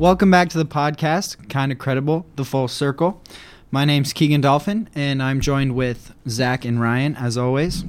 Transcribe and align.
Welcome 0.00 0.30
back 0.30 0.48
to 0.48 0.56
the 0.56 0.64
podcast, 0.64 1.50
Kind 1.50 1.70
of 1.70 1.78
Credible, 1.78 2.24
The 2.36 2.44
Full 2.46 2.68
Circle. 2.68 3.22
My 3.70 3.84
name's 3.84 4.14
Keegan 4.14 4.40
Dolphin, 4.40 4.88
and 4.94 5.22
I'm 5.22 5.40
joined 5.40 5.74
with 5.74 6.14
Zach 6.26 6.64
and 6.64 6.80
Ryan, 6.80 7.16
as 7.16 7.36
always. 7.36 7.84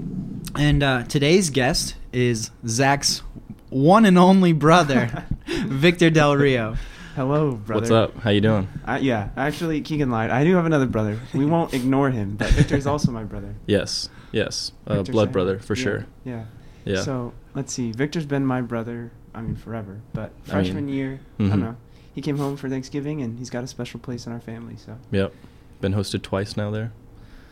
And 0.54 0.84
uh, 0.84 1.04
today's 1.04 1.50
guest 1.50 1.96
is 2.12 2.52
Zach's 2.68 3.20
one 3.70 4.04
and 4.04 4.18
only 4.18 4.52
brother, 4.52 5.26
Victor 5.48 6.10
Del 6.10 6.36
Rio. 6.36 6.76
Hello, 7.16 7.54
brother. 7.54 7.80
What's 7.80 7.92
up? 7.92 8.18
How 8.18 8.32
you 8.32 8.42
doing? 8.42 8.68
Uh, 8.86 9.00
yeah, 9.02 9.30
actually, 9.38 9.80
Keegan 9.80 10.12
lied. 10.12 10.32
I 10.32 10.44
do 10.44 10.54
have 10.58 10.66
another 10.66 10.88
brother. 10.88 11.18
We 11.34 11.46
won't 11.46 11.74
ignore 11.74 12.10
him, 12.10 12.36
but 12.36 12.50
Victor's 12.50 12.86
also 12.86 13.14
my 13.14 13.24
brother. 13.24 13.56
Yes, 13.68 14.10
yes, 14.34 14.74
uh, 14.86 15.04
blood 15.04 15.30
a- 15.30 15.32
brother 15.32 15.60
for 15.60 15.78
yeah, 15.78 15.84
sure. 15.84 16.06
Yeah. 16.26 16.44
Yeah. 16.84 17.04
So 17.04 17.32
let's 17.54 17.72
see. 17.72 17.94
Victor's 17.94 18.26
been 18.26 18.46
my 18.46 18.60
brother. 18.60 19.14
I 19.34 19.40
mean, 19.40 19.56
forever. 19.56 20.02
But 20.12 20.24
I 20.24 20.26
mean, 20.26 20.34
freshman 20.66 20.90
year, 20.90 21.22
I 21.40 21.44
don't 21.44 21.52
mhm. 21.52 21.60
know. 21.60 21.78
He 22.14 22.22
came 22.22 22.38
home 22.38 22.58
for 22.58 22.70
Thanksgiving, 22.70 23.22
and 23.22 23.40
he's 23.40 23.50
got 23.50 23.64
a 23.64 23.68
special 23.68 24.00
place 24.00 24.26
in 24.28 24.34
our 24.34 24.40
family. 24.42 24.76
So 24.78 24.98
Yep, 25.12 25.34
been 25.80 25.94
hosted 25.94 26.22
twice 26.22 26.58
now 26.58 26.70
there. 26.72 26.92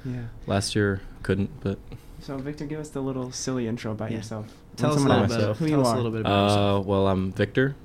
yeah. 0.05 0.27
Last 0.48 0.76
year 0.76 1.02
couldn't, 1.23 1.49
but 1.62 1.77
So 2.22 2.38
Victor, 2.38 2.66
give 2.66 2.80
us 2.80 2.90
the 2.90 3.02
little 3.02 3.32
silly 3.32 3.68
intro 3.68 3.91
about 3.94 4.12
Yeah. 4.12 4.18
yourself. 4.18 4.48
Tell 4.76 4.90
When 4.90 4.98
us 4.98 5.04
a 5.04 5.08
someone 5.08 5.22
little 5.30 5.35
asks 5.35 5.48
bit. 5.48 5.58
who 5.58 5.68
tell 5.68 5.77
you 5.77 5.82
us 5.82 5.88
are. 5.88 5.94
a 5.94 5.98
little 5.98 6.12
bit 6.12 6.22
about 6.22 6.44
yourself. 6.44 6.85
uh, 6.85 6.90
well, 6.90 7.08
I'm 7.08 7.32
Victor. 7.32 7.76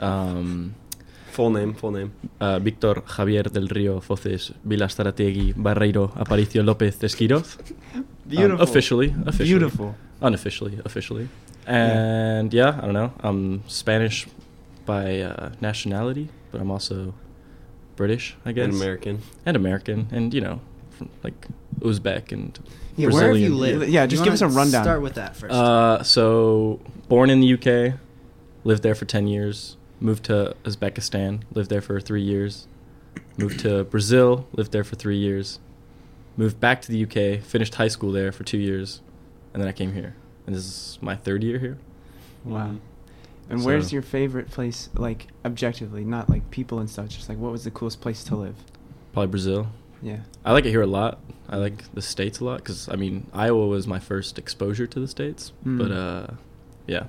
Um, 0.00 0.74
Full 1.32 1.50
name, 1.50 1.74
full 1.74 1.92
name. 1.92 2.10
uh, 2.40 2.58
Victor 2.58 2.94
Javier 3.06 3.48
del 3.52 3.68
Rio 3.68 4.00
Foces 4.00 4.52
Vilastrategui 4.66 5.52
Barreiro 5.56 6.08
Aparicio 6.16 6.62
López 6.64 6.98
Esquiroz. 7.02 7.58
Um, 7.94 8.04
Beautiful. 8.36 8.62
officially, 8.62 9.14
officially. 9.26 9.48
Beautiful. 9.48 9.94
Unofficially, 10.20 10.78
officially. 10.84 11.28
And 11.66 12.52
yeah. 12.52 12.76
I 12.82 12.84
don't 12.84 12.92
know. 12.92 13.12
I'm 13.22 13.62
Spanish 13.68 14.26
by 14.88 15.20
uh, 15.20 15.50
nationality, 15.60 16.30
but 16.50 16.62
I'm 16.62 16.70
also 16.70 17.14
British, 17.94 18.36
I 18.46 18.52
guess. 18.52 18.64
And 18.64 18.74
American. 18.74 19.22
And 19.44 19.54
American, 19.54 20.08
and 20.10 20.32
you 20.32 20.40
know, 20.40 20.60
from, 20.90 21.10
like 21.22 21.46
Uzbek 21.80 22.32
and 22.32 22.58
Yeah, 22.96 23.10
Where 23.10 23.28
have 23.28 23.36
you 23.36 23.54
lived? 23.54 23.88
Yeah, 23.90 24.06
just 24.06 24.24
give 24.24 24.32
us 24.32 24.40
a 24.40 24.48
rundown. 24.48 24.82
Start 24.82 25.02
with 25.02 25.14
that 25.14 25.36
first. 25.36 25.54
Uh, 25.54 26.02
so 26.02 26.80
born 27.08 27.28
in 27.28 27.40
the 27.40 27.52
UK, 27.54 28.00
lived 28.64 28.82
there 28.82 28.94
for 28.94 29.04
ten 29.04 29.28
years. 29.28 29.76
Moved 30.00 30.24
to 30.24 30.56
Uzbekistan, 30.64 31.42
lived 31.52 31.68
there 31.70 31.82
for 31.82 32.00
three 32.00 32.22
years. 32.22 32.66
Moved 33.36 33.60
to 33.60 33.84
Brazil, 33.84 34.48
lived 34.52 34.72
there 34.72 34.84
for 34.84 34.96
three 34.96 35.18
years. 35.18 35.58
Moved 36.36 36.60
back 36.60 36.80
to 36.82 36.88
the 36.90 37.04
UK, 37.04 37.42
finished 37.42 37.74
high 37.74 37.88
school 37.88 38.10
there 38.12 38.32
for 38.32 38.42
two 38.44 38.58
years, 38.58 39.02
and 39.52 39.60
then 39.60 39.68
I 39.68 39.72
came 39.72 39.92
here. 39.92 40.14
And 40.46 40.54
this 40.54 40.64
is 40.64 40.98
my 41.02 41.14
third 41.14 41.42
year 41.42 41.58
here. 41.58 41.78
Wow. 42.44 42.76
And 43.50 43.64
where's 43.64 43.92
your 43.92 44.02
favorite 44.02 44.50
place, 44.50 44.90
like 44.94 45.28
objectively, 45.44 46.04
not 46.04 46.28
like 46.28 46.50
people 46.50 46.78
and 46.80 46.88
stuff, 46.90 47.08
just 47.08 47.28
like 47.28 47.38
what 47.38 47.50
was 47.52 47.64
the 47.64 47.70
coolest 47.70 48.00
place 48.00 48.22
to 48.24 48.36
live? 48.36 48.56
Probably 49.12 49.28
Brazil. 49.28 49.68
Yeah. 50.02 50.18
I 50.44 50.52
like 50.52 50.64
it 50.66 50.70
here 50.70 50.82
a 50.82 50.86
lot. 50.86 51.18
I 51.48 51.56
like 51.56 51.92
the 51.94 52.02
states 52.02 52.40
a 52.40 52.44
lot 52.44 52.58
because 52.58 52.88
I 52.90 52.96
mean 52.96 53.26
Iowa 53.32 53.66
was 53.66 53.86
my 53.86 53.98
first 53.98 54.38
exposure 54.38 54.86
to 54.86 55.00
the 55.00 55.08
states, 55.08 55.52
but 55.64 55.88
Mm. 55.90 55.96
uh, 56.30 56.34
yeah, 56.86 57.04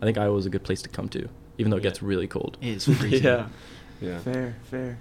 I 0.00 0.04
think 0.04 0.18
Iowa 0.18 0.38
is 0.38 0.46
a 0.46 0.50
good 0.50 0.62
place 0.62 0.82
to 0.82 0.88
come 0.88 1.08
to, 1.10 1.28
even 1.58 1.70
though 1.70 1.76
it 1.78 1.82
gets 1.82 2.00
really 2.02 2.26
cold. 2.28 2.56
it's 2.62 2.84
freezing. 2.84 3.24
yeah. 3.24 3.48
Yeah. 4.00 4.18
Fair, 4.20 4.54
fair. 4.64 4.98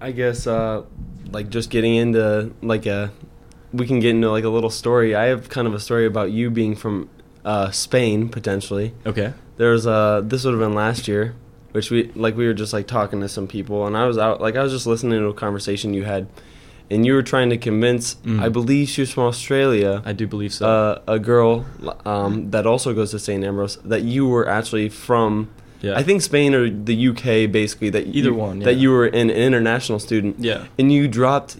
I 0.00 0.12
guess 0.12 0.46
uh 0.46 0.82
like 1.30 1.48
just 1.48 1.70
getting 1.70 1.94
into 1.94 2.52
like 2.62 2.84
a 2.86 3.10
we 3.72 3.86
can 3.86 3.98
get 4.00 4.10
into 4.10 4.30
like 4.30 4.44
a 4.44 4.48
little 4.50 4.70
story. 4.70 5.14
I 5.14 5.24
have 5.24 5.48
kind 5.48 5.66
of 5.66 5.74
a 5.74 5.80
story 5.80 6.06
about 6.06 6.30
you 6.30 6.50
being 6.50 6.76
from 6.76 7.08
uh 7.44 7.70
Spain 7.70 8.28
potentially. 8.28 8.94
Okay. 9.06 9.32
There's 9.56 9.86
uh 9.86 10.22
this 10.24 10.44
would 10.44 10.52
have 10.52 10.60
been 10.60 10.74
last 10.74 11.06
year, 11.08 11.34
which 11.72 11.90
we 11.90 12.10
like 12.14 12.36
we 12.36 12.46
were 12.46 12.54
just 12.54 12.72
like 12.72 12.86
talking 12.86 13.20
to 13.20 13.28
some 13.28 13.46
people 13.46 13.86
and 13.86 13.96
I 13.96 14.06
was 14.06 14.18
out 14.18 14.40
like 14.40 14.56
I 14.56 14.62
was 14.62 14.72
just 14.72 14.86
listening 14.86 15.18
to 15.20 15.26
a 15.26 15.34
conversation 15.34 15.94
you 15.94 16.04
had 16.04 16.26
and 16.90 17.06
you 17.06 17.14
were 17.14 17.22
trying 17.22 17.50
to 17.50 17.56
convince 17.56 18.16
Mm. 18.16 18.40
I 18.42 18.48
believe 18.48 18.88
she 18.88 19.00
was 19.02 19.10
from 19.10 19.24
Australia. 19.24 20.02
I 20.04 20.12
do 20.12 20.26
believe 20.26 20.52
so. 20.52 20.66
uh, 20.66 21.00
a 21.06 21.18
girl 21.18 21.64
um, 22.04 22.50
that 22.50 22.66
also 22.66 22.92
goes 22.94 23.10
to 23.12 23.18
St. 23.18 23.42
Ambrose 23.44 23.76
that 23.84 24.02
you 24.02 24.26
were 24.26 24.48
actually 24.48 24.88
from 24.88 25.48
yeah. 25.80 25.98
I 25.98 26.02
think 26.02 26.22
Spain 26.22 26.54
or 26.54 26.70
the 26.70 27.08
UK, 27.08 27.50
basically. 27.52 27.90
That 27.90 28.06
Either 28.06 28.30
you, 28.30 28.34
one, 28.34 28.60
That 28.60 28.76
you 28.76 28.90
were 28.90 29.04
an 29.04 29.28
international 29.28 29.98
student. 29.98 30.36
Yeah. 30.38 30.64
And 30.78 30.90
you 30.90 31.06
dropped, 31.08 31.58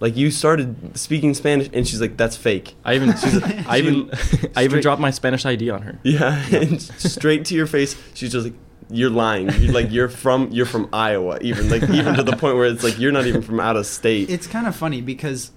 like 0.00 0.16
you 0.16 0.30
started 0.30 0.96
speaking 0.96 1.32
Spanish, 1.34 1.68
and 1.72 1.86
she's 1.88 2.00
like, 2.00 2.16
"That's 2.16 2.36
fake." 2.36 2.74
I 2.84 2.94
even 2.94 3.10
She's- 3.16 3.42
I 3.68 3.78
even 3.78 4.10
she- 4.30 4.48
I 4.56 4.64
even 4.64 4.80
dropped 4.80 5.00
my 5.00 5.10
Spanish 5.10 5.44
ID 5.46 5.70
on 5.70 5.82
her. 5.82 5.98
Yeah, 6.02 6.44
and 6.52 6.80
straight 6.80 7.44
to 7.46 7.54
your 7.54 7.66
face, 7.66 7.96
she's 8.14 8.32
just 8.32 8.44
like, 8.44 8.54
"You're 8.90 9.10
lying. 9.10 9.50
You're 9.60 9.72
like 9.72 9.90
you're 9.90 10.08
from 10.08 10.50
you're 10.52 10.66
from 10.66 10.88
Iowa." 10.92 11.38
Even 11.40 11.70
like 11.70 11.82
even 11.84 12.14
to 12.14 12.22
the 12.22 12.36
point 12.36 12.56
where 12.56 12.66
it's 12.66 12.84
like 12.84 12.98
you're 12.98 13.12
not 13.12 13.26
even 13.26 13.42
from 13.42 13.58
out 13.60 13.76
of 13.76 13.86
state. 13.86 14.28
It's 14.30 14.46
kind 14.46 14.66
of 14.66 14.76
funny 14.76 15.00
because, 15.00 15.50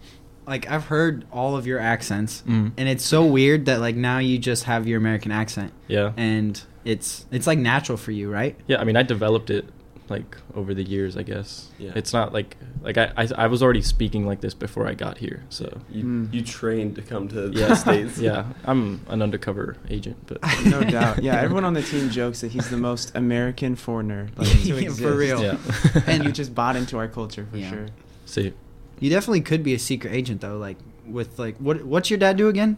like, 0.48 0.70
I've 0.72 0.86
heard 0.86 1.26
all 1.32 1.58
of 1.58 1.68
your 1.68 1.80
accents, 1.80 2.42
Mm. 2.48 2.72
and 2.78 2.88
it's 2.90 3.04
so 3.06 3.26
weird 3.26 3.66
that 3.66 3.82
like 3.82 3.96
now 3.96 4.20
you 4.20 4.38
just 4.38 4.64
have 4.64 4.88
your 4.88 4.98
American 4.98 5.32
accent, 5.32 5.74
Yeah. 5.88 6.14
and 6.18 6.62
it's 6.86 7.26
it's 7.30 7.46
like 7.46 7.60
natural 7.60 7.98
for 7.98 8.12
you, 8.12 8.32
right? 8.32 8.56
Yeah. 8.68 8.80
I 8.80 8.86
mean, 8.86 8.96
I 8.96 9.04
developed 9.04 9.50
it 9.50 9.66
like 10.10 10.38
over 10.56 10.74
the 10.74 10.84
years. 10.84 11.16
I 11.18 11.24
guess. 11.24 11.70
Yeah. 11.78 11.92
It's 11.96 12.14
not 12.14 12.34
like 12.34 12.58
like 12.82 12.98
I, 12.98 13.12
I 13.18 13.28
I 13.38 13.48
was 13.48 13.62
already 13.64 13.82
speaking 13.82 14.26
like 14.26 14.42
this 14.42 14.54
before 14.54 14.88
I 14.88 14.94
got 14.94 15.18
here. 15.20 15.44
So. 15.50 15.82
you 15.92 16.04
Mm. 16.04 16.34
you 16.34 16.42
trained 16.42 16.96
to 16.96 17.02
come 17.02 17.28
to 17.30 17.52
Yeah. 17.54 17.68
the 17.70 17.76
states. 17.76 18.18
yeah. 18.30 18.46
I'm 18.66 19.02
an 19.10 19.22
undercover 19.22 19.78
agent, 19.90 20.18
but. 20.28 20.40
No 20.66 20.84
doubt. 20.84 21.24
Yeah, 21.24 21.40
everyone 21.42 21.66
on 21.66 21.74
the 21.74 21.82
team 21.84 22.10
jokes 22.10 22.42
that 22.42 22.52
he's 22.52 22.70
the 22.70 22.78
most 22.78 23.12
American 23.16 23.76
foreigner 23.76 24.30
like, 24.38 24.48
to 24.50 24.58
Yeah, 24.58 24.76
exist. 24.76 25.02
for 25.02 25.16
real. 25.16 25.42
Yeah. 25.42 25.58
and 26.08 26.24
you 26.24 26.32
just 26.32 26.54
bought 26.56 26.76
into 26.76 26.98
our 26.98 27.08
culture 27.08 27.46
for 27.52 27.58
Yeah. 27.58 27.70
sure. 27.70 27.86
See. 28.26 28.54
You 29.00 29.10
definitely 29.10 29.42
could 29.42 29.64
be 29.64 29.74
a 29.74 29.80
secret 29.80 30.12
agent 30.14 30.42
though, 30.42 30.58
like 30.58 30.78
with 31.08 31.40
like 31.40 31.56
what 31.58 31.84
what's 31.86 32.10
your 32.10 32.20
dad 32.20 32.36
do 32.38 32.50
again? 32.50 32.78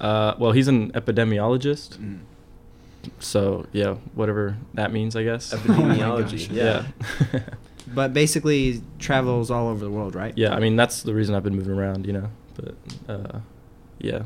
Uh, 0.00 0.34
well, 0.38 0.52
he's 0.52 0.68
an 0.68 0.90
epidemiologist. 0.92 1.96
Mm. 1.98 2.18
So 3.18 3.66
yeah, 3.72 3.94
whatever 4.14 4.56
that 4.74 4.92
means, 4.92 5.16
I 5.16 5.24
guess. 5.24 5.52
Epidemiology. 5.54 6.48
gosh. 6.48 6.48
yeah. 6.48 6.86
yeah. 7.32 7.40
But 7.94 8.12
basically 8.12 8.82
travels 8.98 9.50
all 9.50 9.68
over 9.68 9.84
the 9.84 9.90
world, 9.90 10.14
right? 10.14 10.36
Yeah, 10.36 10.54
I 10.54 10.60
mean 10.60 10.76
that's 10.76 11.02
the 11.02 11.14
reason 11.14 11.34
I've 11.34 11.44
been 11.44 11.56
moving 11.56 11.78
around, 11.78 12.06
you 12.06 12.12
know. 12.12 12.30
But 12.56 12.74
uh, 13.08 13.38
yeah, 13.98 14.22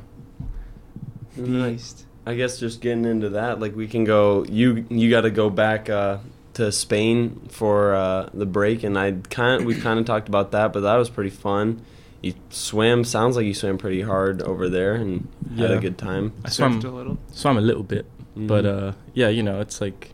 Beast. 1.37 2.07
I 2.27 2.35
guess 2.35 2.59
just 2.59 2.81
getting 2.81 3.05
into 3.05 3.31
that, 3.31 3.61
like 3.61 3.75
we 3.75 3.87
can 3.87 4.05
go. 4.05 4.45
You 4.45 4.87
you 4.89 5.11
got 5.11 5.23
to 5.23 5.31
go 5.31 5.51
back 5.51 5.89
uh, 5.89 6.19
to 6.55 6.71
Spain 6.71 7.49
for 7.49 7.95
uh, 7.95 8.29
the 8.35 8.47
break, 8.47 8.83
and 8.83 8.99
I 8.99 9.13
kind 9.31 9.65
we 9.65 9.75
kind 9.75 9.99
of 9.99 10.07
talked 10.07 10.29
about 10.29 10.53
that, 10.53 10.73
but 10.73 10.81
that 10.81 10.97
was 10.97 11.09
pretty 11.11 11.31
fun. 11.31 11.83
You 12.23 12.35
swam. 12.51 13.05
Sounds 13.05 13.37
like 13.37 13.47
you 13.47 13.55
swam 13.55 13.79
pretty 13.79 14.03
hard 14.03 14.43
over 14.43 14.69
there 14.69 14.95
and 14.95 15.29
had 15.57 15.71
a 15.71 15.79
good 15.79 15.97
time. 15.97 16.35
I 16.45 16.49
Surfed 16.49 16.83
swam 16.83 16.85
a 16.85 16.91
little. 16.91 17.19
swam 17.33 17.57
a 17.57 17.63
little 17.63 17.83
bit, 17.83 18.05
but 18.37 18.65
Mhm. 18.65 18.89
uh, 18.89 18.93
yeah, 19.15 19.29
you 19.29 19.43
know, 19.43 19.61
it's 19.61 19.81
like 19.81 20.13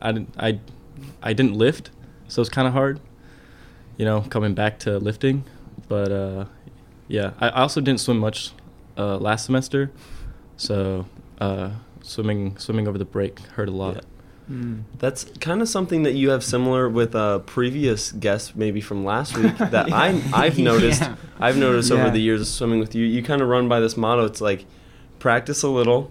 I 0.00 0.12
didn't 0.12 0.34
I 0.38 0.60
I 1.22 1.32
didn't 1.32 1.54
lift, 1.56 1.90
so 2.28 2.40
it's 2.40 2.50
kind 2.50 2.66
of 2.68 2.74
hard, 2.74 3.00
you 3.96 4.04
know, 4.04 4.22
coming 4.30 4.54
back 4.54 4.78
to 4.80 4.98
lifting. 4.98 5.44
But 5.88 6.10
uh, 6.12 6.44
yeah, 7.08 7.32
I 7.40 7.48
I 7.48 7.62
also 7.62 7.80
didn't 7.80 8.00
swim 8.00 8.18
much 8.18 8.52
uh, 8.98 9.16
last 9.18 9.44
semester, 9.46 9.90
so 10.56 11.06
uh, 11.40 11.70
swimming 12.02 12.56
swimming 12.58 12.88
over 12.88 12.98
the 12.98 13.04
break 13.04 13.40
hurt 13.56 13.68
a 13.68 13.72
lot. 13.72 13.94
Yeah. 13.94 14.00
Mm. 14.48 14.82
That's 14.98 15.24
kind 15.40 15.60
of 15.60 15.68
something 15.68 16.04
that 16.04 16.14
you 16.14 16.30
have 16.30 16.44
similar 16.44 16.88
with 16.88 17.16
a 17.16 17.42
previous 17.46 18.12
guest, 18.12 18.54
maybe 18.56 18.80
from 18.80 19.04
last 19.04 19.36
week. 19.36 19.56
That 19.70 19.92
I 19.92 20.22
I've 20.32 20.58
noticed. 20.58 21.02
Yeah. 21.02 21.16
I've 21.40 21.58
noticed 21.58 21.90
over 21.90 22.10
the 22.10 22.20
years 22.20 22.40
of 22.40 22.46
swimming 22.46 22.78
with 22.78 22.94
you. 22.94 23.04
You 23.04 23.22
kind 23.24 23.42
of 23.42 23.48
run 23.48 23.68
by 23.68 23.80
this 23.80 23.96
motto. 23.96 24.24
It's 24.24 24.40
like 24.40 24.64
practice 25.18 25.62
a 25.64 25.68
little, 25.68 26.10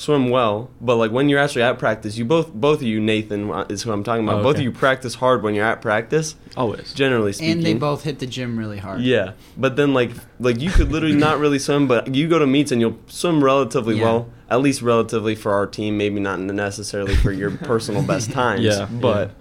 swim 0.00 0.30
well, 0.30 0.70
but 0.80 0.96
like 0.96 1.10
when 1.10 1.28
you're 1.28 1.38
actually 1.38 1.62
at 1.62 1.78
practice, 1.78 2.16
you 2.16 2.24
both 2.24 2.52
both 2.54 2.78
of 2.78 2.84
you, 2.84 3.00
Nathan 3.00 3.50
uh, 3.50 3.66
is 3.68 3.82
who 3.82 3.92
I'm 3.92 4.02
talking 4.02 4.24
about. 4.24 4.40
Oh, 4.40 4.42
Both 4.42 4.56
of 4.56 4.62
you 4.62 4.72
practice 4.72 5.14
hard 5.16 5.42
when 5.42 5.54
you're 5.54 5.66
at 5.66 5.82
practice. 5.82 6.36
Always. 6.56 6.94
Generally 6.94 7.34
speaking, 7.34 7.52
And 7.58 7.62
they 7.66 7.74
both 7.74 8.02
hit 8.04 8.18
the 8.18 8.26
gym 8.26 8.56
really 8.58 8.78
hard. 8.78 9.02
Yeah, 9.02 9.32
but 9.58 9.76
then 9.76 9.92
like 9.92 10.12
like 10.38 10.58
you 10.60 10.70
could 10.70 10.90
literally 10.90 11.14
not 11.16 11.38
really 11.38 11.58
swim, 11.58 11.86
but 11.86 12.14
you 12.14 12.28
go 12.28 12.38
to 12.38 12.46
meets 12.46 12.72
and 12.72 12.80
you'll 12.80 12.98
swim 13.08 13.44
relatively 13.44 13.96
Yeah. 13.98 14.04
well, 14.04 14.28
at 14.48 14.60
least 14.62 14.80
relatively 14.80 15.34
for 15.34 15.52
our 15.52 15.66
team. 15.66 15.98
Maybe 15.98 16.18
not 16.20 16.40
necessarily 16.40 17.14
for 17.16 17.30
your 17.32 17.50
personal 17.72 18.02
best 18.02 18.30
times. 18.32 18.62
Yeah, 18.62 18.86
but 18.90 19.28
yeah. 19.28 19.34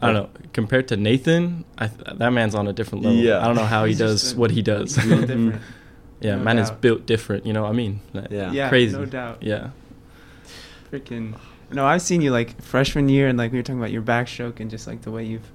I 0.00 0.06
don't 0.12 0.14
know. 0.14 0.30
Compared 0.52 0.86
to 0.88 0.96
Nathan, 0.96 1.64
I 1.76 1.88
th- 1.88 2.18
that 2.18 2.30
man's 2.32 2.54
on 2.54 2.68
a 2.68 2.72
different 2.72 3.04
level. 3.04 3.18
Yeah. 3.18 3.40
I 3.42 3.46
don't 3.48 3.56
know 3.56 3.64
how 3.66 3.84
he 3.84 3.94
does 3.94 4.32
a- 4.32 4.36
what 4.36 4.52
he 4.52 4.62
does. 4.62 4.94
he's 4.94 5.04
built 5.06 5.20
different. 5.22 5.60
yeah, 6.20 6.36
No 6.36 6.42
man 6.44 6.58
is 6.58 6.70
built 6.70 7.04
different. 7.04 7.46
You 7.46 7.52
know 7.52 7.62
what 7.62 7.70
I 7.70 7.72
mean? 7.72 8.00
Like, 8.14 8.30
Yeah. 8.30 8.52
Yeah, 8.52 8.68
Crazy. 8.68 8.96
no 8.96 9.04
doubt. 9.06 9.42
Yeah. 9.42 9.70
Freaking. 10.92 11.38
No, 11.70 11.84
I've 11.86 12.02
seen 12.02 12.20
you 12.22 12.30
like 12.30 12.60
freshman 12.62 13.08
year, 13.08 13.28
and 13.28 13.36
like 13.38 13.52
we 13.52 13.58
were 13.58 13.62
talking 13.62 13.78
about 13.78 13.92
your 13.92 14.02
backstroke 14.02 14.60
and 14.60 14.70
just 14.70 14.86
like 14.86 15.02
the 15.02 15.10
way 15.10 15.24
you've 15.24 15.50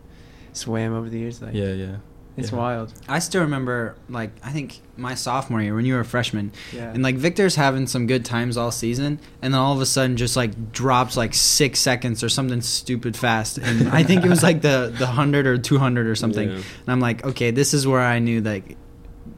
swam 0.53 0.94
over 0.94 1.09
the 1.09 1.18
years. 1.19 1.41
Like, 1.41 1.53
Yeah. 1.56 1.74
Yeah. 1.74 1.95
It's 2.35 2.51
Yeah. 2.51 2.57
wild. 2.57 2.91
I 3.07 3.19
still 3.19 3.41
remember, 3.41 3.95
like, 4.09 4.31
I 4.44 4.50
think 4.50 4.80
my 4.97 5.13
sophomore 5.13 5.62
year 5.62 5.75
when 5.75 5.85
you 5.85 5.94
were 5.94 6.00
a 6.00 6.06
freshman, 6.06 6.51
Yeah. 6.71 6.91
and 6.91 7.03
like 7.03 7.15
Victor's 7.15 7.56
having 7.56 7.85
some 7.85 8.07
good 8.07 8.25
times 8.25 8.57
all 8.57 8.71
season, 8.71 9.19
and 9.41 9.53
then 9.53 9.59
all 9.62 9.74
of 9.75 9.81
a 9.81 9.85
sudden 9.85 10.18
just 10.18 10.35
like 10.35 10.71
drops 10.71 11.15
like 11.15 11.33
six 11.36 11.79
seconds 11.79 12.24
or 12.24 12.29
something 12.29 12.62
stupid 12.62 13.15
fast, 13.15 13.57
and 13.59 13.88
I 13.89 14.01
think 14.03 14.24
it 14.25 14.29
was 14.29 14.41
like 14.44 14.62
the 14.62 14.91
the 14.97 15.06
hundred 15.07 15.45
or 15.47 15.57
two 15.59 15.77
hundred 15.77 16.07
or 16.07 16.15
something, 16.15 16.50
Yeah. 16.50 16.56
and 16.56 16.88
I'm 16.88 17.00
like, 17.00 17.24
okay, 17.25 17.51
this 17.51 17.71
is 17.74 17.86
where 17.86 18.01
I 18.01 18.18
knew 18.19 18.41
that 18.41 18.63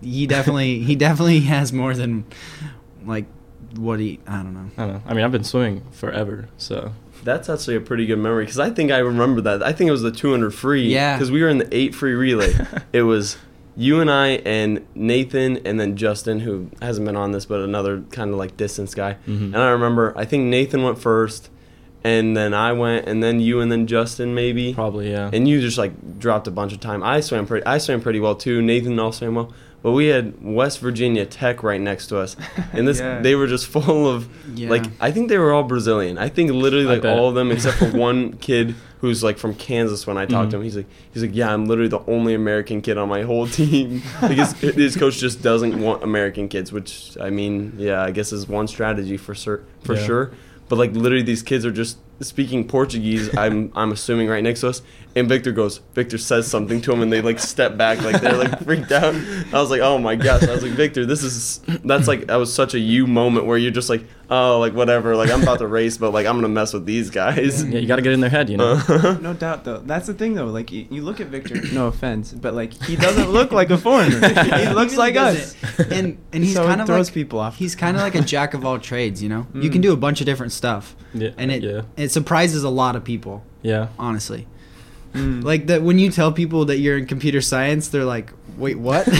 he 0.02 0.26
definitely 0.28 0.80
he 0.80 0.96
definitely 0.96 1.42
has 1.42 1.74
more 1.74 1.94
than 1.96 2.24
like 3.06 3.26
what 3.78 4.00
he 4.00 4.20
I 4.28 4.38
don't 4.38 4.54
know. 4.54 4.70
I 4.78 4.86
don't 4.88 4.94
know. 4.96 5.02
I 5.06 5.14
mean, 5.14 5.24
I've 5.26 5.32
been 5.32 5.44
swimming 5.44 5.84
forever, 5.92 6.48
so 6.58 6.94
That's 7.24 7.50
actually 7.50 7.76
a 7.76 7.82
pretty 7.82 8.06
good 8.06 8.20
memory 8.20 8.44
because 8.46 8.60
I 8.60 8.70
think 8.70 8.92
I 8.92 9.00
remember 9.00 9.42
that. 9.42 9.64
I 9.64 9.72
think 9.74 9.88
it 9.88 9.92
was 9.92 10.02
the 10.04 10.12
200 10.12 10.52
free. 10.52 10.88
Yeah. 10.92 11.16
Because 11.16 11.32
we 11.32 11.42
were 11.42 11.50
in 11.50 11.58
the 11.58 11.68
eight 11.76 11.96
free 11.96 12.14
relay. 12.14 12.54
it 12.94 13.04
was 13.04 13.38
you 13.78 14.00
and 14.00 14.10
I 14.12 14.28
and 14.46 14.86
Nathan 14.96 15.58
and 15.66 15.80
then 15.80 15.96
Justin, 15.98 16.40
who 16.42 16.70
hasn't 16.82 17.06
been 17.06 17.16
on 17.16 17.32
this, 17.32 17.46
but 17.46 17.62
another 17.62 18.02
kind 18.12 18.32
of 18.32 18.38
like 18.38 18.56
distance 18.58 18.94
guy. 18.96 19.18
Mhm. 19.28 19.46
And 19.48 19.58
I 19.58 19.70
remember, 19.70 20.14
I 20.16 20.26
think 20.26 20.46
Nathan 20.46 20.84
went 20.84 20.98
first, 21.00 21.50
and 22.06 22.38
then 22.38 22.54
I 22.54 22.72
went, 22.74 23.08
and 23.08 23.22
then 23.24 23.40
you 23.40 23.60
and 23.62 23.72
then 23.72 23.88
Justin 23.88 24.36
maybe. 24.36 24.74
probably 24.74 25.10
yeah. 25.12 25.30
And 25.34 25.48
you 25.48 25.60
just 25.60 25.78
like 25.78 26.20
dropped 26.20 26.48
a 26.48 26.52
bunch 26.52 26.72
of 26.72 26.80
time. 26.80 27.02
I 27.04 27.20
swam 27.22 27.46
pretty. 27.48 27.66
I 27.66 27.80
swam 27.80 28.00
pretty 28.02 28.20
well 28.20 28.36
too. 28.36 28.62
Nathan 28.62 29.00
also 29.00 29.20
swam 29.26 29.36
well. 29.36 29.54
But 29.82 29.92
we 29.92 30.08
had 30.08 30.34
West 30.44 30.80
Virginia 30.80 31.28
Tech 31.28 31.62
right 31.62 31.80
next 31.80 32.08
to 32.08 32.18
us, 32.18 32.36
and 32.74 32.88
this 32.88 33.00
Yeah. 33.00 33.22
they 33.22 33.36
were 33.36 33.48
just 33.48 33.68
full 33.68 34.08
of 34.08 34.28
Yeah. 34.56 34.70
like 34.70 34.86
I 35.00 35.12
think 35.12 35.30
they 35.30 35.38
were 35.38 35.52
all 35.54 35.64
Brazilian. 35.64 36.18
I 36.18 36.30
think 36.30 36.52
literally 36.52 36.86
like 36.86 37.06
all 37.06 37.28
of 37.30 37.36
them 37.36 37.52
except 37.52 37.78
for 37.78 37.90
one 38.08 38.34
kid 38.38 38.74
who's 39.02 39.24
like 39.24 39.38
from 39.38 39.54
Kansas. 39.54 40.08
When 40.08 40.18
I 40.18 40.26
talked 40.26 40.52
to 40.52 40.58
Mhm. 40.58 40.60
him, 40.60 40.64
he's 40.64 40.76
like 40.78 40.88
he's 41.14 41.22
like 41.24 41.36
yeah, 41.36 41.54
I'm 41.54 41.66
literally 41.66 41.90
the 41.90 42.04
only 42.08 42.34
American 42.34 42.82
kid 42.82 42.98
on 42.98 43.10
my 43.10 43.22
whole 43.24 43.48
team. 43.48 44.02
like 44.24 44.38
his, 44.38 44.54
his 44.54 44.96
coach 44.98 45.18
just 45.20 45.42
doesn't 45.44 45.80
want 45.80 46.04
American 46.04 46.50
kids, 46.50 46.72
which 46.72 47.16
I 47.22 47.30
mean 47.30 47.74
yeah, 47.78 48.02
I 48.02 48.10
guess 48.12 48.32
is 48.34 48.48
one 48.48 48.68
strategy 48.68 49.18
for 49.18 49.36
cer- 49.36 49.64
for 49.84 49.94
Yeah. 49.96 50.06
sure. 50.06 50.32
But 50.68 50.78
like 50.78 50.92
literally 50.94 51.24
these 51.24 51.44
kids 51.44 51.66
are 51.66 51.72
just 51.72 51.98
speaking 52.22 52.68
Portuguese. 52.68 53.36
I'm 53.38 53.72
I'm 53.76 53.92
assuming 53.92 54.28
right 54.28 54.44
next 54.44 54.62
to 54.62 54.70
us, 54.70 54.82
and 55.16 55.30
Victor 55.30 55.52
goes. 55.52 55.80
Victor 55.94 56.18
says 56.18 56.48
something 56.48 56.82
to 56.82 56.92
him, 56.92 57.02
and 57.02 57.12
they 57.12 57.22
like 57.22 57.40
step 57.40 57.78
back, 57.78 58.02
like 58.02 58.22
they're 58.22 58.38
like 58.38 58.64
freaked 58.64 58.92
out. 58.92 59.16
I 59.54 59.62
was 59.62 59.70
like, 59.72 59.82
oh 59.82 59.98
my 59.98 60.16
gosh. 60.16 60.44
I 60.44 60.52
was 60.52 60.64
like, 60.64 60.74
Victor, 60.74 61.06
this 61.06 61.24
is 61.24 61.62
that's 61.84 62.08
like 62.08 62.28
that 62.28 62.36
was 62.36 62.54
such 62.54 62.74
a 62.74 62.80
you 62.80 63.08
moment 63.08 63.46
where 63.46 63.58
you're 63.58 63.72
just 63.72 63.90
like, 63.90 64.04
oh 64.30 64.60
like 64.60 64.74
whatever, 64.74 65.16
like 65.16 65.30
I'm 65.32 65.42
about 65.44 65.60
to 65.60 65.68
race, 65.68 65.98
but 65.98 66.12
like 66.12 66.26
I'm 66.26 66.36
gonna 66.36 66.50
mess 66.50 66.74
with 66.74 66.86
these 66.86 67.10
guys. 67.10 67.64
yeah, 67.64 67.80
you 67.80 67.88
got 67.88 67.96
to 67.98 68.02
get 68.02 68.12
in 68.14 68.20
their 68.20 68.30
head, 68.30 68.50
you 68.50 68.58
know. 68.58 68.82
Uh, 68.88 69.18
No 69.22 69.34
doubt, 69.34 69.64
though. 69.64 69.78
That's 69.80 70.08
the 70.08 70.14
thing, 70.14 70.34
though. 70.36 70.46
Like, 70.48 70.72
you, 70.72 70.86
you 70.90 71.02
look 71.02 71.20
at 71.22 71.28
Victor. 71.28 71.56
No 71.74 71.88
offense, 71.88 72.34
but 72.34 72.54
like, 72.54 72.74
he 72.84 72.96
doesn't 72.96 73.30
look 73.30 73.52
like 73.52 73.70
a 73.70 73.78
foreigner. 73.78 74.20
he 74.44 74.68
looks 74.74 74.94
really 74.94 74.98
like 74.98 75.16
us. 75.16 75.54
doesn't. 75.54 75.92
and 75.94 76.18
and 76.34 76.44
he's 76.44 76.56
So 76.56 76.66
kind 76.66 76.82
of 76.82 76.88
throws 76.88 77.08
like 77.08 77.14
people 77.14 77.40
off. 77.40 77.56
He's 77.58 77.76
kind 77.76 77.96
of 77.96 78.04
like 78.04 78.16
a 78.16 78.22
jack 78.22 78.54
of 78.54 78.66
all 78.66 78.80
trades, 78.80 79.24
you 79.24 79.30
know. 79.30 79.48
You 79.54 79.70
Mm. 79.70 79.72
can 79.72 79.82
do 79.82 79.94
a 79.94 79.98
bunch 79.98 80.20
of 80.22 80.26
different 80.26 80.52
stuff, 80.52 80.96
yeah, 81.14 81.30
and 81.38 81.52
it 81.52 81.64
yeah, 81.64 81.82
it 81.98 82.10
surprises 82.12 82.64
a 82.64 82.70
lot 82.70 82.96
of 82.96 83.04
people. 83.04 83.44
yeah. 83.62 83.88
Honestly, 83.98 84.48
Mm. 85.16 85.44
like 85.44 85.68
that 85.68 85.82
when 85.82 85.98
you 86.00 86.12
tell 86.12 86.32
people 86.32 86.66
that 86.66 86.78
you're 86.78 86.98
in 86.98 87.06
computer 87.08 87.42
science, 87.42 87.88
they're 87.90 88.06
like, 88.06 88.32
"Wait, 88.58 88.78
what?" 88.78 89.08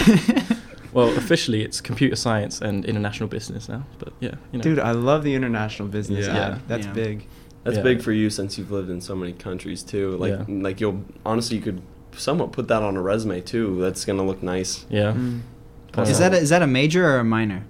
Well, 0.94 1.10
officially, 1.18 1.62
it's 1.62 1.82
computer 1.82 2.16
science 2.16 2.62
and 2.62 2.86
international 2.86 3.28
business 3.28 3.68
now. 3.68 3.84
But 4.00 4.14
yeah, 4.22 4.36
you 4.54 4.60
know. 4.60 4.64
dude, 4.64 4.80
I 4.80 4.92
love 4.92 5.24
the 5.24 5.34
international 5.36 5.90
business. 5.90 6.26
Yeah. 6.26 6.38
ad. 6.54 6.62
that's 6.70 6.86
Yeah. 6.88 6.94
big. 6.94 7.28
that's 7.66 7.78
Yeah. 7.78 7.84
big 7.84 8.02
for 8.02 8.14
you 8.14 8.30
since 8.30 8.58
you've 8.58 8.72
lived 8.72 8.90
in 8.90 9.02
so 9.02 9.14
many 9.16 9.34
countries 9.34 9.84
too. 9.84 10.16
Like 10.18 10.32
Yeah. 10.32 10.46
like 10.48 10.80
you'll 10.80 11.04
honestly 11.26 11.58
you 11.58 11.64
could 11.64 11.82
somewhat 12.16 12.54
put 12.54 12.68
that 12.70 12.82
on 12.82 12.96
a 12.96 13.02
resume 13.02 13.42
too. 13.42 13.78
That's 13.82 14.06
gonna 14.06 14.24
look 14.26 14.42
nice. 14.42 14.86
yeah, 14.90 15.12
Mm. 15.14 15.42
Is 16.08 16.20
that 16.20 16.34
a, 16.34 16.38
is 16.38 16.50
that 16.50 16.62
a 16.62 16.68
major 16.68 17.06
or 17.06 17.20
a 17.20 17.24
minor? 17.26 17.64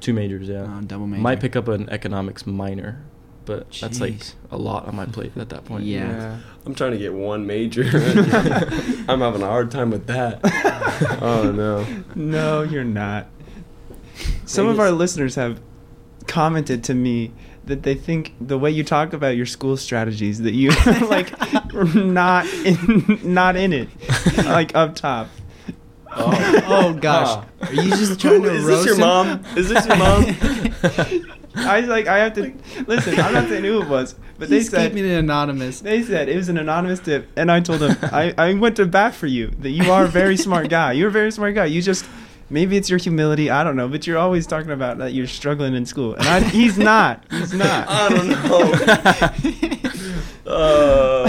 two 0.00 0.12
majors? 0.12 0.48
Yeah, 0.48 0.66
Oh, 0.68 0.80
double 0.82 1.06
major. 1.06 1.22
might 1.22 1.40
pick 1.40 1.56
up 1.56 1.68
an 1.68 1.88
economics 1.90 2.46
minor, 2.46 3.00
but 3.48 3.70
that's 3.80 3.98
like 3.98 4.14
a 4.50 4.58
lot 4.58 4.86
on 4.86 4.94
my 4.94 5.06
plate 5.06 5.32
at 5.38 5.48
that 5.48 5.64
point. 5.64 5.84
Yeah. 5.84 6.38
I'm 6.66 6.74
trying 6.74 6.92
to 6.92 6.98
get 6.98 7.14
one 7.14 7.46
major. 7.46 7.82
I'm 9.08 9.20
having 9.20 9.40
a 9.40 9.46
hard 9.46 9.70
time 9.70 9.90
with 9.90 10.06
that. 10.06 10.40
oh 11.22 11.50
no. 11.50 11.86
No, 12.14 12.62
you're 12.62 12.84
not. 12.84 13.26
Some 14.44 14.66
of 14.66 14.78
our 14.78 14.90
listeners 14.90 15.34
have 15.36 15.62
commented 16.26 16.84
to 16.84 16.94
me 16.94 17.32
that 17.64 17.84
they 17.84 17.94
think 17.94 18.34
the 18.38 18.58
way 18.58 18.70
you 18.70 18.84
talk 18.84 19.14
about 19.14 19.34
your 19.34 19.46
school 19.46 19.78
strategies 19.78 20.42
that 20.42 20.52
you 20.52 20.70
like 21.08 21.32
not 21.94 22.44
in 22.66 23.18
not 23.22 23.56
in 23.56 23.72
it 23.72 23.88
like 24.44 24.74
up 24.74 24.94
top. 24.94 25.28
Oh, 26.10 26.62
oh 26.66 26.92
gosh, 26.94 27.46
are 27.62 27.72
you 27.72 27.90
just 27.90 28.20
trying 28.20 28.42
to 28.42 28.50
Is 28.50 28.64
roast 28.64 28.84
this 28.84 28.86
your 28.86 28.94
him? 28.96 29.00
mom? 29.00 29.44
Is 29.56 29.68
this 29.70 29.86
your 29.86 29.96
mom? 29.96 31.37
I 31.58 31.80
was 31.80 31.88
like 31.88 32.06
I 32.06 32.18
have 32.18 32.34
to 32.34 32.52
listen. 32.86 33.18
I'm 33.20 33.32
not 33.34 33.48
saying 33.48 33.64
who 33.64 33.82
it 33.82 33.88
was, 33.88 34.14
but 34.38 34.48
they 34.48 34.56
He's 34.56 34.70
said 34.70 34.92
keeping 34.92 35.04
it 35.08 35.14
anonymous. 35.14 35.80
they 35.80 36.02
said 36.02 36.28
it 36.28 36.36
was 36.36 36.48
an 36.48 36.58
anonymous 36.58 37.00
tip, 37.00 37.28
and 37.36 37.50
I 37.50 37.60
told 37.60 37.80
them 37.80 37.96
I, 38.02 38.34
I 38.38 38.54
went 38.54 38.76
to 38.76 38.86
bat 38.86 39.14
for 39.14 39.26
you 39.26 39.48
that 39.60 39.70
you 39.70 39.90
are 39.90 40.04
a 40.04 40.08
very 40.08 40.36
smart 40.36 40.68
guy. 40.68 40.92
You're 40.92 41.08
a 41.08 41.12
very 41.12 41.30
smart 41.32 41.54
guy. 41.54 41.66
You 41.66 41.82
just 41.82 42.04
maybe 42.50 42.76
it's 42.76 42.88
your 42.88 42.98
humility. 42.98 43.50
I 43.50 43.64
don't 43.64 43.76
know, 43.76 43.88
but 43.88 44.06
you're 44.06 44.18
always 44.18 44.46
talking 44.46 44.70
about 44.70 44.98
that 44.98 45.12
you're 45.12 45.26
struggling 45.26 45.74
in 45.74 45.86
school, 45.86 46.14
and 46.14 46.26
I, 46.26 46.40
he's 46.40 46.78
not. 46.78 47.24
He's 47.30 47.52
not. 47.52 47.88
I 47.88 48.08
don't 48.08 48.28
know. 48.28 48.72
uh, 50.52 51.24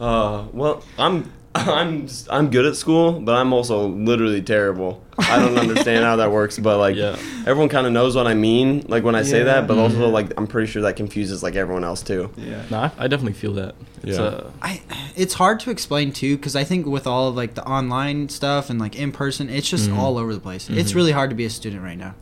uh, 0.00 0.46
well, 0.52 0.84
I'm 0.98 1.30
I'm 1.54 2.06
I'm 2.30 2.48
good 2.50 2.64
at 2.64 2.76
school, 2.76 3.20
but 3.20 3.34
I'm 3.34 3.52
also 3.52 3.88
literally 3.88 4.40
terrible. 4.40 5.02
I 5.18 5.38
don't 5.40 5.58
understand 5.68 6.04
how 6.04 6.16
that 6.16 6.30
works, 6.30 6.58
but 6.58 6.78
like 6.78 6.94
Yeah. 6.94 7.16
everyone 7.44 7.68
kind 7.68 7.86
of 7.88 7.92
knows 7.92 8.14
what 8.14 8.28
I 8.28 8.34
mean, 8.34 8.84
like 8.86 9.02
when 9.02 9.16
I 9.16 9.22
say 9.22 9.42
that, 9.42 9.66
but 9.66 9.76
also 9.76 10.08
like 10.10 10.32
I'm 10.36 10.46
pretty 10.46 10.70
sure 10.70 10.82
that 10.82 10.94
confuses 10.94 11.42
like 11.42 11.56
everyone 11.56 11.82
else 11.82 12.02
too. 12.02 12.30
Yeah. 12.36 12.62
No, 12.70 12.78
I, 12.78 12.92
I 12.98 13.08
definitely 13.08 13.32
feel 13.32 13.54
that. 13.54 13.74
It's, 14.04 14.16
Yeah. 14.16 14.24
uh, 14.24 14.50
I 14.62 14.80
it's 15.16 15.34
hard 15.34 15.58
to 15.60 15.70
explain 15.70 16.12
too 16.12 16.36
because 16.36 16.54
I 16.54 16.62
think 16.62 16.86
with 16.86 17.06
all 17.08 17.28
of 17.28 17.34
like 17.34 17.54
the 17.54 17.64
online 17.66 18.28
stuff 18.28 18.70
and 18.70 18.78
like 18.78 18.94
in 18.94 19.10
person, 19.10 19.50
it's 19.50 19.68
just 19.68 19.90
Mhm. 19.90 19.98
all 19.98 20.18
over 20.18 20.32
the 20.32 20.40
place. 20.40 20.70
It's 20.70 20.92
Mhm. 20.92 20.94
really 20.94 21.12
hard 21.12 21.30
to 21.30 21.36
be 21.36 21.44
a 21.46 21.50
student 21.50 21.82
right 21.82 21.98
now. 21.98 22.14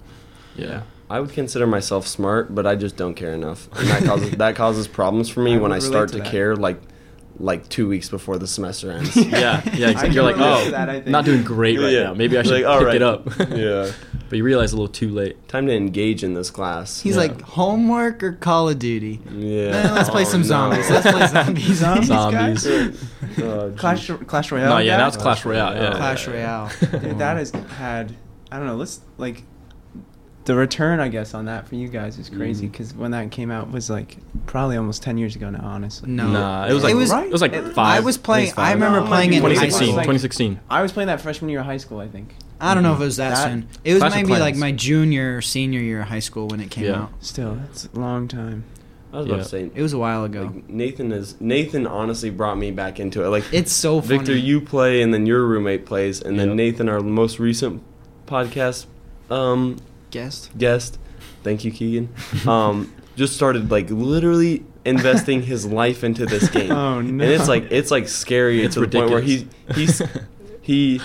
yeah. 0.57 0.83
I 1.11 1.21
would 1.21 1.33
consider 1.33 1.67
myself 1.67 2.07
smart, 2.07 2.55
but 2.55 2.67
I 2.67 2.75
just 2.75 2.99
don't 2.99 3.15
care 3.15 3.33
enough, 3.33 3.67
and 3.79 3.89
that 3.89 4.05
causes 4.05 4.31
that 4.33 4.57
causes 4.57 4.87
problems 4.89 5.31
for 5.31 5.41
me 5.41 5.55
I 5.55 5.59
when 5.59 5.73
I 5.73 5.79
start 5.79 6.11
to 6.13 6.19
to 6.19 6.25
care 6.25 6.55
like 6.55 6.79
like 7.41 7.69
two 7.69 7.89
weeks 7.89 8.09
before 8.09 8.37
the 8.39 8.47
semester 8.47 8.91
ends. 8.91 9.15
Yeah, 9.17 9.63
yeah, 9.75 9.91
exactly. 9.91 10.15
You're 10.15 10.25
like, 10.25 10.37
oh, 10.39 10.71
that, 10.71 10.89
I 10.89 10.95
think. 10.95 11.07
not 11.09 11.25
doing 11.25 11.43
great 11.45 11.79
right 11.79 11.93
Yeah. 11.93 12.05
now. 12.05 12.15
Maybe 12.15 12.37
I 12.39 12.43
should 12.43 12.63
Like, 12.65 12.79
pick 12.79 12.87
right. 12.87 12.97
it 12.97 13.03
up. 13.03 13.27
Yeah. 13.57 13.93
but 14.29 14.37
you 14.37 14.45
realize 14.45 14.73
a 14.73 14.77
little 14.77 14.93
too 14.93 15.09
late. 15.11 15.47
Time 15.49 15.67
to 15.69 15.73
engage 15.75 16.25
in 16.25 16.35
this 16.35 16.51
class. 16.51 17.01
He's 17.01 17.15
Yeah. 17.15 17.23
like 17.23 17.41
homework 17.43 18.23
or 18.23 18.33
Call 18.33 18.69
of 18.69 18.79
Duty. 18.79 19.21
Yeah. 19.33 19.61
Eh, 19.87 19.93
let's 19.93 20.11
play 20.11 20.23
Oh, 20.23 20.25
some 20.25 20.41
no. 20.43 20.47
zombies. 20.49 20.91
Let's 20.91 21.11
play 21.11 21.27
zombies. 21.29 21.79
Zombies, 21.79 22.09
Zombies. 22.09 22.67
Oh, 23.41 23.73
Clash. 23.77 24.11
Clash 24.27 24.51
Royale. 24.53 24.71
no, 24.71 24.79
yeah, 24.79 24.93
guy? 24.95 24.99
now 24.99 25.09
it's 25.09 25.17
Clash 25.17 25.45
Royale. 25.45 25.75
Yeah. 25.75 25.91
Clash 25.97 26.27
Royale. 26.27 26.71
Dude, 26.81 27.19
that 27.19 27.37
has 27.37 27.51
had 27.79 28.15
I 28.51 28.57
don't 28.59 28.67
know. 28.67 28.77
Let's 28.77 29.01
like 29.19 29.45
the 30.49 30.55
return, 30.57 30.99
I 30.99 31.09
guess, 31.09 31.35
on 31.35 31.45
that 31.45 31.69
for 31.69 31.75
you 31.77 31.89
guys 31.89 32.19
is 32.19 32.29
crazy 32.31 32.67
because 32.67 32.93
when 32.95 33.11
that 33.13 33.31
came 33.31 33.51
out 33.51 33.71
was 33.71 33.89
like 33.91 34.17
probably 34.47 34.77
almost 34.79 35.03
ten 35.03 35.17
years 35.19 35.37
ago 35.37 35.51
now. 35.51 35.61
Honestly, 35.63 36.11
No. 36.11 36.27
Nah, 36.27 36.67
it 36.67 36.73
was 36.73 36.83
like 36.83 36.93
It 36.93 36.97
was- 36.97 37.13
it 37.13 37.31
was 37.31 37.41
like 37.43 37.53
It- 37.53 37.75
five. 37.75 37.99
I 37.99 38.01
was 38.01 38.17
playing. 38.17 38.53
I 38.57 38.73
remember 38.73 39.01
No, 39.01 39.07
playing 39.07 39.33
in 39.35 39.43
be 39.43 39.49
high 39.55 39.67
2016. 39.67 39.87
school. 39.89 39.97
Like- 39.97 40.05
2016. 40.07 40.61
I 40.71 40.83
was 40.83 40.91
playing 40.91 41.07
that 41.09 41.21
freshman 41.21 41.51
year 41.51 41.61
of 41.61 41.67
high 41.67 41.77
school. 41.77 42.01
I 42.01 42.09
think. 42.09 42.35
I 42.61 42.75
don't 42.75 42.83
know 42.83 42.95
if 42.95 43.01
it 43.01 43.05
was 43.05 43.19
that, 43.19 43.35
That- 43.37 43.45
soon. 43.51 43.67
It 43.85 43.93
was 43.93 44.01
Clash 44.01 44.11
of 44.23 44.29
maybe 44.29 44.41
like 44.41 44.57
my 44.57 44.73
junior 44.73 45.37
or 45.37 45.43
senior 45.43 45.81
year 45.81 46.01
of 46.01 46.09
high 46.09 46.19
school 46.19 46.49
when 46.49 46.61
it 46.61 46.71
came 46.71 46.87
Yeah. 46.87 47.03
out. 47.03 47.11
Still, 47.21 47.55
that's 47.67 47.89
a 47.95 47.99
long 48.01 48.27
time. 48.27 48.65
I 49.13 49.19
was 49.19 49.27
about 49.27 49.37
Yeah. 49.37 49.43
to 49.43 49.49
say 49.49 49.71
It 49.75 49.83
was 49.83 49.93
a 49.93 49.99
while 49.99 50.25
ago. 50.25 50.51
like, 50.53 50.69
Nathan 50.69 51.13
is 51.13 51.35
Nathan 51.41 51.87
honestly 51.87 52.31
brought 52.31 52.59
me 52.59 52.71
back 52.73 52.99
into 52.99 53.23
it. 53.25 53.29
Like 53.29 53.45
It's 53.53 53.73
so 53.73 54.01
funny. 54.01 54.19
Victor, 54.19 54.35
you 54.37 54.61
play, 54.61 55.03
and 55.03 55.13
then 55.15 55.25
your 55.27 55.45
roommate 55.47 55.85
plays, 55.87 56.21
and 56.23 56.39
then 56.39 56.57
Nathan, 56.57 56.89
our 56.89 57.01
most 57.01 57.39
recent 57.39 57.83
podcast 58.27 58.87
um, 59.31 59.77
guessed. 60.11 60.57
guest, 60.57 60.99
thank 61.43 61.65
you, 61.65 61.71
Keegan, 61.71 62.09
um, 62.47 62.95
just 63.17 63.35
started 63.35 63.71
like 63.71 63.91
literally 63.91 64.65
investing 64.85 65.43
his 65.43 65.67
life 65.67 66.03
into 66.05 66.25
this 66.27 66.49
game. 66.51 66.71
Oh, 66.73 67.01
no. 67.01 67.25
And 67.25 67.33
it's 67.33 67.49
like 67.49 67.71
it's 67.71 67.91
like 67.91 68.09
scary 68.09 68.63
It's 68.63 68.75
to 68.75 68.81
the 68.81 68.89
point 68.89 69.11
where 69.11 69.21
he 69.21 69.47
ridiculous. 69.69 69.99
he's 69.99 70.03
he 70.63 71.01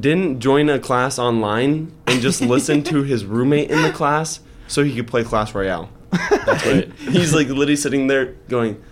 didn't 0.00 0.40
join 0.40 0.68
a 0.70 0.78
class 0.78 1.18
online 1.18 1.92
and 2.06 2.20
just 2.20 2.40
listen 2.40 2.82
to 2.84 3.02
his 3.02 3.24
roommate 3.24 3.70
in 3.70 3.82
the 3.82 3.92
class 3.92 4.40
so 4.68 4.82
he 4.84 4.94
could 4.94 5.06
play 5.06 5.22
Clash 5.24 5.54
Royale. 5.54 5.90
That's 6.10 6.64
right. 6.66 6.92
He's 6.98 7.34
like 7.34 7.48
literally 7.48 7.76
sitting 7.76 8.06
there 8.06 8.26
going, 8.48 8.82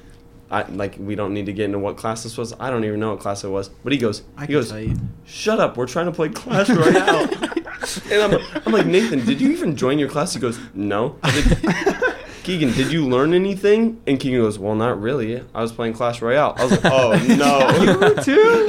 I 0.50 0.62
like 0.64 0.96
we 0.98 1.14
don't 1.14 1.32
need 1.32 1.46
to 1.46 1.52
get 1.52 1.66
into 1.66 1.78
what 1.78 1.96
class 1.96 2.22
this 2.22 2.36
was. 2.36 2.52
I 2.58 2.70
don't 2.70 2.84
even 2.84 3.00
know 3.00 3.10
what 3.12 3.20
class 3.20 3.44
it 3.44 3.48
was. 3.48 3.68
But 3.68 3.92
he 3.92 3.98
goes, 3.98 4.22
I 4.36 4.46
he 4.46 4.52
goes, 4.52 4.72
shut 5.24 5.60
up, 5.60 5.76
we're 5.76 5.86
trying 5.86 6.06
to 6.06 6.12
play 6.12 6.28
Clash 6.28 6.68
Royale. 6.68 7.28
and 8.10 8.34
I'm, 8.34 8.62
I'm 8.66 8.72
like, 8.72 8.86
Nathan, 8.86 9.24
did 9.24 9.40
you 9.40 9.50
even 9.52 9.76
join 9.76 9.98
your 9.98 10.08
class? 10.08 10.34
He 10.34 10.40
goes, 10.40 10.58
no. 10.74 11.16
Keegan, 12.42 12.72
did 12.72 12.90
you 12.90 13.06
learn 13.06 13.34
anything? 13.34 14.00
And 14.06 14.18
Keegan 14.18 14.40
goes, 14.40 14.58
Well, 14.58 14.74
not 14.74 14.98
really. 15.00 15.44
I 15.54 15.60
was 15.60 15.72
playing 15.72 15.92
Clash 15.92 16.22
Royale. 16.22 16.54
I 16.56 16.64
was 16.64 16.72
like, 16.72 16.84
Oh 16.86 17.12
no. 17.36 17.82
You 17.84 17.98
were 17.98 18.14
too? 18.22 18.66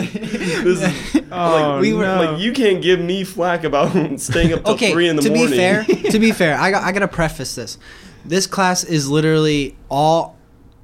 This 0.64 0.84
is- 0.84 1.22
Oh, 1.32 1.72
like, 1.76 1.82
we 1.82 1.94
were- 1.94 2.04
no. 2.04 2.22
like 2.34 2.42
you 2.42 2.52
can't 2.52 2.82
give 2.84 3.00
me 3.00 3.24
flack 3.24 3.64
about 3.64 4.20
staying 4.20 4.52
up 4.52 4.66
till 4.66 4.74
okay, 4.74 4.92
three 4.92 5.08
in 5.08 5.16
the 5.16 5.22
to 5.22 5.30
morning. 5.30 5.52
be 5.52 5.56
fair, 5.56 5.84
to 5.86 6.20
be 6.20 6.32
fair, 6.34 6.58
I 6.60 6.70
got 6.72 6.84
I 6.84 6.92
gotta 6.92 7.08
preface 7.08 7.56
this. 7.56 7.78
This 8.26 8.46
class 8.46 8.84
is 8.84 9.10
literally 9.10 9.78
all 9.90 10.36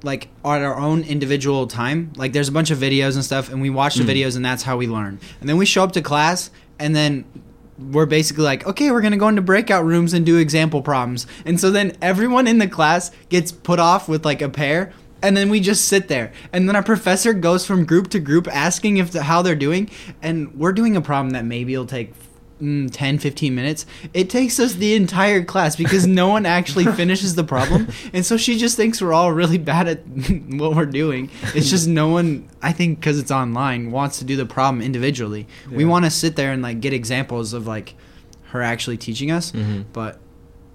like 0.02 0.28
at 0.44 0.62
our 0.62 0.76
own 0.78 1.02
individual 1.02 1.66
time. 1.66 2.12
Like 2.16 2.32
there's 2.32 2.48
a 2.48 2.52
bunch 2.52 2.70
of 2.70 2.78
videos 2.78 3.14
and 3.16 3.24
stuff, 3.24 3.50
and 3.50 3.60
we 3.60 3.68
watch 3.68 3.96
the 3.96 4.04
Mm. 4.04 4.16
videos, 4.16 4.36
and 4.36 4.44
that's 4.44 4.62
how 4.62 4.78
we 4.78 4.86
learn. 4.86 5.20
And 5.40 5.48
then 5.50 5.58
we 5.58 5.66
show 5.66 5.84
up 5.84 5.92
to 5.92 6.00
class, 6.00 6.50
and 6.78 6.96
then 6.96 7.26
we're 7.78 8.06
basically 8.06 8.44
like, 8.44 8.66
okay, 8.66 8.90
we're 8.90 9.00
gonna 9.00 9.16
go 9.16 9.28
into 9.28 9.42
breakout 9.42 9.84
rooms 9.84 10.12
and 10.12 10.26
do 10.26 10.36
example 10.36 10.82
problems. 10.82 11.26
And 11.44 11.58
so 11.60 11.70
then 11.70 11.96
everyone 12.02 12.46
in 12.46 12.58
the 12.58 12.68
class 12.68 13.10
gets 13.28 13.52
put 13.52 13.78
off 13.78 14.08
with 14.08 14.24
like 14.24 14.42
a 14.42 14.48
pair. 14.48 14.92
And 15.20 15.36
then 15.36 15.48
we 15.50 15.58
just 15.58 15.86
sit 15.86 16.06
there, 16.06 16.32
and 16.52 16.68
then 16.68 16.76
our 16.76 16.82
professor 16.84 17.32
goes 17.32 17.66
from 17.66 17.84
group 17.84 18.06
to 18.10 18.20
group 18.20 18.46
asking 18.54 18.98
if 18.98 19.10
the, 19.10 19.24
how 19.24 19.42
they're 19.42 19.56
doing, 19.56 19.90
and 20.22 20.54
we're 20.54 20.72
doing 20.72 20.94
a 20.94 21.00
problem 21.00 21.30
that 21.30 21.44
maybe 21.44 21.76
will 21.76 21.86
take 21.86 22.14
mm, 22.60 22.88
10 22.92 23.18
15 23.18 23.54
minutes 23.54 23.86
it 24.14 24.28
takes 24.30 24.58
us 24.60 24.74
the 24.74 24.94
entire 24.94 25.44
class 25.44 25.76
because 25.76 26.06
no 26.06 26.28
one 26.28 26.44
actually 26.46 26.84
finishes 27.00 27.34
the 27.34 27.44
problem. 27.44 27.88
And 28.12 28.24
so 28.26 28.36
she 28.36 28.58
just 28.58 28.76
thinks 28.76 29.00
we're 29.00 29.12
all 29.12 29.32
really 29.32 29.58
bad 29.58 29.88
at 29.88 30.06
what 30.06 30.74
we're 30.76 30.86
doing. 30.86 31.30
It's 31.54 31.70
just 31.70 31.86
no 31.88 32.08
one 32.08 32.48
i 32.62 32.72
think 32.72 32.98
because 33.00 33.18
it's 33.18 33.30
online 33.30 33.90
wants 33.90 34.18
to 34.18 34.24
do 34.24 34.36
the 34.36 34.46
problem 34.46 34.82
individually. 34.82 35.46
We 35.70 35.84
want 35.84 36.04
to 36.04 36.10
sit 36.10 36.36
there 36.36 36.52
and 36.52 36.62
like 36.62 36.80
get 36.80 36.92
examples 36.92 37.52
of 37.52 37.66
like 37.66 37.94
her 38.50 38.62
actually 38.62 38.96
teaching 38.96 39.30
us 39.30 39.52
Mhm. 39.52 39.84
but 39.92 40.18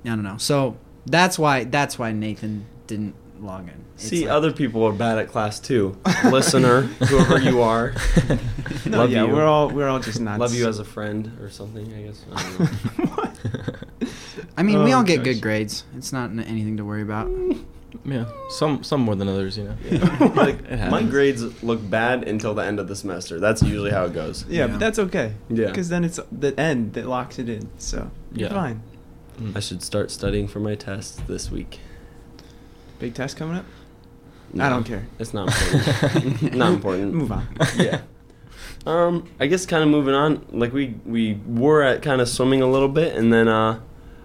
i 0.05 0.09
don't 0.09 0.23
know. 0.23 0.37
So 0.37 0.77
that's 1.05 1.37
why 1.39 1.63
that's 1.65 1.97
why 1.99 2.11
nathan 2.11 2.65
didn't 2.87 3.15
log 3.43 3.67
in 3.67 3.73
It's 3.95 4.07
See, 4.07 4.21
like- 4.21 4.31
other 4.31 4.51
people 4.51 4.83
are 4.85 4.91
bad 4.93 5.17
at 5.17 5.27
class 5.29 5.59
too. 5.59 5.97
Listener, 6.25 6.81
whoever 7.09 7.39
you 7.39 7.61
are, 7.61 7.93
No, 8.85 8.97
love 8.99 9.11
yeah, 9.11 9.25
you. 9.25 9.33
we're 9.33 9.45
all 9.45 9.69
we're 9.69 9.87
all 9.87 9.99
just 9.99 10.19
nuts. 10.19 10.39
love 10.39 10.53
you 10.53 10.67
as 10.67 10.79
a 10.79 10.85
friend 10.85 11.31
or 11.41 11.49
something. 11.49 11.85
I 11.93 12.01
guess. 12.03 12.25
I 12.33 12.43
don't 12.43 12.59
know. 12.99 14.09
i 14.57 14.63
mean 14.63 14.83
we 14.83 14.93
Oh, 14.93 14.97
all 14.97 15.03
get 15.03 15.17
gosh. 15.17 15.25
good 15.25 15.41
grades 15.41 15.83
it's 15.95 16.11
not 16.13 16.29
n- 16.29 16.39
anything 16.41 16.77
to 16.77 16.85
worry 16.85 17.01
about 17.01 17.29
yeah, 18.05 18.25
some 18.49 18.83
some 18.83 19.01
more 19.01 19.15
than 19.15 19.27
others, 19.29 19.55
you 19.57 19.65
know. 19.65 20.31
like 20.35 20.57
It 20.67 20.89
my 20.89 21.03
grades 21.03 21.63
look 21.63 21.79
bad 21.89 22.27
until 22.27 22.53
the 22.55 22.63
end 22.65 22.79
of 22.79 22.87
the 22.87 22.95
semester. 22.95 23.39
That's 23.39 23.61
usually 23.61 23.91
how 23.91 24.05
it 24.05 24.13
goes. 24.13 24.45
Yeah, 24.49 24.61
Yeah. 24.65 24.67
but 24.67 24.79
that's 24.79 24.97
okay. 24.99 25.35
Yeah. 25.47 25.67
Because 25.67 25.89
then 25.89 26.03
it's 26.03 26.19
the 26.31 26.59
end 26.59 26.93
that 26.93 27.05
locks 27.05 27.37
it 27.37 27.47
in. 27.49 27.69
So 27.77 28.09
you're 28.33 28.49
Yeah. 28.49 28.55
fine. 28.55 28.81
Mm. 29.39 29.55
I 29.55 29.59
should 29.59 29.83
start 29.83 30.09
studying 30.09 30.47
for 30.47 30.59
my 30.59 30.73
tests 30.75 31.21
this 31.27 31.51
week. 31.51 31.79
Big 33.03 33.13
test 33.13 33.35
coming 33.35 33.57
up. 33.57 33.65
No, 34.53 34.63
I 34.63 34.69
don't 34.69 34.85
care. 34.85 35.05
It's 35.19 35.33
not 35.33 35.49
important. 35.49 36.53
not 36.55 36.71
important. 36.71 37.13
Move 37.13 37.33
on. 37.33 37.45
yeah. 37.77 37.99
Um, 38.85 39.27
I 39.41 39.47
guess 39.47 39.65
kind 39.65 39.83
of 39.83 39.89
moving 39.89 40.13
on. 40.15 40.45
Like 40.53 40.71
we 40.71 40.95
we 41.05 41.37
were 41.45 41.81
at 41.83 42.01
kind 42.01 42.21
of 42.21 42.29
swimming 42.29 42.61
a 42.61 42.65
little 42.67 42.87
bit, 42.87 43.13
and 43.17 43.33
then 43.33 43.49
uh, 43.49 43.81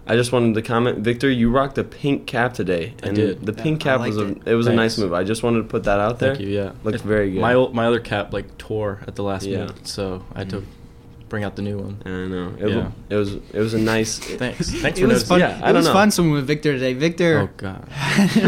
I 0.06 0.14
just 0.14 0.30
wanted 0.30 0.54
to 0.54 0.62
comment, 0.62 0.98
Victor, 1.00 1.28
you 1.28 1.50
rocked 1.50 1.76
a 1.78 1.82
pink 1.82 2.28
cap 2.28 2.54
today, 2.54 2.94
I 3.02 3.08
and 3.08 3.16
did. 3.16 3.44
the 3.44 3.52
Yeah, 3.52 3.62
pink 3.64 3.80
I 3.84 3.96
cap 3.96 4.00
was 4.06 4.16
a 4.16 4.24
liked 4.26 4.46
it, 4.46 4.54
was 4.54 4.68
a 4.68 4.72
nice 4.72 4.96
move. 4.96 5.12
I 5.12 5.24
just 5.24 5.42
wanted 5.42 5.58
to 5.62 5.64
put 5.68 5.82
that 5.84 5.98
out 5.98 6.20
there. 6.20 6.36
Thank 6.36 6.46
you. 6.46 6.54
Yeah, 6.54 6.72
Looked 6.84 6.94
It's- 6.96 7.00
very 7.02 7.32
good. 7.32 7.40
My 7.40 7.54
my 7.72 7.86
other 7.86 7.98
cap 7.98 8.32
like 8.32 8.58
tore 8.58 9.00
at 9.08 9.16
the 9.16 9.24
last 9.24 9.44
Yeah. 9.44 9.58
minute, 9.58 9.88
so 9.88 10.22
I 10.36 10.38
had 10.40 10.50
to 10.50 10.58
Mm. 10.58 10.64
Bring 11.28 11.44
out 11.44 11.56
the 11.56 11.62
new 11.62 11.78
one. 11.78 12.02
I 12.04 12.08
know. 12.26 12.54
It, 12.58 12.68
Yeah. 12.70 12.90
it 13.10 13.14
was 13.16 13.34
it 13.34 13.58
was 13.58 13.74
a 13.74 13.78
nice. 13.78 14.18
Thanks. 14.18 14.70
Thanks 14.84 14.98
it 14.98 15.02
for 15.02 15.08
was 15.08 15.28
noticing. 15.28 15.28
fun 15.28 15.40
Yeah, 15.40 15.50
I 15.62 15.70
it 15.70 15.72
don't 15.72 15.74
was 15.76 15.86
know. 15.86 15.92
fun 15.92 16.10
swimming 16.10 16.32
with 16.34 16.46
victor 16.46 16.72
today 16.72 16.94
victor 16.94 17.38
Oh 17.40 17.50
god, 17.56 17.88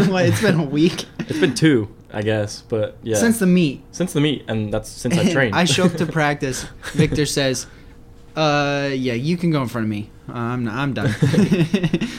what, 0.09 0.25
it's 0.25 0.41
been 0.41 0.59
a 0.59 0.63
week 0.63 1.05
it's 1.19 1.39
been 1.39 1.53
two, 1.55 1.87
I 2.11 2.21
guess, 2.23 2.61
but 2.67 2.97
yeah, 3.03 3.15
since 3.17 3.39
the 3.39 3.47
meet 3.47 3.83
since 3.91 4.13
the 4.13 4.21
meet, 4.21 4.43
and 4.47 4.73
that's 4.73 4.89
since 4.89 5.17
I 5.17 5.31
trained. 5.37 5.55
I 5.55 5.63
show 5.65 5.85
up 5.85 5.93
to 5.95 6.05
practice. 6.05 6.65
Victor 6.93 7.25
says, 7.25 7.67
"Uh, 8.35 8.89
yeah, 8.93 9.13
you 9.13 9.37
can 9.37 9.51
go 9.51 9.61
in 9.61 9.67
front 9.67 9.85
of 9.85 9.89
me. 9.89 10.09
Uh, 10.27 10.33
I'm 10.33 10.67
I'm 10.67 10.93
done." 10.93 11.13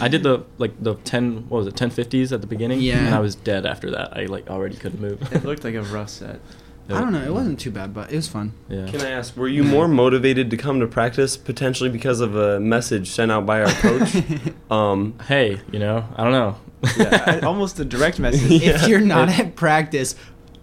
I 0.00 0.08
did 0.08 0.22
the 0.22 0.44
like 0.58 0.72
the 0.82 0.94
ten 1.04 1.48
what 1.48 1.58
was 1.58 1.66
it 1.66 1.76
ten 1.76 1.90
fifties 1.90 2.32
at 2.32 2.40
the 2.40 2.46
beginning, 2.46 2.80
Yeah. 2.80 2.98
and 3.04 3.14
I 3.14 3.18
was 3.20 3.34
dead 3.34 3.66
after 3.66 3.90
that. 3.90 4.16
I 4.16 4.26
like 4.26 4.48
already 4.48 4.76
couldn't 4.76 5.00
move. 5.00 5.20
It 5.32 5.44
looked 5.44 5.64
like 5.64 5.74
a 5.74 5.82
rough 5.82 6.08
set. 6.10 6.40
I 6.88 7.00
don't 7.00 7.12
know. 7.12 7.22
It 7.22 7.32
wasn't 7.32 7.58
too 7.60 7.70
bad, 7.70 7.94
but 7.94 8.12
it 8.12 8.16
was 8.16 8.28
fun. 8.28 8.52
Yeah. 8.68 8.86
Can 8.86 9.00
I 9.00 9.10
ask, 9.10 9.36
were 9.36 9.48
you 9.48 9.64
more 9.64 9.88
motivated 9.88 10.50
to 10.50 10.56
come 10.56 10.80
to 10.80 10.86
practice 10.86 11.36
potentially 11.36 11.88
because 11.88 12.20
of 12.20 12.36
a 12.36 12.60
message 12.60 13.10
sent 13.10 13.32
out 13.32 13.46
by 13.46 13.62
our 13.62 13.72
coach? 13.72 14.16
um, 14.70 15.18
Hey, 15.26 15.60
you 15.70 15.78
know, 15.78 16.06
I 16.16 16.24
don't 16.24 16.32
know. 16.32 16.56
Yeah, 16.98 17.40
almost 17.44 17.78
a 17.78 17.84
direct 17.84 18.18
message. 18.18 18.50
Yeah. 18.50 18.82
If 18.82 18.88
you're 18.88 19.00
not 19.00 19.28
at 19.28 19.54
practice, 19.54 20.16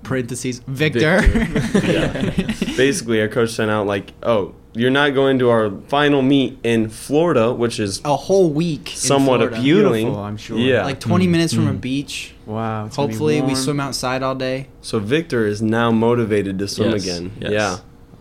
parentheses 0.03 0.59
Victor. 0.67 1.21
Victor. 1.21 1.59
Yeah. 1.91 2.31
basically, 2.77 3.21
our 3.21 3.27
coach 3.27 3.51
sent 3.51 3.69
out 3.71 3.87
like, 3.87 4.13
"Oh, 4.23 4.53
you're 4.73 4.91
not 4.91 5.13
going 5.13 5.39
to 5.39 5.49
our 5.49 5.71
final 5.87 6.21
meet 6.21 6.57
in 6.63 6.89
Florida, 6.89 7.53
which 7.53 7.79
is 7.79 8.01
a 8.05 8.15
whole 8.15 8.49
week. 8.51 8.91
somewhat 8.93 9.37
Florida. 9.39 9.57
appealing. 9.57 10.05
Beautiful, 10.05 10.23
I'm 10.23 10.37
sure. 10.37 10.57
Yeah. 10.57 10.85
Like 10.85 10.99
20 10.99 11.27
Mm, 11.27 11.29
minutes 11.31 11.53
from 11.53 11.67
a 11.67 11.73
mm. 11.73 11.81
beach. 11.81 12.33
Wow. 12.45 12.85
it's 12.85 12.95
gonna 12.95 13.07
be 13.07 13.13
Hopefully, 13.13 13.41
we 13.41 13.55
swim 13.55 13.79
outside 13.79 14.23
all 14.23 14.35
day. 14.35 14.67
so 14.81 14.99
Victor 14.99 15.45
is 15.45 15.61
now 15.61 15.91
motivated 15.91 16.59
to 16.59 16.67
swim 16.67 16.91
Yes, 16.91 17.03
again. 17.03 17.31
yes. 17.39 17.51
Yeah, 17.51 17.77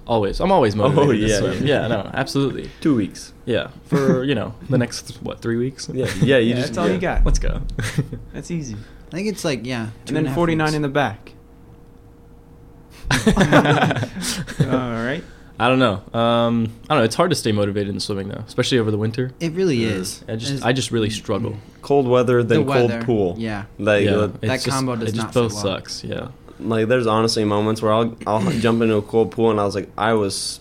Always. 0.06 0.40
I'm 0.40 0.50
always 0.50 0.75
motivated 0.75 1.08
Oh, 1.08 1.12
to 1.12 1.18
yeah, 1.18 1.38
swim. 1.38 1.66
yeah. 1.66 1.82
Yeah, 1.82 1.88
no, 1.88 2.11
absolutely. 2.14 2.70
two 2.80 2.94
weeks. 2.94 3.35
Yeah, 3.44 3.68
for 3.85 4.25
you 4.25 4.35
know 4.35 4.54
the 4.70 4.78
next 4.78 5.18
what 5.23 5.40
three 5.42 5.56
weeks. 5.56 5.88
Yeah, 5.92 6.06
yeah. 6.23 6.38
You 6.38 6.50
Yeah, 6.50 6.54
just 6.56 6.68
that's 6.68 6.78
all 6.78 6.88
yeah. 6.88 6.94
you 6.94 7.00
got. 7.00 7.25
Let's 7.26 7.38
go. 7.38 7.61
That's 8.32 8.50
easy. 8.50 8.75
I 9.08 9.11
think 9.16 9.28
it's 9.28 9.44
like 9.44 9.64
yeah. 9.66 9.88
And 10.06 10.16
then 10.16 10.25
half 10.26 10.35
49 10.35 10.64
weeks. 10.66 10.75
in 10.76 10.82
the 10.82 10.88
back. 10.88 11.32
all 14.60 14.68
right. 14.68 15.22
I 15.60 15.66
don't 15.68 15.80
know. 15.80 16.02
Um, 16.18 16.72
I 16.88 16.94
don't 16.94 16.98
know. 16.98 17.04
It's 17.04 17.16
hard 17.16 17.30
to 17.30 17.36
stay 17.36 17.50
motivated 17.50 17.92
in 17.92 17.98
swimming 18.00 18.28
though, 18.28 18.44
especially 18.46 18.78
over 18.78 18.90
the 18.92 18.98
winter. 18.98 19.32
It 19.40 19.52
really 19.52 19.76
Yeah. 19.76 19.88
is. 19.90 20.22
I 20.28 20.36
just 20.36 20.52
It's- 20.52 20.64
I 20.64 20.72
just 20.72 20.90
really 20.92 21.10
struggle. 21.10 21.56
Cold 21.82 22.06
weather, 22.06 22.42
the 22.42 22.54
then 22.54 22.64
cold 22.66 22.90
weather. 22.90 23.02
pool. 23.04 23.34
Yeah. 23.38 23.64
Like, 23.78 24.04
yeah, 24.04 24.10
uh, 24.12 24.24
it's 24.26 24.40
That 24.40 24.48
just- 24.48 24.68
combo 24.68 24.94
does 24.96 25.08
it 25.08 25.12
just 25.14 25.16
not 25.16 25.34
fit 25.34 25.40
both 25.40 25.52
well. 25.54 25.62
sucks. 25.62 26.04
Yeah. 26.04 26.28
like 26.60 26.88
there's 26.88 27.06
honestly 27.06 27.44
moments 27.44 27.80
where 27.82 27.92
I'll 27.92 28.16
I'll 28.26 28.50
jump 28.60 28.82
into 28.82 28.96
a 28.96 29.02
cold 29.02 29.30
pool 29.30 29.50
and 29.52 29.60
I 29.60 29.64
was 29.64 29.74
like 29.76 29.90
I 29.96 30.12
was 30.14 30.58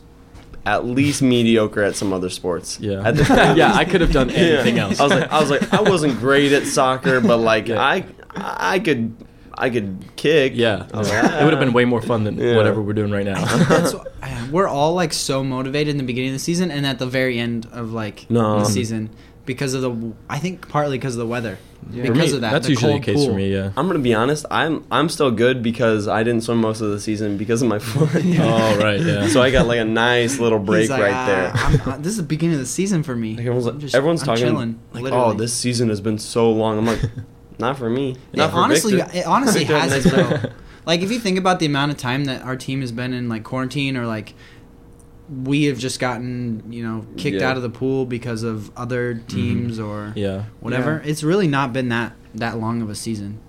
at 0.65 0.85
least 0.85 1.21
mediocre 1.23 1.81
at 1.83 1.95
some 1.95 2.11
other 2.13 2.29
sports. 2.29 2.77
Yeah. 2.79 3.01
At 3.07 3.15
the 3.17 3.23
Yeah. 3.57 3.73
I 3.73 3.83
could 3.85 4.01
have 4.01 4.11
done 4.11 4.29
anything 4.31 4.75
Yeah. 4.77 4.83
else. 4.89 4.99
I 4.99 5.03
was 5.05 5.11
like 5.13 5.31
I 5.31 5.39
was 5.39 5.49
like 5.49 5.73
I 5.73 5.81
wasn't 5.81 6.19
great 6.19 6.51
at 6.53 6.65
soccer, 6.67 7.19
but 7.21 7.37
like 7.37 7.67
Yeah. 7.69 7.81
I 7.81 8.03
I 8.35 8.77
could 8.79 9.15
I 9.57 9.69
could 9.69 10.05
kick. 10.15 10.53
Yeah, 10.55 10.85
I 10.93 10.99
it 11.41 11.43
would 11.43 11.53
have 11.53 11.59
been 11.59 11.73
way 11.73 11.85
more 11.85 12.01
fun 12.01 12.23
than 12.23 12.37
Yeah. 12.37 12.55
whatever 12.55 12.81
we're 12.81 12.93
doing 12.93 13.11
right 13.11 13.25
now. 13.25 13.43
That's 13.65 13.95
we're 14.51 14.67
all 14.67 14.93
like 14.93 15.13
so 15.13 15.43
motivated 15.43 15.91
in 15.91 15.97
the 15.97 16.03
beginning 16.03 16.29
of 16.29 16.35
the 16.35 16.39
season 16.39 16.71
and 16.71 16.85
at 16.85 16.99
the 16.99 17.07
very 17.07 17.39
end 17.39 17.67
of 17.71 17.91
like 17.93 18.29
No. 18.29 18.59
the 18.59 18.65
season 18.65 19.09
because 19.45 19.73
of 19.73 19.81
the 19.81 20.13
I 20.29 20.39
think 20.39 20.67
partly 20.69 20.97
because 20.97 21.15
of 21.15 21.19
the 21.19 21.25
weather. 21.27 21.57
Yeah. 21.89 22.01
Because 22.03 22.31
me, 22.31 22.35
of 22.35 22.41
that, 22.41 22.51
that's 22.51 22.65
the 22.67 22.73
usually 22.73 22.93
the 22.99 23.05
case 23.05 23.25
for 23.25 23.31
me. 23.33 23.51
Yeah. 23.53 23.71
I'm 23.77 23.87
gonna 23.87 23.99
be 23.99 24.13
honest. 24.13 24.45
I'm 24.51 24.83
I'm 24.91 25.07
still 25.09 25.31
good 25.31 25.63
because 25.63 26.07
I 26.07 26.21
didn't 26.23 26.41
swim 26.41 26.57
most 26.59 26.81
of 26.81 26.89
the 26.91 26.99
season 26.99 27.37
because 27.37 27.61
of 27.61 27.69
my 27.69 27.79
foot. 27.91 28.09
Oh 28.39 28.77
right, 28.79 28.99
yeah. 28.99 29.27
So 29.27 29.41
I 29.41 29.51
got 29.51 29.67
like 29.67 29.79
a 29.79 29.85
nice 29.85 30.37
little 30.39 30.59
break 30.59 30.89
like, 30.89 31.01
right 31.01 31.13
"Ah, 31.13 31.25
there. 31.27 31.51
I'm, 31.55 31.93
uh, 31.93 31.97
this 31.97 32.07
is 32.11 32.17
the 32.17 32.23
beginning 32.23 32.55
of 32.55 32.59
the 32.59 32.65
season 32.67 33.03
for 33.03 33.15
me. 33.15 33.31
Like 33.31 33.39
everyone's, 33.45 33.65
I'm 33.67 33.79
just- 33.79 33.95
everyone's 33.95 34.21
talking 34.23 34.43
chilling, 34.45 34.79
like, 34.93 35.11
oh, 35.13 35.33
this 35.33 35.53
season 35.53 35.87
has 35.89 36.01
been 36.01 36.17
so 36.19 36.51
long. 36.51 36.77
I'm 36.77 36.85
like, 36.85 36.99
not 37.59 37.77
for 37.77 37.89
me. 37.89 38.15
It 38.33 38.37
for 38.37 38.55
honestly, 38.57 38.95
Victor. 38.95 39.17
it 39.17 39.25
honestly 39.25 39.63
has 39.65 39.91
next 39.91 40.15
though. 40.15 40.51
Like 40.85 41.01
if 41.01 41.11
you 41.11 41.19
think 41.19 41.37
about 41.37 41.59
the 41.59 41.65
amount 41.65 41.91
of 41.91 41.97
time 41.97 42.25
that 42.25 42.43
our 42.43 42.55
team 42.55 42.81
has 42.81 42.91
been 42.91 43.13
in 43.13 43.27
like 43.27 43.43
quarantine 43.43 43.97
or 43.97 44.05
like 44.05 44.33
we 45.43 45.65
have 45.65 45.77
just 45.77 45.99
gotten 45.99 46.63
you 46.71 46.81
know 46.83 47.05
kicked 47.17 47.41
Yeah. 47.41 47.49
out 47.49 47.57
of 47.57 47.63
the 47.63 47.69
pool 47.69 48.05
because 48.05 48.43
of 48.43 48.75
other 48.77 49.15
mm-hmm. 49.15 49.27
teams 49.27 49.79
or 49.79 50.13
Yeah. 50.15 50.43
whatever. 50.59 51.01
Yeah. 51.03 51.09
It's 51.11 51.23
really 51.23 51.47
not 51.47 51.73
been 51.73 51.89
that 51.89 52.13
that 52.35 52.57
long 52.59 52.81
of 52.81 52.89
a 52.89 52.95
season. 52.95 53.39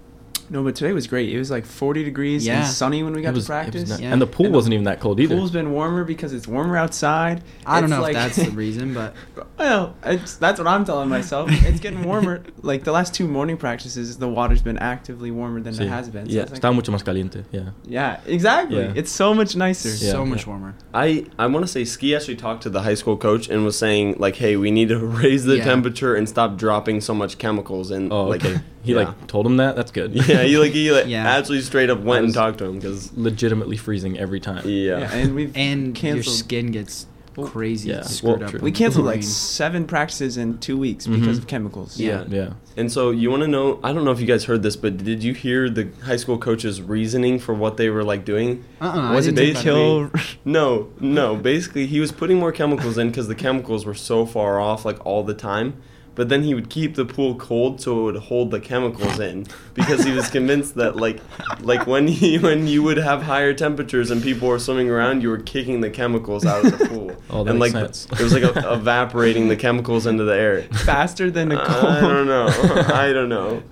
No, 0.51 0.63
but 0.63 0.75
today 0.75 0.93
was 0.93 1.07
great. 1.07 1.29
It 1.29 1.39
was 1.39 1.51
like 1.51 1.67
40 1.67 2.05
degrees 2.05 2.47
Yeah. 2.47 2.59
and 2.59 2.67
sunny 2.67 3.03
when 3.03 3.13
we 3.13 3.23
got 3.23 3.35
was- 3.35 3.45
to 3.45 3.49
practice. 3.49 3.89
not- 3.91 4.01
Yeah. 4.01 4.13
And 4.13 4.21
the 4.23 4.27
pool 4.27 4.47
And 4.47 4.55
the 4.55 4.59
wasn't 4.59 4.75
even 4.75 4.85
that 4.85 5.01
cold 5.01 5.21
either. 5.21 5.37
Pool's 5.37 5.51
been 5.51 5.73
warmer 5.73 6.05
because 6.05 6.33
it's 6.33 6.49
warmer 6.49 6.77
outside. 6.77 7.43
I 7.67 7.81
don't 7.81 7.91
It's 7.91 7.97
know 7.97 8.03
like- 8.03 8.17
if 8.17 8.35
that's 8.37 8.49
the 8.51 8.57
reason, 8.57 8.95
but 8.95 9.15
Well, 9.59 9.95
it's, 10.07 10.37
that's 10.37 10.59
what 10.59 10.67
I'm 10.69 10.85
telling 10.85 11.09
myself. 11.09 11.51
It's 11.51 11.81
getting 11.81 12.03
warmer. 12.05 12.43
like 12.63 12.85
the 12.85 12.93
last 12.93 13.13
two 13.15 13.27
morning 13.29 13.57
practices, 13.57 14.17
the 14.19 14.29
water's 14.29 14.63
been 14.63 14.79
actively 14.79 15.31
warmer 15.31 15.61
than 15.61 15.75
Sí. 15.75 15.81
it 15.83 15.89
has 15.89 16.09
been. 16.09 16.27
So 16.29 16.33
Yeah. 16.33 16.43
like- 16.43 16.61
Está 16.61 16.75
mucho 16.75 16.93
más 16.93 17.05
caliente. 17.05 17.45
Yeah. 17.53 17.71
yeah, 17.85 18.19
exactly. 18.27 18.79
Yeah. 18.79 18.93
It's 18.95 19.11
so 19.13 19.35
much 19.35 19.57
nicer. 19.57 19.89
Yeah. 19.91 20.13
so 20.13 20.25
much 20.25 20.47
warmer. 20.47 20.75
I, 20.95 21.27
I 21.39 21.47
want 21.47 21.65
to 21.67 21.71
say 21.71 21.85
Ski 21.85 22.15
actually 22.15 22.37
talked 22.37 22.63
to 22.63 22.71
the 22.71 22.83
high 22.83 22.95
school 22.95 23.17
coach 23.17 23.49
and 23.49 23.65
was 23.65 23.77
saying 23.79 24.17
like, 24.19 24.37
hey, 24.37 24.57
we 24.57 24.71
need 24.71 24.89
to 24.89 24.99
raise 25.23 25.45
the 25.45 25.59
Yeah. 25.59 25.65
temperature 25.65 26.15
and 26.15 26.29
stop 26.29 26.57
dropping 26.57 27.01
so 27.01 27.15
much 27.15 27.39
chemicals 27.39 27.91
and 27.91 28.13
Oh, 28.13 28.25
like, 28.25 28.45
okay. 28.45 28.61
He 28.89 28.95
yeah. 28.95 29.05
like 29.09 29.27
told 29.27 29.45
him 29.47 29.59
that. 29.59 29.77
That's 29.77 29.91
good. 29.93 30.13
yeah, 30.29 30.43
he 30.43 30.57
like 30.59 30.73
he 30.73 30.91
like 30.91 31.07
Yeah. 31.07 31.29
actually 31.37 31.61
straight 31.61 31.91
up 31.91 32.01
went 32.01 32.25
and 32.25 32.33
talked 32.35 32.59
to 32.59 32.65
him 32.65 32.77
because 32.79 33.13
legitimately 33.17 33.77
freezing 33.77 34.19
every 34.19 34.41
time. 34.41 34.63
yeah. 34.67 34.99
Yeah, 35.01 35.13
and 35.15 35.35
we've 35.35 35.55
And 35.69 36.03
your 36.03 36.23
skin 36.23 36.71
gets 36.73 37.07
crazy 37.45 37.91
Yeah. 37.91 38.03
screwed 38.03 38.41
Well, 38.41 38.49
up. 38.57 38.63
We 38.63 38.73
canceled 38.73 39.07
like 39.07 39.23
seven 39.23 39.85
practices 39.87 40.37
in 40.37 40.59
two 40.59 40.77
weeks 40.77 41.07
because 41.07 41.37
Mhm. 41.37 41.43
of 41.43 41.47
chemicals. 41.47 41.97
Yeah. 42.01 42.25
Yeah. 42.29 42.55
And 42.77 42.91
so 42.91 43.11
you 43.11 43.31
want 43.31 43.43
to 43.43 43.49
know? 43.49 43.79
I 43.85 43.93
don't 43.93 44.05
know 44.05 44.11
if 44.11 44.21
you 44.21 44.27
guys 44.27 44.45
heard 44.47 44.63
this, 44.65 44.75
but 44.75 44.97
did 44.97 45.23
you 45.23 45.35
hear 45.35 45.69
the 45.71 45.89
high 46.05 46.17
school 46.17 46.39
coach's 46.39 46.81
reasoning 46.83 47.39
for 47.39 47.55
what 47.55 47.77
they 47.77 47.91
were 47.91 48.03
like 48.03 48.25
doing? 48.25 48.65
Uh-uh, 48.81 49.15
Was 49.15 49.27
it 49.29 49.35
didn't 49.37 49.63
to 49.63 49.67
know 49.67 50.11
kill? 50.13 50.21
No, 50.45 50.89
no. 50.99 51.37
Basically, 51.37 51.87
he 51.87 52.01
was 52.01 52.11
putting 52.11 52.39
more 52.41 52.51
chemicals 52.53 52.97
in 52.99 53.09
because 53.09 53.29
the 53.29 53.35
chemicals 53.37 53.85
were 53.87 53.95
so 53.95 54.25
far 54.27 54.59
off, 54.59 54.85
like 54.85 55.05
all 55.07 55.23
the 55.23 55.35
time. 55.35 55.75
But 56.19 56.31
then 56.31 56.43
he 56.43 56.53
would 56.53 56.69
keep 56.69 56.97
the 56.97 57.05
pool 57.05 57.37
cold 57.37 57.81
so 57.81 58.01
it 58.01 58.03
would 58.03 58.23
hold 58.25 58.51
the 58.51 58.59
chemicals 58.59 59.21
in 59.21 59.47
because 59.75 60.03
he 60.03 60.11
was 60.11 60.29
convinced 60.37 60.75
that 60.75 60.97
like 60.97 61.21
like 61.61 61.87
when 61.87 62.09
he 62.09 62.39
when 62.41 62.67
you 62.67 62.83
would 62.83 62.97
have 62.97 63.23
higher 63.23 63.55
temperatures 63.55 64.11
and 64.11 64.21
people 64.21 64.49
were 64.49 64.59
swimming 64.59 64.91
around, 64.91 65.23
you 65.23 65.29
were 65.29 65.39
kicking 65.39 65.81
the 65.81 65.91
chemicals 65.91 66.45
out 66.45 66.65
of 66.65 66.77
the 66.77 66.89
pool. 66.89 67.13
Oh, 67.31 67.45
that 67.45 67.51
and 67.51 67.61
makes 67.61 67.75
like 67.75 67.85
sense. 67.85 68.07
it 68.11 68.21
was 68.21 68.33
like 68.33 68.43
a, 68.43 68.73
evaporating 68.73 69.49
the 69.49 69.57
chemicals 69.57 70.07
into 70.07 70.25
the 70.25 70.33
air. 70.33 70.63
faster 70.63 71.31
than 71.31 71.53
a 71.53 71.57
cold. 71.63 71.85
I 71.85 72.01
don't 72.01 72.27
know. 72.27 72.47
I 72.93 73.13
don't 73.13 73.29
know. 73.29 73.63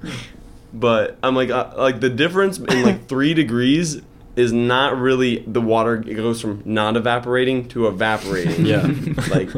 But 0.73 1.17
I'm 1.23 1.35
like, 1.35 1.51
uh, 1.51 1.73
like 1.77 2.01
the 2.01 2.11
difference 2.11 2.59
in 2.59 2.83
like 2.83 3.09
three 3.09 3.35
degrees 3.35 4.03
is 4.37 4.53
not 4.53 4.99
really 4.99 5.39
the 5.47 5.63
water. 5.63 5.97
It 5.97 6.15
goes 6.15 6.41
from 6.41 6.63
not 6.67 6.97
evaporating 6.97 7.67
to 7.71 7.89
evaporating. 7.89 8.67
Yeah. 8.67 8.87
like, 9.31 9.49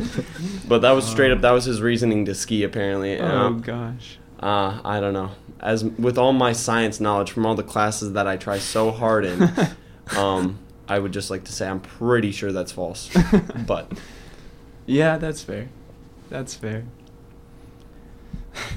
but 0.68 0.82
that 0.82 0.92
was 0.92 1.06
straight 1.06 1.30
up. 1.32 1.40
That 1.40 1.52
was 1.52 1.64
his 1.64 1.80
reasoning 1.80 2.24
to 2.26 2.34
ski. 2.34 2.62
Apparently. 2.62 3.18
Oh 3.18 3.26
Um, 3.26 3.60
gosh. 3.60 4.18
uh, 4.40 4.80
I 4.84 5.00
don't 5.00 5.12
know. 5.14 5.30
As 5.60 5.82
with 5.84 6.18
all 6.18 6.32
my 6.32 6.52
science 6.52 7.00
knowledge 7.00 7.30
from 7.32 7.44
all 7.46 7.54
the 7.54 7.62
classes 7.64 8.12
that 8.12 8.26
I 8.28 8.36
try 8.36 8.58
so 8.58 8.90
hard 8.92 9.24
in, 9.24 9.50
um, 10.16 10.58
I 10.88 10.98
would 10.98 11.12
just 11.12 11.30
like 11.30 11.44
to 11.44 11.52
say 11.52 11.66
I'm 11.68 11.80
pretty 11.80 12.30
sure 12.32 12.52
that's 12.52 12.72
false. 12.72 13.10
But 13.66 13.90
Yeah, 14.86 15.18
that's 15.18 15.42
fair. 15.42 15.68
That's 16.30 16.54
fair. 16.54 16.84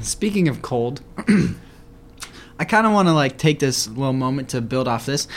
Speaking 0.01 0.47
of 0.47 0.61
cold, 0.61 1.01
I 2.59 2.65
kind 2.65 2.85
of 2.85 2.93
want 2.93 3.07
to 3.07 3.13
like 3.13 3.37
take 3.37 3.59
this 3.59 3.87
little 3.87 4.13
moment 4.13 4.49
to 4.49 4.61
build 4.61 4.87
off 4.87 5.05
this. 5.05 5.27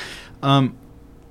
Um, 0.42 0.76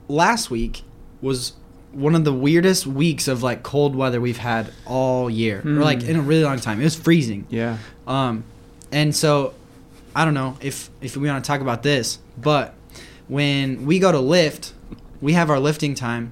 last 0.08 0.50
week 0.50 0.84
was 1.22 1.54
one 1.94 2.16
of 2.16 2.24
the 2.26 2.34
weirdest 2.34 2.86
weeks 2.88 3.28
of 3.28 3.44
like 3.44 3.64
cold 3.64 3.96
weather 3.96 4.20
we've 4.20 4.38
had 4.38 4.72
all 4.86 5.30
year, 5.30 5.60
or 5.66 5.70
like 5.84 6.00
Mm. 6.00 6.10
in 6.10 6.16
a 6.18 6.22
really 6.22 6.44
long 6.44 6.60
time. 6.60 6.82
It 6.82 6.86
was 6.86 6.96
freezing. 6.96 7.46
Yeah. 7.50 7.78
Um, 8.08 8.44
and 8.92 9.16
so 9.16 9.54
I 10.16 10.26
don't 10.26 10.34
know 10.34 10.58
if 10.62 10.90
if 11.02 11.16
we 11.18 11.28
want 11.30 11.44
to 11.44 11.48
talk 11.48 11.62
about 11.62 11.84
this, 11.84 12.20
but 12.42 12.74
when 13.28 13.86
we 13.86 14.00
go 14.00 14.12
to 14.12 14.20
lift, 14.20 14.74
we 15.22 15.34
have 15.34 15.50
our 15.50 15.60
lifting 15.60 15.96
time, 15.96 16.32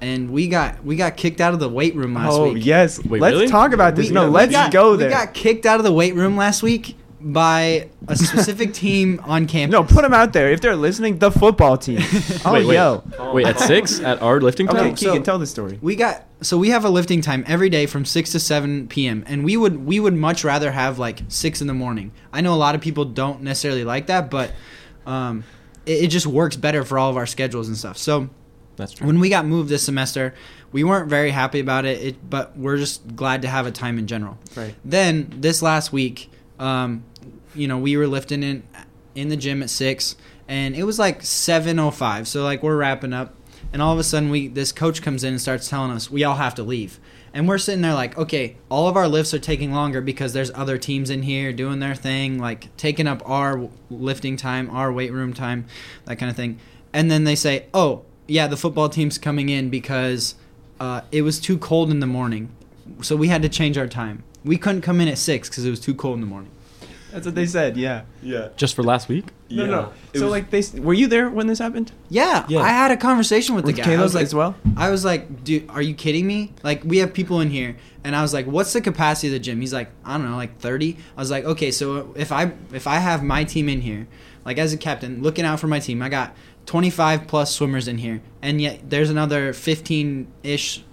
and 0.00 0.30
we 0.30 0.48
got 0.48 0.84
we 0.84 0.96
got 0.96 1.16
kicked 1.16 1.40
out 1.40 1.54
of 1.54 1.60
the 1.60 1.68
weight 1.68 1.94
room 1.94 2.14
last 2.14 2.32
oh 2.34 2.52
week. 2.52 2.64
yes. 2.64 3.02
Wait, 3.04 3.20
let's 3.20 3.34
really? 3.34 3.48
talk 3.48 3.72
about 3.72 3.96
this. 3.96 4.08
We- 4.08 4.14
no, 4.14 4.28
let's 4.28 4.52
got- 4.52 4.70
go 4.72 4.96
there. 4.96 5.08
We 5.08 5.14
got 5.14 5.32
kicked 5.34 5.64
out 5.66 5.78
of 5.80 5.84
the 5.84 5.92
weight 5.92 6.14
room 6.14 6.36
last 6.36 6.62
week 6.62 6.96
by 7.20 7.88
a 8.06 8.16
specific 8.16 8.72
team 8.84 9.20
on 9.24 9.46
campus. 9.46 9.72
no, 9.72 9.82
put 9.84 10.02
them 10.02 10.14
out 10.14 10.32
there. 10.32 10.50
If 10.52 10.60
they're 10.60 10.76
listening, 10.76 11.18
the 11.18 11.30
football 11.30 11.76
team. 11.76 11.98
oh, 12.44 12.52
Wait, 12.52 12.66
wait. 12.66 12.74
yo. 12.76 13.02
Wait, 13.32 13.46
at 13.46 13.58
six 13.60 14.00
at 14.00 14.22
our 14.22 14.40
lifting 14.40 14.68
Okay, 14.68 14.78
time. 14.78 14.88
No, 14.90 14.94
Keegan, 14.94 15.16
so- 15.16 15.22
tell 15.22 15.38
the 15.38 15.46
story. 15.46 15.78
We 15.82 15.96
got 15.96 16.24
so 16.40 16.56
we 16.56 16.68
have 16.70 16.84
a 16.84 16.90
lifting 16.90 17.20
time 17.20 17.44
every 17.48 17.68
day 17.68 17.86
from 17.86 18.04
six 18.04 18.30
to 18.32 18.40
seven 18.40 18.86
p.m. 18.86 19.24
and 19.26 19.44
we 19.44 19.56
would 19.56 19.84
we 19.84 19.98
would 19.98 20.14
much 20.14 20.44
rather 20.44 20.70
have 20.70 20.98
like 20.98 21.22
six 21.28 21.60
in 21.60 21.66
the 21.66 21.74
morning. 21.74 22.12
I 22.32 22.40
know 22.40 22.54
a 22.54 22.56
lot 22.56 22.74
of 22.76 22.80
people 22.80 23.04
don't 23.04 23.42
necessarily 23.42 23.84
like 23.84 24.06
that, 24.06 24.30
but 24.30 24.52
um, 25.06 25.42
it, 25.86 26.04
it 26.04 26.06
just 26.08 26.26
works 26.26 26.54
better 26.56 26.84
for 26.84 26.98
all 26.98 27.10
of 27.10 27.16
our 27.16 27.26
schedules 27.26 27.66
and 27.66 27.76
stuff. 27.76 27.98
So 27.98 28.28
That's 28.76 28.92
true. 28.92 29.06
when 29.08 29.18
we 29.18 29.28
got 29.28 29.46
moved 29.46 29.68
this 29.70 29.82
semester, 29.82 30.34
we 30.70 30.84
weren't 30.84 31.08
very 31.08 31.30
happy 31.30 31.58
about 31.58 31.84
it, 31.86 32.00
it 32.00 32.30
but 32.30 32.56
we're 32.56 32.76
just 32.76 33.16
glad 33.16 33.42
to 33.42 33.48
have 33.48 33.66
a 33.66 33.72
time 33.72 33.98
in 33.98 34.06
general. 34.06 34.38
Right. 34.54 34.74
Then 34.84 35.32
this 35.38 35.60
last 35.62 35.92
week, 35.92 36.30
um, 36.60 37.02
you 37.58 37.66
know, 37.66 37.78
we 37.78 37.96
were 37.96 38.06
lifting 38.06 38.42
in 38.42 38.62
in 39.14 39.28
the 39.28 39.36
gym 39.36 39.62
at 39.62 39.70
six, 39.70 40.14
and 40.46 40.76
it 40.76 40.84
was 40.84 40.98
like 40.98 41.22
seven 41.22 41.78
oh 41.78 41.90
five. 41.90 42.28
So 42.28 42.44
like 42.44 42.62
we're 42.62 42.76
wrapping 42.76 43.12
up, 43.12 43.34
and 43.72 43.82
all 43.82 43.92
of 43.92 43.98
a 43.98 44.04
sudden 44.04 44.30
we 44.30 44.48
this 44.48 44.70
coach 44.70 45.02
comes 45.02 45.24
in 45.24 45.34
and 45.34 45.40
starts 45.40 45.68
telling 45.68 45.90
us 45.90 46.10
we 46.10 46.22
all 46.24 46.36
have 46.36 46.54
to 46.54 46.62
leave, 46.62 47.00
and 47.34 47.48
we're 47.48 47.58
sitting 47.58 47.82
there 47.82 47.94
like, 47.94 48.16
okay, 48.16 48.56
all 48.68 48.88
of 48.88 48.96
our 48.96 49.08
lifts 49.08 49.34
are 49.34 49.40
taking 49.40 49.72
longer 49.72 50.00
because 50.00 50.32
there's 50.32 50.52
other 50.54 50.78
teams 50.78 51.10
in 51.10 51.22
here 51.22 51.52
doing 51.52 51.80
their 51.80 51.96
thing, 51.96 52.38
like 52.38 52.74
taking 52.76 53.08
up 53.08 53.28
our 53.28 53.68
lifting 53.90 54.36
time, 54.36 54.70
our 54.70 54.92
weight 54.92 55.12
room 55.12 55.32
time, 55.32 55.66
that 56.04 56.16
kind 56.16 56.30
of 56.30 56.36
thing, 56.36 56.60
and 56.92 57.10
then 57.10 57.24
they 57.24 57.34
say, 57.34 57.66
oh 57.74 58.04
yeah, 58.28 58.46
the 58.46 58.56
football 58.56 58.88
team's 58.88 59.18
coming 59.18 59.48
in 59.48 59.68
because 59.68 60.36
uh, 60.78 61.00
it 61.10 61.22
was 61.22 61.40
too 61.40 61.58
cold 61.58 61.90
in 61.90 61.98
the 61.98 62.06
morning, 62.06 62.50
so 63.02 63.16
we 63.16 63.28
had 63.28 63.42
to 63.42 63.48
change 63.48 63.76
our 63.76 63.88
time. 63.88 64.22
We 64.44 64.56
couldn't 64.56 64.82
come 64.82 65.00
in 65.00 65.08
at 65.08 65.18
six 65.18 65.48
because 65.48 65.64
it 65.64 65.70
was 65.70 65.80
too 65.80 65.94
cold 65.94 66.14
in 66.14 66.20
the 66.20 66.26
morning. 66.26 66.52
That's 67.12 67.24
what 67.26 67.34
they 67.34 67.46
said. 67.46 67.76
Yeah. 67.76 68.02
yeah, 68.22 68.48
Just 68.56 68.74
for 68.74 68.82
last 68.82 69.08
week. 69.08 69.24
No, 69.50 69.64
yeah. 69.64 69.70
no. 69.70 69.92
It 70.12 70.18
So 70.18 70.24
was- 70.26 70.30
like 70.32 70.50
they 70.50 70.62
were 70.80 70.92
you 70.92 71.06
there 71.06 71.30
when 71.30 71.46
this 71.46 71.58
happened? 71.58 71.92
Yeah, 72.10 72.44
Yeah. 72.48 72.60
I 72.60 72.68
had 72.68 72.90
a 72.90 72.96
conversation 72.98 73.54
with, 73.54 73.64
With 73.64 73.76
the 73.76 73.82
guy. 73.82 73.88
I 73.88 73.90
Caleb 73.92 74.02
was 74.04 74.14
like, 74.14 74.24
as 74.24 74.34
well. 74.34 74.54
I 74.76 74.90
was 74.90 75.04
like, 75.04 75.42
dude, 75.44 75.70
are 75.70 75.80
you 75.80 75.94
kidding 75.94 76.26
me? 76.26 76.52
Like, 76.62 76.84
we 76.84 76.98
have 76.98 77.14
people 77.14 77.40
in 77.40 77.48
here, 77.50 77.76
and 78.04 78.14
I 78.14 78.20
was 78.22 78.34
like, 78.34 78.46
what's 78.46 78.72
the 78.74 78.80
capacity 78.82 79.28
of 79.28 79.32
the 79.32 79.38
gym? 79.38 79.60
He's 79.60 79.72
like, 79.72 79.90
I 80.04 80.18
don't 80.18 80.30
know, 80.30 80.36
like 80.36 80.58
thirty. 80.58 80.98
I 81.16 81.20
was 81.20 81.30
like, 81.30 81.44
okay, 81.44 81.70
so 81.70 81.96
uh, 81.96 82.04
if 82.16 82.30
I 82.30 82.52
if 82.72 82.86
I 82.86 82.96
have 82.96 83.22
my 83.22 83.42
team 83.44 83.68
in 83.70 83.80
here, 83.80 84.06
like 84.44 84.58
as 84.58 84.72
a 84.74 84.76
captain, 84.76 85.22
looking 85.22 85.44
out 85.46 85.60
for 85.60 85.66
my 85.66 85.78
team, 85.80 86.02
I 86.02 86.10
got 86.10 86.36
twenty 86.66 86.90
five 86.90 87.26
plus 87.26 87.54
swimmers 87.54 87.88
in 87.88 87.98
here, 87.98 88.20
and 88.42 88.60
yet 88.60 88.90
there's 88.90 89.08
another 89.08 89.54
fifteen 89.54 90.30
ish 90.42 90.84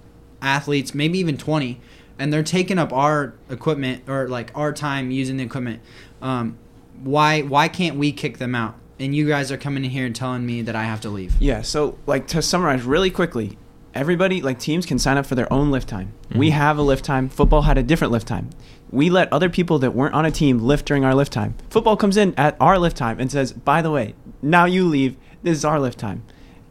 athletes, 0.42 0.94
maybe 0.96 1.20
even 1.20 1.38
twenty, 1.38 1.80
and 2.20 2.32
they're 2.32 2.44
taking 2.44 2.78
up 2.80 2.94
our 2.94 3.34
equipment 3.50 4.08
or 4.08 4.28
like 4.30 4.52
our 4.56 4.72
time 4.74 5.12
using 5.12 5.38
the 5.38 5.44
equipment. 5.44 5.82
Um, 6.22 6.58
why 7.04 7.42
why 7.42 7.68
can't 7.68 7.98
we 7.98 8.12
kick 8.12 8.38
them 8.38 8.56
out? 8.56 8.76
And 9.00 9.14
you 9.16 9.28
guys 9.28 9.52
are 9.52 9.58
coming 9.58 9.84
in 9.84 9.92
here 9.92 10.06
and 10.06 10.16
telling 10.16 10.46
me 10.46 10.62
that 10.62 10.76
I 10.76 10.84
have 10.84 11.02
to 11.02 11.10
leave. 11.10 11.36
Yeah. 11.40 11.62
So 11.62 11.98
like 12.08 12.28
to 12.28 12.42
summarize 12.42 12.84
really 12.84 13.10
quickly, 13.12 13.58
everybody 13.94 14.42
like 14.42 14.58
teams 14.60 14.86
can 14.86 14.98
sign 15.00 15.18
up 15.18 15.26
for 15.26 15.36
their 15.36 15.52
own 15.52 15.70
lift 15.72 15.90
time. 15.90 16.14
We 16.34 16.50
Mhm. 16.50 16.54
have 16.54 16.78
a 16.78 16.82
lift 16.82 17.04
time. 17.04 17.28
Football 17.30 17.64
had 17.64 17.78
a 17.78 17.84
different 17.84 18.12
lift 18.14 18.28
time. 18.28 18.50
We 18.92 19.10
let 19.10 19.32
other 19.34 19.50
people 19.50 19.80
that 19.80 19.94
weren't 19.94 20.14
on 20.14 20.26
a 20.26 20.32
team 20.32 20.60
lift 20.60 20.86
during 20.86 21.04
our 21.04 21.14
lift 21.14 21.34
time. 21.34 21.56
Football 21.70 21.98
comes 21.98 22.16
in 22.16 22.34
at 22.38 22.56
our 22.62 22.80
lift 22.80 22.96
time 22.96 23.20
and 23.20 23.30
says, 23.30 23.52
"By 23.52 23.82
the 23.82 23.92
way, 23.92 24.14
now 24.42 24.64
you 24.66 24.86
leave. 24.88 25.18
This 25.44 25.58
is 25.58 25.66
our 25.66 25.80
lift 25.80 26.00
time." 26.00 26.24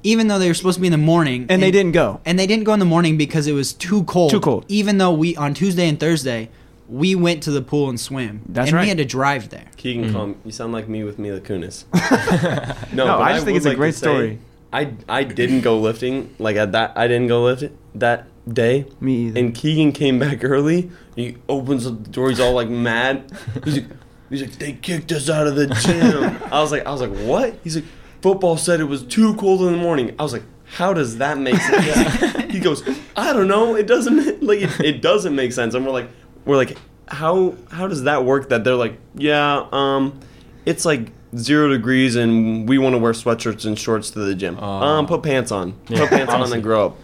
even 0.07 0.29
though 0.29 0.39
they 0.39 0.49
were 0.49 0.53
supposed 0.53 0.75
to 0.75 0.83
be 0.83 0.87
in 0.87 0.91
the 0.93 0.99
morning 0.99 1.47
And 1.49 1.63
they 1.63 1.71
didn't 1.71 1.93
go. 1.93 2.21
and 2.27 2.39
they 2.39 2.47
didn't 2.47 2.65
go 2.65 2.75
in 2.75 2.79
the 2.79 2.85
morning 2.85 3.17
because 3.17 3.47
it 3.47 3.55
was 3.55 3.73
too 3.73 4.03
cold 4.05 4.31
Too 4.31 4.39
cold. 4.39 4.67
even 4.69 4.99
though 4.99 5.11
we 5.15 5.35
on 5.37 5.55
tuesday 5.55 5.89
and 5.89 5.99
thursday 5.99 6.51
we 6.89 7.15
went 7.15 7.43
to 7.45 7.51
the 7.51 7.63
pool 7.63 7.89
and 7.89 7.99
swam 7.99 8.43
That's 8.49 8.69
and 8.69 8.77
right. 8.77 8.83
we 8.83 8.89
had 8.89 8.99
to 8.99 9.05
drive 9.05 9.49
there 9.51 9.67
Keegan, 9.77 10.11
Mhm. 10.11 10.13
calm. 10.13 10.37
You 10.45 10.53
sound 10.53 10.73
like 10.73 10.89
me 10.89 11.03
with 11.05 11.19
Mila 11.19 11.41
Kunis. 11.41 11.85
No, 12.93 13.07
but 13.07 13.23
I 13.23 13.33
just 13.33 13.45
think 13.45 13.57
it's 13.57 13.67
a 13.67 13.71
like 13.71 13.77
to 13.77 13.81
great 13.81 13.95
say, 13.95 14.01
story. 14.01 14.39
I 14.73 14.93
I 15.09 15.25
didn't 15.25 15.61
go 15.63 15.79
lifting 15.81 16.35
like 16.39 16.57
at 16.57 16.73
that. 16.73 16.93
I 16.97 17.07
didn't 17.09 17.29
go 17.29 17.45
lift 17.45 17.65
that 17.95 18.27
day. 18.53 18.87
Me 19.01 19.27
either. 19.29 19.41
And 19.41 19.55
Keegan 19.55 19.93
came 19.93 20.19
back 20.19 20.45
early. 20.45 20.91
He 21.17 21.37
opens 21.49 21.85
the 21.85 21.93
door. 21.93 22.29
He's 22.31 22.41
all 22.41 22.53
like 22.53 22.69
mad. 22.69 23.31
He's 23.65 23.77
like, 23.79 23.87
he's 24.31 24.43
like, 24.43 24.59
they 24.59 24.73
kicked 24.73 25.13
us 25.13 25.31
out 25.31 25.47
of 25.47 25.55
the 25.55 25.67
gym. 25.69 26.37
I 26.53 26.61
was 26.61 26.73
like, 26.73 26.85
I 26.87 26.91
was 26.91 27.01
like, 27.01 27.13
what? 27.21 27.55
He's 27.63 27.77
like, 27.77 27.85
football 28.21 28.57
said 28.57 28.81
it 28.81 28.85
was 28.85 29.03
too 29.05 29.35
cold 29.37 29.63
in 29.63 29.73
the 29.73 29.79
morning. 29.79 30.15
I 30.19 30.23
was 30.25 30.33
like, 30.33 30.43
how 30.65 30.93
does 30.93 31.19
that 31.19 31.39
make 31.39 31.57
sense? 31.57 32.53
he 32.53 32.59
goes, 32.59 32.83
I 33.17 33.33
don't 33.33 33.47
know. 33.49 33.77
It 33.77 33.87
doesn't 33.87 34.43
like 34.43 34.61
it, 34.63 34.81
it 34.81 35.01
doesn't 35.03 35.35
make 35.37 35.53
sense. 35.53 35.75
And 35.75 35.87
we're 35.87 35.93
like, 35.93 36.11
we're 36.45 36.57
like, 36.57 36.77
how 37.09 37.55
how 37.71 37.87
does 37.89 38.05
that 38.05 38.25
work? 38.25 38.49
That 38.49 38.65
they're 38.65 38.75
like, 38.75 38.99
yeah, 39.15 39.67
um, 39.73 40.19
it's 40.67 40.85
like 40.85 41.13
zero 41.37 41.69
degrees 41.69 42.17
and 42.17 42.69
we 42.69 42.79
want 42.79 42.95
to 42.95 42.99
wear 42.99 43.13
sweatshirts 43.13 43.67
and 43.67 43.79
shorts 43.79 44.11
to 44.11 44.21
the 44.21 44.35
gym. 44.35 44.57
Oh. 44.61 44.65
um, 44.65 45.07
put 45.07 45.23
pants 45.23 45.51
on. 45.51 45.75
Yeah, 45.89 46.01
Put 46.01 46.11
pants 46.11 46.33
on 46.33 46.41
honestly. 46.41 46.57
and 46.57 46.63
grow 46.63 46.87
up. 46.87 46.97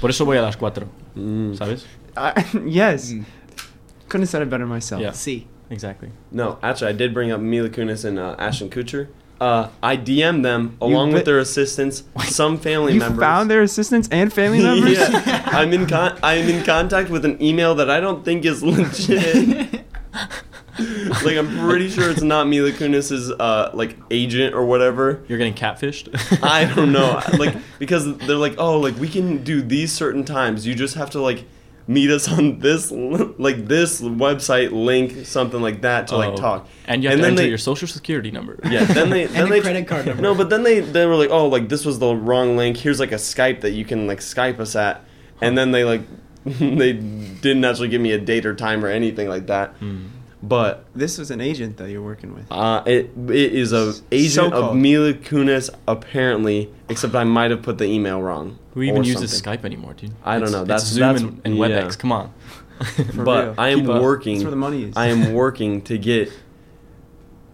Por 0.00 0.10
eso 0.10 0.24
voy 0.24 0.36
a 0.38 0.42
las 0.42 0.56
cuatro. 0.56 0.88
Mm. 1.16 1.56
¿Sabes? 1.56 1.84
I, 2.16 2.44
yes. 2.66 3.12
Mm. 3.12 3.24
Couldn't 4.08 4.22
have 4.22 4.28
said 4.28 4.42
it 4.42 4.50
better 4.50 4.66
myself. 4.66 5.00
Yeah. 5.02 5.12
see 5.12 5.46
Exactly. 5.70 6.10
No, 6.30 6.58
actually, 6.62 6.88
I 6.88 6.92
did 6.92 7.14
bring 7.14 7.30
up 7.30 7.40
Mila 7.40 7.70
Kunis 7.70 8.04
and 8.04 8.18
uh, 8.18 8.36
Ashton 8.38 8.68
Kutcher. 8.68 9.08
Uh, 9.42 9.68
I 9.82 9.96
DM'd 9.96 10.44
them 10.44 10.76
along 10.80 11.08
You 11.08 11.14
with 11.14 11.24
their 11.24 11.40
assistants, 11.40 12.04
some 12.26 12.58
family 12.58 12.92
You 12.94 13.00
members. 13.00 13.18
found 13.20 13.50
their 13.50 13.62
assistants 13.62 14.08
and 14.12 14.32
family 14.32 14.62
members. 14.68 14.96
yeah, 14.98 15.42
I'm 15.60 15.72
in 15.72 15.86
con- 15.88 16.16
I'm 16.22 16.48
in 16.48 16.64
contact 16.64 17.10
with 17.10 17.24
an 17.24 17.42
email 17.42 17.74
that 17.74 17.90
I 17.90 17.98
don't 17.98 18.24
think 18.24 18.44
is 18.44 18.62
legit. 18.74 19.84
like 21.24 21.36
I'm 21.36 21.58
pretty 21.68 21.88
sure 21.90 22.08
it's 22.10 22.22
not 22.22 22.46
Mila 22.46 22.70
Kunis's 22.72 23.30
uh, 23.32 23.70
like 23.74 23.96
agent 24.10 24.54
or 24.54 24.64
whatever. 24.64 25.22
You're 25.28 25.38
getting 25.38 25.54
catfished. 25.54 26.08
I 26.42 26.72
don't 26.72 26.92
know, 26.92 27.20
like 27.36 27.54
because 27.80 28.16
they're 28.18 28.36
like, 28.36 28.54
oh, 28.58 28.78
like 28.78 28.96
we 28.96 29.08
can 29.08 29.42
do 29.44 29.60
these 29.60 29.92
certain 29.92 30.24
times. 30.24 30.66
You 30.66 30.74
just 30.74 30.94
have 30.94 31.10
to 31.10 31.20
like 31.20 31.44
meet 31.88 32.10
us 32.10 32.28
on 32.30 32.58
this 32.60 32.90
like 32.92 33.66
this 33.66 34.00
website 34.00 34.70
link, 34.72 35.26
something 35.26 35.60
like 35.60 35.82
that 35.82 36.06
to 36.08 36.16
like 36.16 36.32
Oh. 36.32 36.36
talk. 36.36 36.68
And 36.86 37.02
you 37.02 37.08
have 37.10 37.14
And 37.14 37.20
to 37.20 37.22
then 37.24 37.32
enter 37.32 37.42
they- 37.42 37.48
your 37.48 37.58
social 37.58 37.88
security 37.88 38.30
number. 38.30 38.58
Yeah, 38.70 38.84
then 38.84 39.10
they 39.10 39.26
then 39.34 39.46
a 39.46 39.50
they 39.50 39.60
credit 39.60 39.86
card 39.88 40.06
number. 40.06 40.22
No, 40.22 40.34
but 40.34 40.48
then 40.50 40.62
they 40.62 40.80
they 40.80 41.06
were 41.06 41.16
like, 41.16 41.30
oh, 41.30 41.48
like 41.48 41.68
this 41.68 41.84
was 41.84 41.98
the 41.98 42.14
wrong 42.14 42.56
link. 42.56 42.76
Here's 42.76 43.00
like 43.00 43.12
a 43.12 43.16
Skype 43.16 43.60
that 43.62 43.70
you 43.72 43.84
can 43.84 44.06
like 44.06 44.20
Skype 44.20 44.58
us 44.60 44.76
at, 44.76 45.02
and 45.40 45.56
then 45.58 45.72
they 45.72 45.84
like 45.84 46.02
they 46.44 46.92
didn't 46.92 47.64
actually 47.64 47.88
give 47.88 48.00
me 48.00 48.12
a 48.12 48.18
date 48.18 48.46
or 48.46 48.54
time 48.54 48.84
or 48.84 48.88
anything 48.88 49.28
like 49.28 49.46
that. 49.48 49.78
Mm. 49.80 50.08
But 50.44 50.84
This 50.92 51.18
was 51.18 51.30
an 51.30 51.40
agent 51.40 51.76
that 51.76 51.88
you're 51.90 52.02
working 52.02 52.34
with. 52.34 52.46
uh, 52.50 52.82
it 52.84 53.10
it 53.28 53.52
is 53.54 53.72
a 53.72 53.94
agent 54.10 54.46
of 54.52 54.52
So-called. 54.52 54.76
Mila 54.76 55.12
Kunis 55.14 55.70
apparently, 55.86 56.68
except 56.88 57.14
I 57.14 57.22
might 57.22 57.52
have 57.52 57.62
put 57.62 57.78
the 57.78 57.84
email 57.84 58.20
wrong. 58.20 58.58
Who 58.74 58.82
even 58.82 59.02
or 59.02 59.04
uses 59.04 59.32
something. 59.42 59.60
Skype 59.60 59.64
anymore, 59.64 59.94
dude? 59.94 60.12
I 60.24 60.34
don't 60.38 60.48
It's- 60.48 60.52
know. 60.52 60.60
it's 60.62 60.68
That's- 60.68 60.86
Zoom 60.86 61.00
that's- 61.00 61.22
and, 61.22 61.40
and 61.44 61.56
yeah. 61.56 61.66
WebEx. 61.82 61.98
Come 61.98 62.12
on. 62.12 62.32
But 63.14 63.44
real. 63.44 63.54
I 63.58 63.68
am 63.68 63.80
Keep 63.80 63.88
up. 63.90 64.02
working. 64.02 64.34
That's 64.36 64.44
where 64.44 64.50
the 64.50 64.56
money 64.56 64.84
is. 64.84 64.96
I 64.96 65.06
am 65.06 65.32
working 65.34 65.82
to 65.82 65.96
get 65.98 66.32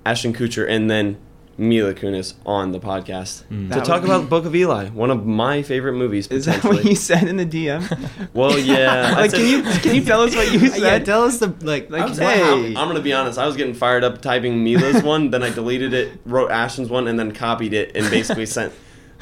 Ashton 0.06 0.32
Kutcher 0.32 0.68
and 0.68 0.90
then 0.90 1.18
Mila 1.60 1.92
Kunis 1.92 2.34
on 2.46 2.70
the 2.70 2.78
podcast 2.78 3.42
Mm. 3.50 3.72
to 3.74 3.80
talk 3.80 4.04
about 4.04 4.22
be- 4.22 4.26
Book 4.28 4.44
of 4.46 4.54
Eli, 4.54 4.88
one 4.90 5.10
of 5.10 5.26
my 5.26 5.62
favorite 5.62 5.94
movies. 5.94 6.28
Is 6.28 6.44
that 6.46 6.62
what 6.64 6.84
you 6.84 6.94
said 6.94 7.24
in 7.24 7.36
the 7.36 7.44
DM? 7.44 7.82
well, 8.32 8.56
yeah. 8.74 9.14
Like, 9.16 9.32
can 9.32 9.44
you 9.44 9.62
can 9.80 9.96
you 9.96 10.04
tell 10.04 10.22
us 10.22 10.36
what 10.36 10.50
you 10.52 10.68
said? 10.68 10.80
yeah, 10.80 10.98
tell 11.00 11.24
us 11.24 11.38
the 11.40 11.48
like. 11.62 11.90
Like, 11.90 12.02
I'm, 12.02 12.14
hey. 12.16 12.42
I'm, 12.68 12.76
I'm 12.76 12.88
gonna 12.88 13.00
be 13.00 13.12
honest. 13.12 13.38
I 13.40 13.46
was 13.46 13.56
getting 13.56 13.74
fired 13.74 14.04
up 14.04 14.22
typing 14.22 14.62
Mila's 14.62 15.02
one, 15.02 15.30
then 15.30 15.42
I 15.42 15.50
deleted 15.50 15.92
it, 15.94 16.12
wrote 16.24 16.52
Ashton's 16.52 16.88
one, 16.90 17.08
and 17.08 17.18
then 17.18 17.32
copied 17.32 17.72
it 17.74 17.90
and 17.96 18.08
basically 18.08 18.46
sent. 18.46 18.72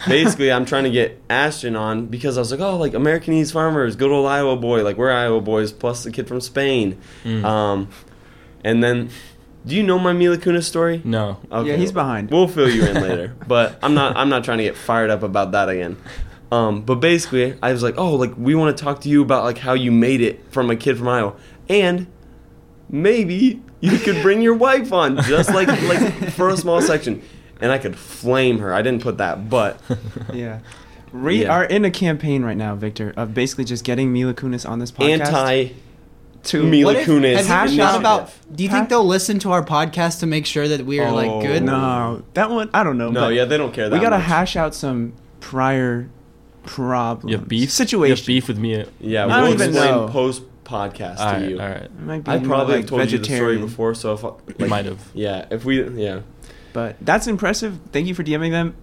Basically, 0.06 0.52
I'm 0.52 0.66
trying 0.66 0.84
to 0.84 0.90
get 0.90 1.20
Ashton 1.30 1.74
on 1.74 2.06
because 2.06 2.36
I 2.36 2.40
was 2.40 2.50
like, 2.50 2.60
oh, 2.60 2.76
like 2.76 2.94
American 2.94 3.32
East 3.34 3.52
Farmers, 3.52 3.96
good 3.96 4.10
old 4.10 4.26
Iowa 4.26 4.56
boy, 4.56 4.82
like 4.84 4.96
we're 4.96 5.10
Iowa 5.10 5.40
boys, 5.40 5.72
plus 5.72 6.04
the 6.04 6.10
kid 6.10 6.28
from 6.28 6.40
Spain. 6.40 7.00
Mm. 7.24 7.44
Um, 7.44 7.88
and 8.62 8.84
then, 8.84 9.10
do 9.64 9.74
you 9.74 9.82
know 9.82 9.98
my 9.98 10.12
Mila 10.12 10.36
Kunis 10.36 10.64
story? 10.64 11.00
no. 11.50 11.64
Yeah, 11.64 11.76
he's 11.76 11.92
behind. 11.92 12.30
We'll 12.30 12.48
fill 12.48 12.68
you 12.70 12.84
in 12.84 12.94
later, 13.02 13.34
but 13.46 13.78
I'm 13.82 13.94
not. 13.94 14.16
I'm 14.16 14.28
not 14.28 14.44
trying 14.44 14.58
to 14.58 14.64
get 14.64 14.76
fired 14.76 15.10
up 15.10 15.22
about 15.22 15.52
that 15.52 15.68
again. 15.68 15.96
Um, 16.52 16.82
but 16.82 16.96
basically, 16.96 17.56
I 17.62 17.72
was 17.72 17.82
like, 17.82 17.94
oh, 17.98 18.14
like 18.14 18.36
we 18.36 18.54
want 18.54 18.76
to 18.76 18.84
talk 18.84 19.00
to 19.00 19.08
you 19.08 19.22
about 19.22 19.44
like 19.44 19.58
how 19.58 19.72
you 19.72 19.90
made 19.90 20.20
it 20.20 20.52
from 20.52 20.70
a 20.70 20.76
kid 20.76 20.98
from 20.98 21.08
Iowa, 21.08 21.34
and 21.68 22.06
maybe 22.88 23.62
you 23.80 23.98
could 23.98 24.22
bring 24.22 24.42
your 24.42 24.54
wife 24.54 24.92
on, 24.92 25.22
just 25.22 25.52
like 25.52 25.68
like 25.68 26.30
for 26.32 26.48
a 26.48 26.56
small 26.56 26.80
section, 26.80 27.22
and 27.60 27.72
I 27.72 27.78
could 27.78 27.96
flame 27.96 28.58
her. 28.58 28.72
I 28.74 28.82
didn't 28.82 29.02
put 29.02 29.18
that, 29.18 29.48
but 29.50 29.80
Yeah. 30.34 30.60
We 31.12 31.42
Yeah. 31.42 31.52
are 31.54 31.64
in 31.64 31.84
a 31.84 31.90
campaign 31.90 32.42
right 32.44 32.56
now, 32.56 32.74
Victor, 32.74 33.14
of 33.16 33.32
basically 33.32 33.64
just 33.64 33.84
getting 33.84 34.12
Mila 34.12 34.34
Kunis 34.34 34.68
on 34.68 34.78
this 34.80 34.90
podcast. 34.92 35.20
anti 35.26 35.68
to 36.44 36.62
Mila 36.62 36.92
What 36.92 37.02
if- 37.02 37.08
Kunis. 37.08 37.44
have 37.46 37.68
you 37.72 37.74
initiative. 37.74 37.78
thought 37.84 37.98
about? 38.00 38.32
Do 38.54 38.62
you 38.62 38.70
think 38.70 38.88
they'll 38.88 39.04
listen 39.06 39.38
to 39.40 39.50
our 39.52 39.64
podcast 39.64 40.20
to 40.20 40.26
make 40.26 40.46
sure 40.46 40.68
that 40.68 40.84
we 40.86 41.00
are 41.00 41.08
Oh, 41.08 41.14
like 41.14 41.46
good? 41.46 41.62
No, 41.62 42.22
that 42.34 42.50
one 42.50 42.70
I 42.74 42.82
don't 42.84 42.98
know. 42.98 43.10
No, 43.10 43.28
yeah, 43.28 43.44
they 43.46 43.56
don't 43.56 43.72
care 43.72 43.88
that 43.88 43.96
We 43.96 44.00
gotta 44.00 44.18
much. 44.18 44.26
hash 44.26 44.56
out 44.56 44.74
some 44.74 45.14
prior 45.40 46.08
problems. 46.64 47.30
You 47.32 47.38
have 47.38 47.48
beef? 47.48 47.70
Situation. 47.70 48.10
You 48.10 48.16
have 48.16 48.26
beef 48.26 48.48
with 48.48 48.58
me? 48.58 48.84
Yeah, 49.00 49.24
I 49.24 49.26
we'll 49.26 49.36
don't 49.36 49.54
even 49.54 49.68
explain 49.70 49.90
know. 49.94 50.08
post 50.08 50.42
podcast 50.64 51.18
All 51.20 51.32
to 51.34 51.38
right, 51.40 51.48
you. 51.50 51.60
all 51.60 51.68
right. 51.68 51.82
It 51.82 52.00
might 52.00 52.24
be 52.24 52.30
I 52.32 52.38
probably 52.40 52.74
like 52.74 52.82
have 52.82 52.90
told 52.90 53.10
you 53.12 53.18
the 53.18 53.24
story 53.24 53.38
vegetarian. 53.38 53.60
before, 53.66 53.94
so 53.94 54.12
if 54.14 54.24
I, 54.24 54.28
You 54.28 54.34
like, 54.58 54.68
might 54.70 54.84
have. 54.86 55.00
Yeah, 55.14 55.46
if 55.50 55.64
we, 55.64 55.88
yeah. 55.90 56.20
But 56.76 56.96
that's 57.00 57.26
impressive. 57.26 57.78
Thank 57.90 58.06
you 58.06 58.14
for 58.14 58.22
DMing 58.22 58.50
them. 58.50 58.76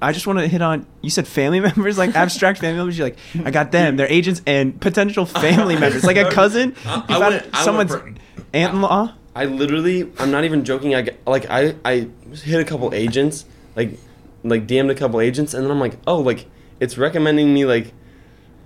I 0.00 0.12
just 0.12 0.24
want 0.24 0.38
to 0.38 0.46
hit 0.46 0.62
on. 0.62 0.86
You 1.02 1.10
said 1.10 1.26
family 1.26 1.58
members, 1.68 1.98
like 1.98 2.14
abstract 2.14 2.60
family 2.60 2.76
members. 2.76 2.96
You're 2.96 3.08
like, 3.08 3.18
I 3.44 3.50
got 3.50 3.72
them. 3.72 3.96
They're 3.96 4.06
agents 4.06 4.40
and 4.46 4.80
potential 4.80 5.26
family 5.26 5.76
members, 5.80 6.04
like 6.04 6.16
a 6.16 6.30
cousin. 6.30 6.76
I- 6.86 6.94
I 7.08 7.18
found 7.18 7.34
wouldn't- 7.34 7.56
someone's 7.56 7.92
aunt-in-law. 8.54 9.14
I 9.34 9.46
literally, 9.46 10.08
I'm 10.20 10.30
not 10.30 10.44
even 10.44 10.64
joking. 10.64 10.94
I 10.94 11.02
get- 11.02 11.26
like 11.26 11.50
I 11.50 11.74
I 11.84 12.06
hit 12.44 12.60
a 12.60 12.64
couple 12.64 12.94
agents, 12.94 13.46
like 13.74 13.98
like 14.44 14.68
DM'd 14.68 14.90
a 14.90 14.94
couple 14.94 15.20
agents, 15.20 15.52
and 15.52 15.64
then 15.64 15.72
I'm 15.72 15.80
like, 15.80 15.98
oh, 16.06 16.20
like 16.20 16.46
it's 16.78 16.96
recommending 16.96 17.52
me 17.52 17.64
like 17.64 17.92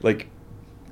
like 0.03 0.27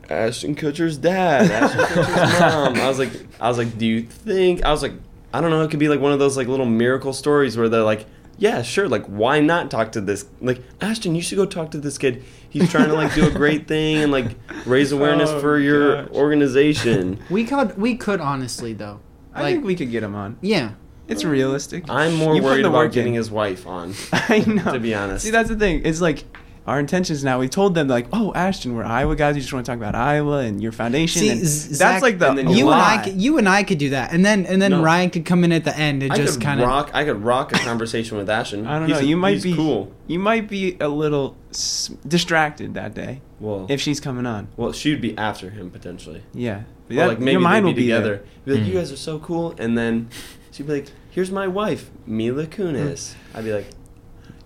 Ashton 0.09 0.55
Kutcher's 0.57 0.97
dad, 0.97 1.51
Ashton 1.51 1.81
Kutcher's 1.85 2.41
mom. 2.41 2.77
I 2.77 2.89
was 2.89 2.99
like, 2.99 3.13
I 3.39 3.49
was 3.49 3.59
like, 3.59 3.77
do 3.77 3.85
you 3.85 4.01
think? 4.03 4.65
I 4.65 4.71
was 4.71 4.83
like, 4.83 4.95
I 5.33 5.41
don't 5.41 5.51
know. 5.51 5.63
It 5.63 5.71
could 5.71 5.81
be 5.81 5.89
like 5.89 6.01
one 6.01 6.13
of 6.13 6.19
those 6.19 6.37
like 6.37 6.49
little 6.49 6.67
miracle 6.67 7.13
stories 7.13 7.57
where 7.57 7.69
they're 7.69 7.83
like. 7.83 8.07
Yeah, 8.39 8.63
sure. 8.63 8.89
Like, 8.89 9.05
why 9.07 9.39
not 9.41 9.71
talk 9.71 9.93
to 9.93 10.01
this? 10.01 10.25
Like, 10.41 10.63
Ashton, 10.81 11.15
you 11.15 11.21
should 11.23 11.37
go 11.37 11.45
talk 11.47 11.71
to 11.73 11.79
this 11.79 11.97
kid. 11.97 12.25
He's 12.49 12.69
trying 12.71 12.89
to 12.89 12.95
like 12.95 13.15
do 13.15 13.29
a 13.29 13.31
great 13.43 13.69
thing 13.69 13.99
and 13.99 14.11
like 14.11 14.35
raise 14.67 14.91
awareness 14.91 15.29
Oh, 15.31 15.39
for 15.41 15.59
your 15.61 16.07
gosh. 16.07 16.15
organization. 16.17 17.21
We 17.31 17.45
could. 17.45 17.77
We 17.79 17.95
could 17.97 18.21
honestly 18.21 18.73
though. 18.73 19.01
I 19.35 19.43
Like, 19.43 19.55
think 19.55 19.67
we 19.67 19.77
could 19.77 19.91
get 19.91 20.03
him 20.03 20.15
on. 20.15 20.39
yeah. 20.41 20.73
It's 21.09 21.25
realistic. 21.25 21.85
I'm 21.91 22.15
more 22.15 22.35
You 22.35 22.43
worried 22.43 22.65
about 22.65 22.91
getting 22.93 23.13
in. 23.15 23.19
his 23.19 23.31
wife 23.31 23.67
on. 23.67 23.95
I 24.13 24.39
know. 24.47 24.73
to 24.73 24.81
be 24.81 24.95
honest. 24.95 25.25
See, 25.25 25.31
that's 25.31 25.51
the 25.51 25.57
thing. 25.57 25.83
It's 25.85 26.01
like 26.01 26.25
our 26.67 26.79
intentions 26.79 27.25
now. 27.25 27.39
We 27.41 27.49
told 27.49 27.75
them 27.75 27.89
like, 27.89 28.07
oh, 28.13 28.33
Ashton, 28.35 28.75
we're 28.77 28.85
Iowa 28.85 29.17
guys. 29.17 29.35
We 29.35 29.41
just 29.41 29.53
want 29.53 29.67
to 29.67 29.73
talk 29.73 29.79
about 29.79 29.95
Iowa 29.95 30.39
and 30.39 30.63
your 30.63 30.71
foundation. 30.73 31.21
See, 31.23 31.29
and 31.31 31.41
Z- 31.45 31.77
that's 31.77 32.03
like 32.03 32.19
the 32.19 32.29
and 32.31 32.39
then 32.39 32.49
You 32.51 32.71
and. 32.71 32.81
I, 32.81 33.03
could, 33.05 33.21
you 33.21 33.39
and 33.39 33.49
I 33.49 33.63
could 33.65 33.79
do 33.79 33.91
that, 33.91 34.13
and 34.13 34.25
then 34.25 34.47
and 34.47 34.63
then 34.63 34.71
No. 34.71 34.83
Ryan 34.83 35.11
could 35.11 35.25
come 35.25 35.43
in 35.45 35.53
at 35.53 35.65
the 35.65 35.77
end 35.77 36.03
and 36.03 36.13
I 36.13 36.17
just 36.17 36.41
kind 36.41 36.61
of. 36.61 36.69
rock. 36.69 36.91
I 36.95 37.05
could 37.05 37.23
rock 37.23 37.53
a 37.53 37.59
conversation 37.59 38.17
with 38.17 38.31
Ashton. 38.31 38.67
I 38.67 38.79
don't 38.79 38.89
He's 38.89 38.99
know. 38.99 39.05
a- 39.05 39.09
You 39.09 39.17
might 39.17 39.43
be 39.43 39.55
cool. 39.57 39.93
You 40.07 40.19
might 40.19 40.49
be 40.49 40.77
a 40.81 40.89
little 40.89 41.37
s- 41.51 41.91
distracted 42.07 42.75
that 42.75 42.95
day 42.95 43.21
Well, 43.41 43.67
if 43.69 43.81
she's 43.81 43.99
coming 44.01 44.27
on. 44.27 44.49
well, 44.57 44.73
she'd 44.73 45.01
be 45.01 45.17
after 45.19 45.51
him 45.51 45.71
potentially. 45.71 46.23
Yeah, 46.35 46.63
Or, 46.91 46.95
That- 46.97 47.09
like 47.09 47.19
maybe 47.19 47.33
your 47.33 47.41
mind 47.41 47.65
they'd 47.65 47.71
will 47.71 47.75
be 47.75 47.83
be 47.83 47.89
there. 47.89 48.01
together. 48.03 48.25
Be 48.45 48.53
like, 48.53 48.61
Mm. 48.63 48.67
you 48.67 48.75
guys 48.75 48.93
are 48.93 48.97
so 48.97 49.19
cool, 49.19 49.55
and 49.59 49.77
then 49.77 50.09
she'd 50.51 50.67
be 50.67 50.73
like, 50.75 50.87
"Here's 51.11 51.31
my 51.31 51.47
wife, 51.49 51.91
Mila 52.07 52.47
Kunis." 52.47 53.15
I'd 53.35 53.45
be 53.45 53.53
like, 53.53 53.67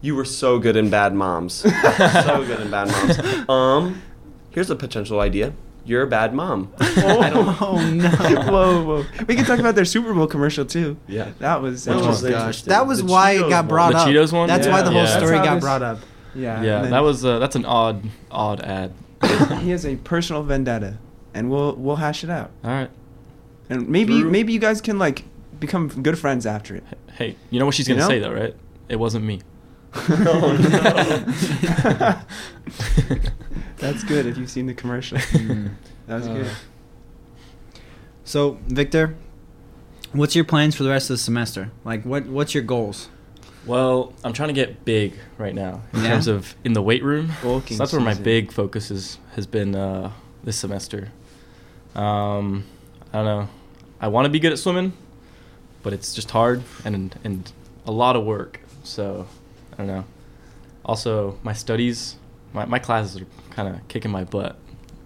"You 0.01 0.15
were 0.17 0.25
so 0.25 0.59
good 0.59 0.77
in 0.77 0.91
Bad 0.91 1.15
Moms. 1.15 1.55
so 1.55 2.45
good 2.47 2.61
in 2.61 2.71
Bad 2.71 2.89
Moms." 2.89 3.49
Um, 3.49 4.03
here's 4.51 4.71
a 4.71 4.77
potential 4.77 5.21
idea. 5.21 5.53
You're 5.85 6.03
a 6.03 6.07
bad 6.09 6.35
mom. 6.35 6.73
I 6.81 7.31
don't- 7.31 7.63
Oh 7.63 7.79
no! 7.79 8.09
whoa, 8.51 8.83
whoa. 8.85 9.05
We 9.29 9.37
can 9.37 9.45
talk 9.45 9.61
about 9.61 9.77
their 9.77 9.85
Super 9.85 10.13
Bowl 10.13 10.27
commercial 10.27 10.65
too. 10.65 10.97
Yeah. 11.07 11.31
That 11.39 11.63
was. 11.63 11.87
Which 11.87 11.97
Oh 11.97 12.09
was 12.09 12.23
gosh, 12.23 12.63
that 12.63 12.89
was 12.89 12.99
The 13.05 13.05
why 13.13 13.33
it 13.33 13.43
Cheetos 13.43 13.51
got 13.51 13.65
one. 13.65 13.69
brought 13.69 13.93
The 13.93 13.99
up. 13.99 14.09
Cheetos 14.09 14.33
one? 14.33 14.49
That's 14.49 14.67
why 14.67 14.83
the 14.83 14.91
whole 14.91 15.05
That's 15.05 15.17
story 15.25 15.37
got 15.39 15.61
brought 15.61 15.83
up. 15.83 16.01
Yeah. 16.35 16.61
Yeah, 16.61 16.83
then 16.83 16.91
that 16.91 17.05
was 17.05 17.25
uh, 17.25 17.39
that's 17.39 17.55
an 17.55 17.65
odd 17.65 18.03
odd 18.33 18.61
ad. 18.63 18.93
he 19.61 19.71
has 19.71 19.87
a 19.87 19.95
personal 19.97 20.43
vendetta, 20.43 20.99
and 21.35 21.51
we'll 21.51 21.77
we'll 21.77 21.97
hash 21.97 22.25
it 22.25 22.31
out. 22.31 22.51
All 22.65 22.71
right. 22.71 22.91
And 23.71 23.89
maybe 23.89 24.21
Through- 24.21 24.31
maybe 24.33 24.53
you 24.53 24.59
guys 24.59 24.81
can 24.81 24.99
like 24.99 25.23
become 25.61 25.87
good 26.03 26.19
friends 26.19 26.47
after 26.47 26.75
it. 26.75 26.83
Hey, 27.15 27.37
you 27.51 27.61
know 27.61 27.65
what 27.67 27.77
she's 27.77 27.87
You 27.89 27.95
gonna 27.95 28.07
know? 28.07 28.09
say 28.13 28.19
though, 28.19 28.33
right? 28.35 28.57
It 28.89 28.97
wasn't 28.97 29.25
me. 29.25 29.41
Oh, 30.09 30.57
That's 33.79 34.05
good 34.05 34.27
if 34.27 34.37
you've 34.39 34.51
seen 34.51 34.67
the 34.67 34.75
commercial. 34.75 35.19
Mm. 35.19 35.71
That 36.07 36.19
was 36.21 36.29
Uh, 36.29 36.35
good. 36.35 36.51
So, 38.25 38.59
Victor, 38.69 39.17
what's 40.13 40.37
your 40.37 40.45
plans 40.45 40.77
for 40.77 40.85
the 40.85 40.91
rest 40.91 41.11
of 41.11 41.15
the 41.15 41.19
semester? 41.19 41.71
Like, 41.85 42.05
what 42.05 42.27
what's 42.27 42.55
your 42.55 42.63
goals? 42.63 43.09
Well, 43.67 44.13
I'm 44.23 44.33
trying 44.33 44.51
to 44.51 44.53
get 44.55 44.85
big 44.85 45.15
right 45.37 45.53
now 45.55 45.83
in 45.93 46.03
Yeah? 46.05 46.11
terms 46.11 46.29
of 46.29 46.55
in 46.63 46.75
the 46.75 46.83
weight 46.83 47.03
room. 47.03 47.33
Bulking 47.43 47.77
So 47.77 47.83
that's 47.83 47.93
where 47.93 48.01
my 48.01 48.15
big 48.15 48.53
focus 48.53 48.93
is, 48.93 49.19
has 49.35 49.49
been 49.49 49.75
uh, 49.75 50.13
this 50.45 50.57
semester. 50.57 51.11
Um, 51.97 52.65
I 53.13 53.17
don't 53.19 53.25
know. 53.25 53.49
I 54.01 54.07
want 54.07 54.27
to 54.27 54.31
be 54.31 54.39
good 54.39 54.53
at 54.53 54.61
swimming, 54.61 54.93
but 55.83 55.93
it's 55.93 56.15
just 56.15 56.31
hard 56.31 56.63
and 56.85 57.19
and 57.25 57.51
a 57.85 57.91
lot 57.91 58.15
of 58.15 58.25
work. 58.25 58.61
So 58.85 59.27
I 59.77 59.83
don't 59.83 59.87
know. 59.89 60.05
Also, 60.85 61.39
my 61.43 61.53
studies, 61.53 62.17
my, 62.53 62.65
my 62.65 62.79
classes 62.79 63.21
are 63.21 63.27
kind 63.51 63.69
of 63.69 63.87
kicking 63.89 64.11
my 64.11 64.25
butt, 64.25 64.57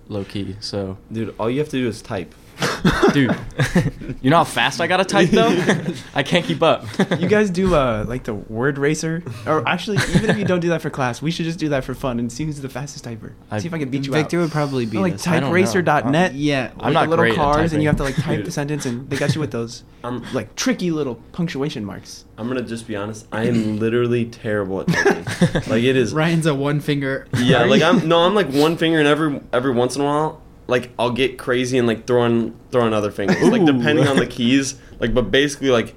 low 0.08 0.24
key. 0.24 0.56
So, 0.60 0.98
Dude, 1.10 1.34
all 1.38 1.50
you 1.50 1.58
have 1.58 1.68
to 1.70 1.78
do 1.78 1.88
is 1.88 2.02
type. 2.02 2.34
dude, 3.12 3.36
you 4.22 4.30
know 4.30 4.38
how 4.38 4.44
fast 4.44 4.80
I 4.80 4.86
gotta 4.86 5.04
type 5.04 5.30
though? 5.30 5.48
I 6.14 6.22
can't 6.22 6.44
keep 6.44 6.62
up. 6.62 6.84
you 7.18 7.28
guys 7.28 7.50
do 7.50 7.74
uh 7.74 8.04
like 8.06 8.24
the 8.24 8.34
word 8.34 8.78
racer, 8.78 9.22
or 9.46 9.66
actually, 9.68 9.98
even 10.14 10.30
if 10.30 10.38
you 10.38 10.44
don't 10.44 10.60
do 10.60 10.68
that 10.70 10.82
for 10.82 10.90
class, 10.90 11.20
we 11.20 11.30
should 11.30 11.44
just 11.44 11.58
do 11.58 11.68
that 11.70 11.84
for 11.84 11.94
fun 11.94 12.18
and 12.18 12.30
see 12.32 12.44
who's 12.44 12.60
the 12.60 12.68
fastest 12.68 13.04
typer. 13.04 13.32
I- 13.50 13.58
see 13.58 13.68
if 13.68 13.74
I 13.74 13.78
can 13.78 13.90
beat 13.90 14.06
you 14.06 14.12
Victor 14.12 14.38
out. 14.38 14.42
would 14.42 14.52
probably 14.52 14.86
be 14.86 14.98
like 14.98 15.14
this. 15.14 15.26
I 15.26 15.40
don't 15.40 15.52
typeracer.net. 15.52 16.34
yeah, 16.34 16.72
I'm 16.78 16.86
with 16.86 16.94
not 16.94 17.04
the 17.04 17.10
little 17.10 17.22
great 17.24 17.32
at 17.32 17.36
cars, 17.36 17.72
and 17.72 17.82
you 17.82 17.88
have 17.88 17.96
to 17.96 18.02
like 18.04 18.16
type 18.16 18.44
the 18.44 18.50
sentence, 18.50 18.86
and 18.86 19.08
they 19.10 19.16
got 19.16 19.34
you 19.34 19.40
with 19.40 19.50
those 19.50 19.84
I'm 20.02 20.22
like 20.32 20.54
tricky 20.56 20.90
little 20.90 21.16
punctuation 21.32 21.84
marks. 21.84 22.24
I'm 22.38 22.48
gonna 22.48 22.62
just 22.62 22.86
be 22.86 22.96
honest. 22.96 23.26
I 23.32 23.44
am 23.44 23.78
literally 23.78 24.26
terrible 24.26 24.80
at 24.82 24.88
typing. 24.88 25.24
like 25.70 25.82
it 25.82 25.96
is. 25.96 26.14
Ryan's 26.14 26.46
a 26.46 26.54
one 26.54 26.80
finger. 26.80 27.26
Yeah, 27.36 27.64
like 27.64 27.82
I'm 27.82 28.08
no, 28.08 28.20
I'm 28.20 28.34
like 28.34 28.48
one 28.48 28.76
finger, 28.76 28.98
and 28.98 29.06
every 29.08 29.40
every 29.52 29.72
once 29.72 29.96
in 29.96 30.02
a 30.02 30.04
while, 30.04 30.42
like 30.70 30.90
I'll 30.98 31.10
get 31.12 31.36
crazy 31.38 31.76
and 31.76 31.86
like 31.86 32.06
throwing 32.06 32.58
throwing 32.70 32.92
other 32.94 33.10
fingers, 33.10 33.42
like 33.42 33.64
depending 33.64 34.06
on 34.08 34.16
the 34.16 34.26
keys. 34.36 34.76
Like, 34.98 35.12
but 35.12 35.30
basically, 35.30 35.70
like 35.70 35.94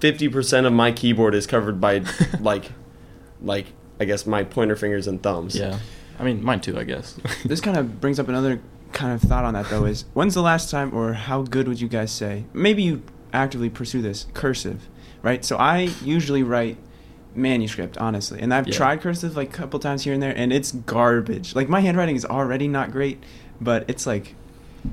fifty 0.00 0.28
percent 0.28 0.66
of 0.66 0.72
my 0.72 0.92
keyboard 0.92 1.34
is 1.34 1.46
covered 1.46 1.80
by 1.80 2.02
like, 2.40 2.72
like 3.40 3.66
I 3.98 4.04
guess 4.04 4.26
my 4.26 4.44
pointer 4.44 4.76
fingers 4.76 5.06
and 5.06 5.22
thumbs. 5.22 5.56
yeah, 5.56 5.78
I 6.18 6.24
mean 6.24 6.44
mine 6.44 6.60
too, 6.60 6.78
I 6.78 6.84
guess. 6.84 7.18
This 7.44 7.60
kind 7.60 7.76
of 7.76 8.00
brings 8.00 8.18
up 8.18 8.28
another 8.28 8.60
kind 8.92 9.12
of 9.14 9.20
thought 9.22 9.44
on 9.44 9.54
that 9.54 9.68
though 9.70 9.84
is 9.84 10.04
when's 10.14 10.34
the 10.34 10.42
last 10.42 10.68
time 10.70 10.92
or 10.92 11.12
how 11.12 11.42
good 11.42 11.68
would 11.68 11.80
you 11.80 11.86
guys 11.86 12.10
say 12.10 12.44
maybe 12.52 12.82
you 12.82 13.00
actively 13.32 13.70
pursue 13.70 14.02
this 14.02 14.26
cursive 14.34 14.88
right 15.22 15.44
so 15.44 15.56
i 15.58 15.82
usually 16.02 16.42
write 16.42 16.76
manuscript 17.36 17.96
honestly 17.98 18.40
and 18.40 18.52
i've 18.52 18.66
Yeah. 18.66 18.74
tried 18.74 19.00
cursive 19.00 19.36
like 19.36 19.48
a 19.50 19.52
couple 19.52 19.78
times 19.78 20.02
here 20.02 20.12
and 20.12 20.20
there 20.20 20.34
and 20.36 20.52
it's 20.52 20.72
garbage 20.72 21.54
like 21.54 21.68
my 21.68 21.78
handwriting 21.78 22.16
is 22.16 22.24
already 22.24 22.66
not 22.66 22.90
great 22.90 23.22
but 23.60 23.84
it's 23.88 24.06
like 24.06 24.34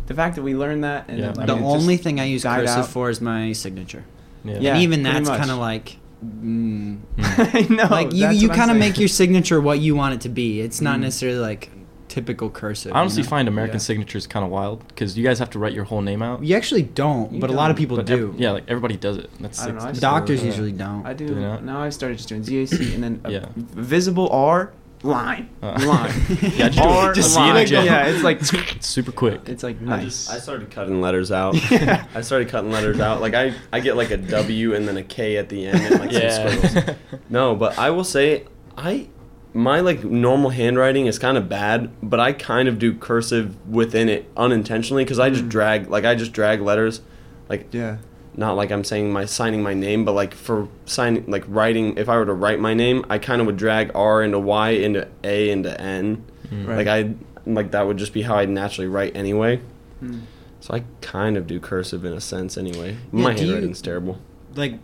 the 0.08 0.14
fact 0.14 0.36
that 0.36 0.42
we 0.44 0.54
learned 0.56 0.84
that. 0.84 1.06
And 1.08 1.20
Yeah. 1.20 1.34
I 1.38 1.46
the 1.46 1.56
mean, 1.56 1.66
only 1.66 1.98
thing 1.98 2.20
I 2.20 2.26
use 2.26 2.44
died 2.44 2.62
cursive 2.66 2.78
out. 2.84 2.88
for 2.90 3.10
is 3.10 3.22
my 3.22 3.54
signature. 3.54 4.04
Yeah. 4.44 4.58
Yeah. 4.60 4.74
and 4.74 4.82
even 4.84 5.04
that's 5.04 5.30
kind 5.30 5.52
of 5.52 5.58
like. 5.58 5.98
Mm, 6.26 7.00
I 7.18 7.68
know. 7.70 7.88
like 7.92 8.12
you, 8.14 8.28
you 8.30 8.50
kind 8.50 8.72
of 8.72 8.78
make 8.78 8.98
your 8.98 9.08
signature 9.08 9.62
what 9.62 9.80
you 9.80 9.96
want 9.96 10.16
it 10.16 10.22
to 10.22 10.30
be. 10.30 10.62
It's 10.62 10.82
not 10.82 10.98
Mm. 10.98 11.02
necessarily 11.02 11.38
like 11.40 11.70
typical 12.08 12.50
cursive. 12.50 12.92
I 12.94 13.00
honestly 13.02 13.20
you 13.22 13.24
know? 13.26 13.30
find 13.30 13.48
American 13.48 13.76
Yeah. 13.76 13.80
signatures 13.82 14.26
kind 14.26 14.44
of 14.44 14.50
wild 14.50 14.88
because 14.88 15.16
you 15.18 15.24
guys 15.24 15.38
have 15.40 15.52
to 15.52 15.60
write 15.60 15.74
your 15.74 15.84
whole 15.84 16.02
name 16.02 16.24
out. 16.24 16.44
you 16.44 16.56
actually 16.56 16.82
don't, 16.82 17.34
You 17.34 17.40
but 17.40 17.52
a 17.52 17.54
lot 17.54 17.70
of 17.70 17.78
people 17.78 17.98
But 17.98 18.08
do. 18.08 18.30
ev- 18.34 18.40
yeah, 18.40 18.52
like 18.52 18.64
everybody 18.68 18.98
does 18.98 19.18
it. 19.18 19.30
That's 19.40 19.62
I 19.62 19.68
don't 19.68 19.76
know, 19.78 19.84
I 19.84 19.92
Doctors 19.92 20.44
usually 20.44 20.72
don't. 20.72 21.06
I 21.06 21.14
do. 21.14 21.28
Do 21.28 21.36
they 21.36 21.42
not? 21.42 21.64
Now 21.64 21.82
I 21.82 21.90
started 21.90 22.18
just 22.18 22.30
doing 22.30 22.42
ZAC 22.44 22.96
and 22.96 23.04
then 23.04 23.22
a 23.24 23.32
Yeah. 23.32 23.46
visible 23.56 24.28
R 24.30 24.72
line 25.08 25.50
Uh. 25.64 25.78
line. 25.88 26.12
Yeah, 26.42 26.70
just 26.70 26.78
do 26.78 26.84
it. 26.84 26.88
R 26.88 27.14
Just 27.14 27.34
see 27.34 27.50
it 27.50 27.72
in 27.72 27.86
Yeah, 27.86 28.08
it's 28.08 28.24
like 28.24 28.40
It's 28.76 28.88
super 28.88 29.12
quick. 29.12 29.42
it's 29.48 29.64
like 29.64 29.82
I 29.82 29.86
nice. 29.86 30.04
just 30.04 30.30
I 30.32 30.40
started 30.40 30.70
cutting 30.72 31.02
letters 31.02 31.32
out. 31.32 31.56
Yeah. 31.72 32.06
I 32.14 32.22
started 32.22 32.50
cutting 32.50 32.72
letters 32.72 33.00
out. 33.00 33.22
Like 33.22 33.34
I 33.34 33.54
I 33.72 33.80
get 33.80 33.96
like 33.98 34.12
a 34.12 34.18
W 34.18 34.76
and 34.76 34.88
then 34.88 34.98
a 34.98 35.04
K 35.04 35.38
at 35.38 35.50
the 35.50 35.66
end 35.68 35.80
and 35.82 36.00
like 36.00 36.12
some 36.12 36.50
squiggles. 36.50 36.76
yeah. 36.76 36.94
No, 37.30 37.56
but 37.56 37.78
I 37.80 37.90
will 37.90 38.04
say 38.04 38.46
I 38.78 39.10
my 39.54 39.80
like 39.80 40.04
normal 40.04 40.52
handwriting 40.52 41.08
is 41.08 41.18
kind 41.18 41.38
of 41.38 41.50
bad, 41.50 41.90
but 42.04 42.20
I 42.20 42.32
kind 42.34 42.68
of 42.68 42.78
do 42.78 42.94
cursive 42.94 43.56
within 43.68 44.08
it 44.10 44.30
unintentionally 44.38 45.04
because 45.04 45.18
I 45.20 45.30
just 45.30 45.46
Mm. 45.46 45.50
drag 45.50 45.90
like 45.90 46.06
I 46.06 46.14
just 46.16 46.32
drag 46.34 46.62
letters, 46.62 47.02
like 47.50 47.74
yeah. 47.74 47.98
Not 48.38 48.56
like 48.56 48.72
I'm 48.72 48.84
saying 48.84 49.12
my 49.12 49.26
signing 49.26 49.62
my 49.64 49.74
name, 49.74 50.06
but 50.06 50.14
like 50.14 50.34
for 50.34 50.68
signing 50.86 51.26
like 51.28 51.44
writing. 51.48 51.98
If 51.98 52.08
I 52.08 52.18
were 52.18 52.26
to 52.26 52.34
write 52.34 52.60
my 52.60 52.74
name, 52.74 53.04
I 53.10 53.18
kind 53.18 53.42
of 53.42 53.48
would 53.48 53.58
drag 53.58 53.92
R 53.96 54.22
into 54.24 54.40
Y 54.40 54.70
into 54.70 55.08
A 55.24 55.50
into 55.50 55.80
N. 55.82 56.24
Mm. 56.50 56.68
Right. 56.68 56.78
Like 56.78 56.88
I 56.88 57.14
like 57.46 57.72
that 57.72 57.86
would 57.88 57.98
just 57.98 58.14
be 58.14 58.22
how 58.22 58.36
I 58.36 58.46
naturally 58.46 58.88
write 58.88 59.16
anyway. 59.16 59.60
Hmm. 60.00 60.20
So 60.60 60.74
I 60.76 60.84
kind 61.02 61.36
of 61.38 61.48
do 61.48 61.60
cursive 61.60 62.06
in 62.06 62.14
a 62.14 62.22
sense 62.22 62.58
anyway. 62.58 62.98
Yeah, 63.12 63.24
my 63.24 63.34
do 63.34 63.42
you- 63.42 63.48
handwriting's 63.52 63.82
terrible. 63.82 64.20
like 64.56 64.80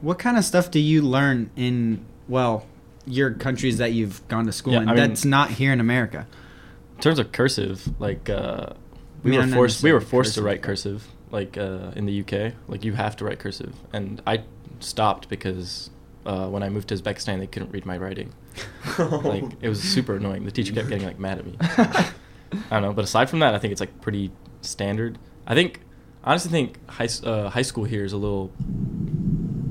what 0.00 0.18
kind 0.18 0.36
of 0.36 0.44
stuff 0.44 0.70
do 0.70 0.78
you 0.78 1.02
learn 1.02 1.50
in 1.56 2.04
well 2.28 2.64
your 3.04 3.32
countries 3.32 3.78
that 3.78 3.92
you've 3.92 4.26
gone 4.28 4.46
to 4.46 4.52
school 4.52 4.74
Yeah, 4.74 4.82
in 4.82 4.88
I 4.88 4.94
mean- 4.94 5.08
that's 5.08 5.24
not 5.24 5.50
here 5.50 5.72
in 5.72 5.80
america 5.80 6.26
In 6.96 7.00
terms 7.02 7.18
of 7.18 7.32
cursive, 7.32 7.88
like 8.00 8.28
uh, 8.30 8.66
we 9.24 9.36
I 9.36 9.40
mean, 9.40 9.50
were 9.50 9.56
forced, 9.56 9.82
we 9.82 9.90
were 9.92 9.98
necessarily 9.98 10.10
forced 10.24 10.34
to 10.34 10.42
write 10.42 10.62
cursive, 10.62 11.08
like 11.30 11.56
uh, 11.56 11.92
in 11.96 12.06
the 12.06 12.20
UK. 12.20 12.54
Like 12.68 12.84
you 12.84 12.94
have 12.94 13.16
to 13.16 13.24
write 13.24 13.38
cursive, 13.38 13.74
and 13.92 14.22
I 14.26 14.42
stopped 14.80 15.28
because 15.28 15.90
uh, 16.26 16.48
when 16.48 16.62
I 16.62 16.68
moved 16.68 16.88
to 16.88 16.94
Uzbekistan, 16.94 17.38
they 17.38 17.46
couldn't 17.46 17.70
read 17.70 17.86
my 17.86 17.96
writing. 17.96 18.32
like 18.98 19.44
it 19.60 19.68
was 19.68 19.82
super 19.82 20.16
annoying. 20.16 20.44
The 20.44 20.50
teacher 20.50 20.72
kept 20.72 20.88
getting 20.88 21.06
like 21.06 21.18
mad 21.18 21.38
at 21.38 21.46
me. 21.46 21.56
I 21.60 22.10
don't 22.70 22.82
know, 22.82 22.92
but 22.92 23.04
aside 23.04 23.28
from 23.28 23.40
that, 23.40 23.54
I 23.54 23.58
think 23.58 23.72
it's 23.72 23.80
like 23.80 24.00
pretty 24.00 24.30
standard. 24.62 25.18
I 25.46 25.54
think, 25.54 25.80
I 26.24 26.30
honestly 26.30 26.50
think 26.50 26.78
high 26.88 27.08
uh, 27.24 27.50
high 27.50 27.62
school 27.62 27.84
here 27.84 28.04
is 28.04 28.12
a 28.12 28.16
little 28.16 28.52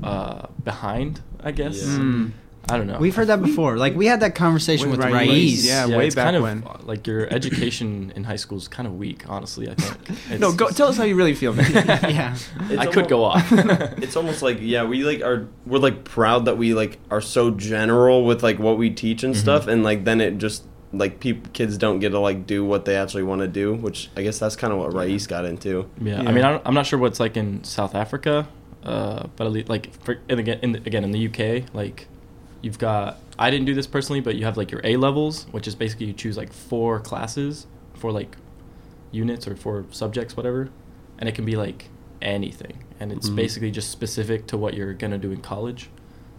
uh, 0.02 0.46
behind. 0.64 1.20
I 1.40 1.52
guess. 1.52 1.80
Yeah. 1.82 1.98
Mm. 1.98 2.32
I 2.70 2.76
don't 2.76 2.86
know. 2.86 2.98
we've 2.98 3.14
heard 3.16 3.28
that 3.28 3.42
before 3.42 3.76
like 3.78 3.94
we 3.94 4.06
had 4.06 4.20
that 4.20 4.34
conversation 4.34 4.90
with, 4.90 4.98
With 5.00 5.08
Raiz. 5.08 5.28
Raiz, 5.28 5.66
yeah. 5.66 5.86
way 5.86 6.06
it's 6.06 6.14
back 6.14 6.24
kind 6.26 6.36
of, 6.36 6.42
when. 6.42 6.62
Like 6.88 7.06
your 7.06 7.32
education 7.32 8.12
in 8.16 8.24
high 8.24 8.36
school 8.36 8.56
is 8.58 8.68
kind 8.68 8.86
of 8.86 8.96
weak, 8.98 9.28
honestly. 9.28 9.68
I 9.70 9.74
think. 9.74 10.40
No, 10.40 10.52
go 10.52 10.68
tell 10.70 10.88
us 10.88 10.96
how 10.96 11.04
you 11.04 11.14
really 11.16 11.34
feel, 11.34 11.52
man. 11.52 11.70
yeah 11.76 12.36
It's 12.70 12.78
I 12.78 12.86
could 12.86 13.08
go 13.08 13.24
off. 13.24 13.46
it's 13.52 14.16
almost 14.16 14.42
like 14.42 14.58
yeah, 14.60 14.84
we 14.84 15.04
like 15.04 15.22
are 15.22 15.48
we're 15.66 15.78
like 15.78 16.04
proud 16.04 16.44
that 16.46 16.56
we 16.58 16.74
like 16.74 16.98
are 17.10 17.20
so 17.20 17.50
general 17.50 18.24
with 18.24 18.42
like 18.42 18.58
what 18.58 18.78
we 18.78 18.90
teach 18.90 19.22
and 19.24 19.34
Mhm. 19.34 19.38
stuff, 19.38 19.66
and 19.66 19.82
like 19.82 20.04
then 20.04 20.20
it 20.20 20.38
just 20.38 20.64
like 20.92 21.20
peop 21.20 21.52
kids 21.52 21.76
don't 21.76 21.98
get 21.98 22.10
to 22.10 22.18
like 22.18 22.46
do 22.46 22.64
what 22.64 22.86
they 22.86 22.96
actually 22.96 23.22
want 23.22 23.40
to 23.42 23.48
do, 23.48 23.74
which 23.74 24.08
I 24.16 24.22
guess 24.22 24.38
that's 24.38 24.56
kind 24.56 24.72
of 24.72 24.78
what 24.78 24.94
Rais 24.94 25.26
got 25.26 25.44
into. 25.44 25.88
Yeah, 26.00 26.22
Yeah. 26.22 26.28
I 26.28 26.32
mean, 26.32 26.44
I 26.44 26.60
I'm 26.64 26.72
not 26.74 26.86
sure 26.86 26.98
what's 26.98 27.20
like 27.20 27.36
in 27.36 27.62
South 27.64 27.94
Africa, 27.94 28.48
uh, 28.84 29.26
but 29.36 29.46
at 29.46 29.52
least, 29.52 29.68
like 29.68 29.92
for, 30.02 30.18
and 30.30 30.40
again, 30.40 30.58
in 30.62 30.72
the, 30.72 30.78
again 30.78 31.04
in 31.04 31.10
the 31.10 31.26
UK, 31.28 31.64
like 31.74 32.08
you've 32.62 32.78
got. 32.78 33.18
I 33.38 33.50
didn't 33.50 33.66
do 33.66 33.74
this 33.74 33.86
personally, 33.86 34.20
but 34.20 34.34
you 34.36 34.44
have 34.44 34.56
like 34.56 34.70
your 34.70 34.80
A 34.84 34.96
levels, 34.96 35.46
which 35.52 35.66
is 35.68 35.74
basically 35.74 36.06
you 36.06 36.12
choose 36.12 36.36
like 36.36 36.52
four 36.52 36.98
classes, 37.00 37.66
four 37.94 38.12
like 38.12 38.36
units 39.12 39.46
or 39.46 39.56
four 39.56 39.84
subjects, 39.90 40.36
whatever, 40.36 40.68
and 41.18 41.28
it 41.28 41.34
can 41.34 41.44
be 41.44 41.56
like 41.56 41.88
anything, 42.20 42.84
and 43.00 43.12
it's 43.12 43.30
Mhm. 43.30 43.36
basically 43.36 43.70
just 43.70 43.90
specific 43.90 44.46
to 44.48 44.56
what 44.58 44.74
you're 44.74 44.92
gonna 44.92 45.18
do 45.18 45.30
in 45.30 45.40
college. 45.40 45.88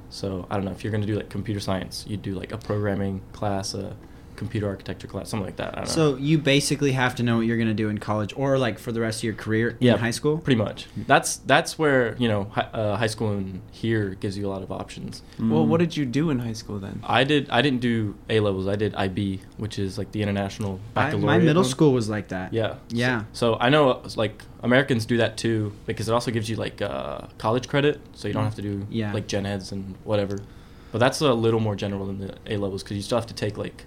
So 0.09 0.45
I 0.49 0.55
don't 0.55 0.65
know 0.65 0.71
if 0.71 0.83
you're 0.83 0.91
gonna 0.91 1.05
do 1.05 1.15
like 1.15 1.29
computer 1.29 1.59
science, 1.59 2.05
you 2.07 2.17
do 2.17 2.33
like 2.35 2.51
a 2.51 2.57
programming 2.57 3.21
class, 3.31 3.73
a 3.73 3.95
computer 4.39 4.67
architecture 4.67 5.07
class, 5.07 5.29
something 5.29 5.45
like 5.45 5.57
that. 5.57 5.73
I 5.73 5.81
don't 5.83 5.87
know. 5.89 6.13
so 6.13 6.15
you 6.29 6.37
basically 6.39 6.93
have 6.93 7.13
to 7.15 7.23
know 7.23 7.35
what 7.37 7.45
you're 7.47 7.57
going 7.63 7.67
to 7.77 7.81
do 7.83 7.89
in 7.89 7.97
college 7.99 8.33
or 8.35 8.57
like 8.57 8.79
for 8.79 8.91
the 8.91 9.01
rest 9.01 9.19
of 9.19 9.23
your 9.25 9.33
career 9.35 9.77
Yeah, 9.79 9.93
in 9.93 9.99
high 9.99 10.15
school 10.19 10.37
Pretty 10.39 10.57
much. 10.57 10.87
That's 11.11 11.37
that's 11.53 11.77
where 11.77 12.15
you 12.17 12.27
know 12.27 12.41
hi, 12.55 12.61
uh, 12.73 12.95
high 12.97 13.07
school 13.15 13.31
in 13.33 13.61
here 13.71 14.05
gives 14.23 14.35
you 14.37 14.47
a 14.47 14.51
lot 14.55 14.63
of 14.63 14.71
options. 14.71 15.21
Well, 15.37 15.63
Mm. 15.65 15.67
what 15.67 15.79
did 15.83 15.95
you 15.97 16.05
do 16.19 16.29
in 16.31 16.39
high 16.39 16.53
school 16.61 16.79
then? 16.79 16.95
I 17.19 17.23
did. 17.23 17.49
I 17.49 17.61
didn't 17.61 17.81
do 17.81 18.15
A 18.29 18.39
levels. 18.39 18.67
I 18.67 18.75
did 18.83 18.95
IB, 18.95 19.41
which 19.57 19.77
is 19.77 19.97
like 19.99 20.11
the 20.13 20.21
international 20.21 20.79
I- 20.95 21.03
baccalaureate. 21.03 21.41
my 21.41 21.45
middle 21.45 21.63
one. 21.63 21.69
school 21.75 21.91
was 21.93 22.07
like 22.09 22.27
that 22.29 22.53
Yeah. 22.53 22.75
Yeah. 22.89 23.19
So, 23.33 23.53
so 23.53 23.57
I 23.59 23.69
know 23.69 24.01
like 24.15 24.41
Americans 24.63 25.05
do 25.05 25.17
that 25.17 25.37
too 25.37 25.73
because 25.85 26.07
it 26.09 26.13
also 26.13 26.31
gives 26.31 26.47
you 26.49 26.55
like 26.55 26.81
uh, 26.81 27.21
college 27.37 27.67
credit, 27.67 27.99
so 28.13 28.27
you 28.27 28.33
don't 28.33 28.43
have 28.49 28.55
to 28.55 28.61
do 28.61 28.85
Yeah. 28.89 29.11
like 29.13 29.27
gen 29.27 29.45
eds 29.45 29.71
and 29.71 29.95
whatever. 30.05 30.39
But 30.91 30.97
that's 30.99 31.21
a 31.21 31.33
little 31.33 31.59
more 31.59 31.75
general 31.75 32.05
than 32.07 32.17
the 32.19 32.31
A 32.47 32.57
levels 32.57 32.81
because 32.83 32.97
you 32.97 33.03
still 33.03 33.17
have 33.19 33.27
to 33.27 33.33
take 33.45 33.57
like 33.57 33.85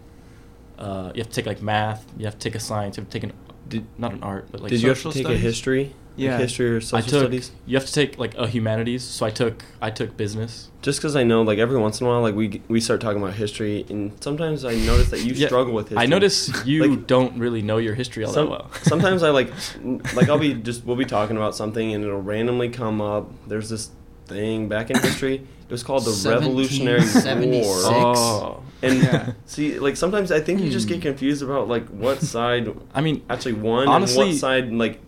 uh, 0.82 1.12
you 1.14 1.20
have 1.22 1.28
to 1.28 1.34
take 1.34 1.46
like 1.46 1.62
math, 1.62 2.04
you 2.18 2.24
have 2.26 2.38
to 2.38 2.44
take 2.50 2.54
a 2.56 2.60
science, 2.60 2.96
you 2.96 3.02
have 3.02 3.10
to 3.10 3.18
take 3.20 3.24
an 3.30 3.32
Did- 3.68 3.86
not 3.98 4.12
an 4.12 4.22
art, 4.22 4.48
but 4.50 4.60
like 4.60 4.70
Did 4.70 4.82
you 4.82 4.88
have 4.88 4.98
to 4.98 5.02
social 5.04 5.12
take 5.12 5.24
a 5.24 5.28
studies? 5.28 5.42
history? 5.42 5.84
Like, 5.84 5.94
Yeah. 6.26 6.36
history 6.38 6.68
or 6.68 6.80
social 6.82 6.98
I 6.98 7.00
took. 7.00 7.20
studies. 7.20 7.52
You 7.64 7.74
have 7.78 7.86
to 7.86 7.92
take 8.00 8.18
like 8.18 8.34
a 8.36 8.46
humanities. 8.46 9.02
So 9.02 9.24
I 9.24 9.30
took. 9.30 9.64
I 9.80 9.90
took 9.90 10.14
business. 10.14 10.68
Just 10.82 10.98
because 10.98 11.16
I 11.16 11.22
know, 11.22 11.40
like 11.40 11.58
every 11.58 11.78
once 11.78 12.00
in 12.00 12.06
a 12.06 12.10
while, 12.10 12.20
like 12.20 12.34
we 12.34 12.60
we 12.68 12.80
start 12.80 13.00
talking 13.00 13.22
about 13.22 13.32
history, 13.34 13.86
and 13.88 14.12
sometimes 14.20 14.66
I 14.66 14.74
notice 14.74 15.08
that 15.12 15.20
you 15.24 15.32
Yeah, 15.32 15.46
struggle 15.46 15.72
with 15.72 15.88
history. 15.88 16.02
I 16.04 16.06
notice 16.06 16.38
you 16.66 16.84
Like, 16.86 17.06
don't 17.06 17.38
really 17.38 17.62
know 17.62 17.78
your 17.78 17.94
history 17.94 18.24
all 18.26 18.32
Some- 18.34 18.46
that 18.50 18.50
well. 18.50 18.70
sometimes 18.82 19.22
I 19.22 19.30
like, 19.30 19.50
like 20.18 20.28
I'll 20.28 20.38
be 20.48 20.52
just 20.52 20.84
we'll 20.84 20.96
be 21.06 21.06
talking 21.06 21.36
about 21.38 21.54
something 21.56 21.94
and 21.94 22.04
it'll 22.04 22.20
randomly 22.20 22.68
come 22.68 23.00
up. 23.00 23.30
There's 23.48 23.70
this 23.70 23.88
thing 24.26 24.68
back 24.68 24.90
in 24.90 24.98
history. 24.98 25.36
It 25.36 25.70
was 25.70 25.82
called 25.82 26.04
the 26.04 26.28
Revolutionary 26.30 27.00
War. 27.00 27.76
oh, 27.84 28.62
And 28.82 29.02
Yeah. 29.02 29.32
see, 29.46 29.78
like 29.78 29.96
sometimes 29.96 30.30
I 30.32 30.40
think 30.40 30.60
you 30.60 30.70
just 30.70 30.88
get 30.88 30.96
Hmm. 30.96 31.02
confused 31.02 31.42
about 31.42 31.68
like 31.68 31.86
what 31.88 32.20
side 32.34 32.68
I 32.94 33.00
mean, 33.00 33.22
actually 33.30 33.54
won 33.54 33.88
Honestly- 33.88 34.22
and 34.22 34.30
what 34.32 34.38
side 34.38 34.72
like 34.72 35.00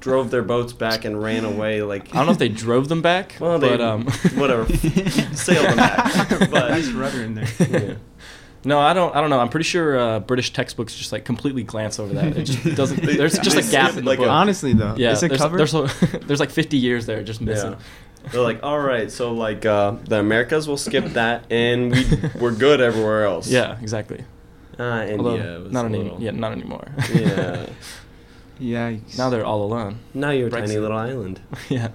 drove 0.00 0.30
their 0.30 0.42
boats 0.42 0.72
back 0.72 1.04
and 1.04 1.20
ran 1.22 1.44
away. 1.44 1.82
Like 1.82 2.14
I 2.14 2.18
don't 2.18 2.26
know 2.26 2.32
if 2.32 2.38
they 2.38 2.48
drove 2.48 2.88
them 2.88 3.02
back, 3.02 3.36
Well, 3.40 3.58
they 3.58 3.68
but 3.68 3.80
um, 3.80 4.04
whatever 4.36 4.66
sailed 5.34 5.66
them 5.66 5.76
back. 5.76 6.28
but 6.50 6.68
Nice 6.70 6.88
rudder 6.90 7.22
in 7.22 7.34
there. 7.34 7.48
yeah. 7.60 7.94
No, 8.64 8.80
I 8.80 8.92
don't. 8.92 9.14
I 9.14 9.20
don't 9.20 9.30
know. 9.30 9.38
I'm 9.38 9.50
pretty 9.50 9.64
sure 9.64 9.96
uh, 9.96 10.18
British 10.18 10.52
textbooks 10.52 10.94
just 10.96 11.12
like 11.12 11.24
completely 11.24 11.62
glance 11.62 12.00
over 12.00 12.12
that. 12.14 12.36
It 12.36 12.42
just 12.42 12.74
doesn't. 12.76 13.00
There's 13.02 13.38
just 13.38 13.56
a 13.56 13.62
gap 13.70 13.90
in 13.96 14.04
the 14.04 14.10
like, 14.10 14.18
book. 14.18 14.26
a- 14.26 14.30
Honestly, 14.30 14.72
though, 14.72 14.96
yeah, 14.98 15.12
is 15.12 15.22
it 15.22 15.28
there's, 15.28 15.40
covered? 15.40 15.58
There's, 15.58 15.74
a, 15.74 15.88
there's 16.26 16.40
like 16.40 16.50
50 16.50 16.76
years 16.76 17.06
there 17.06 17.22
just 17.22 17.40
missing. 17.40 17.72
Yeah. 17.72 17.78
They're 18.32 18.42
like, 18.42 18.62
all 18.62 18.78
right, 18.80 19.10
so 19.10 19.32
like 19.32 19.64
uh, 19.66 19.92
the 20.04 20.18
Americas 20.20 20.66
will 20.68 20.76
skip 20.76 21.04
that, 21.14 21.44
and 21.50 21.90
we 21.92 22.04
we're 22.40 22.52
good 22.54 22.80
everywhere 22.80 23.24
else. 23.24 23.48
Yeah, 23.48 23.78
exactly. 23.80 24.24
Uh, 24.78 24.82
Although 24.82 25.34
India 25.36 25.60
was 25.60 25.72
not 25.72 25.84
a 25.84 25.88
any, 25.88 25.98
little- 25.98 26.20
yeah, 26.22 26.30
not 26.32 26.52
anymore. 26.52 26.88
Yeah. 27.14 27.66
Yikes. 28.60 29.16
now 29.16 29.30
they're 29.30 29.44
all 29.46 29.62
alone. 29.62 30.00
Now 30.14 30.30
you're 30.30 30.48
a 30.48 30.50
tiny 30.50 30.78
little 30.78 30.96
island. 31.10 31.40
yeah. 31.68 31.88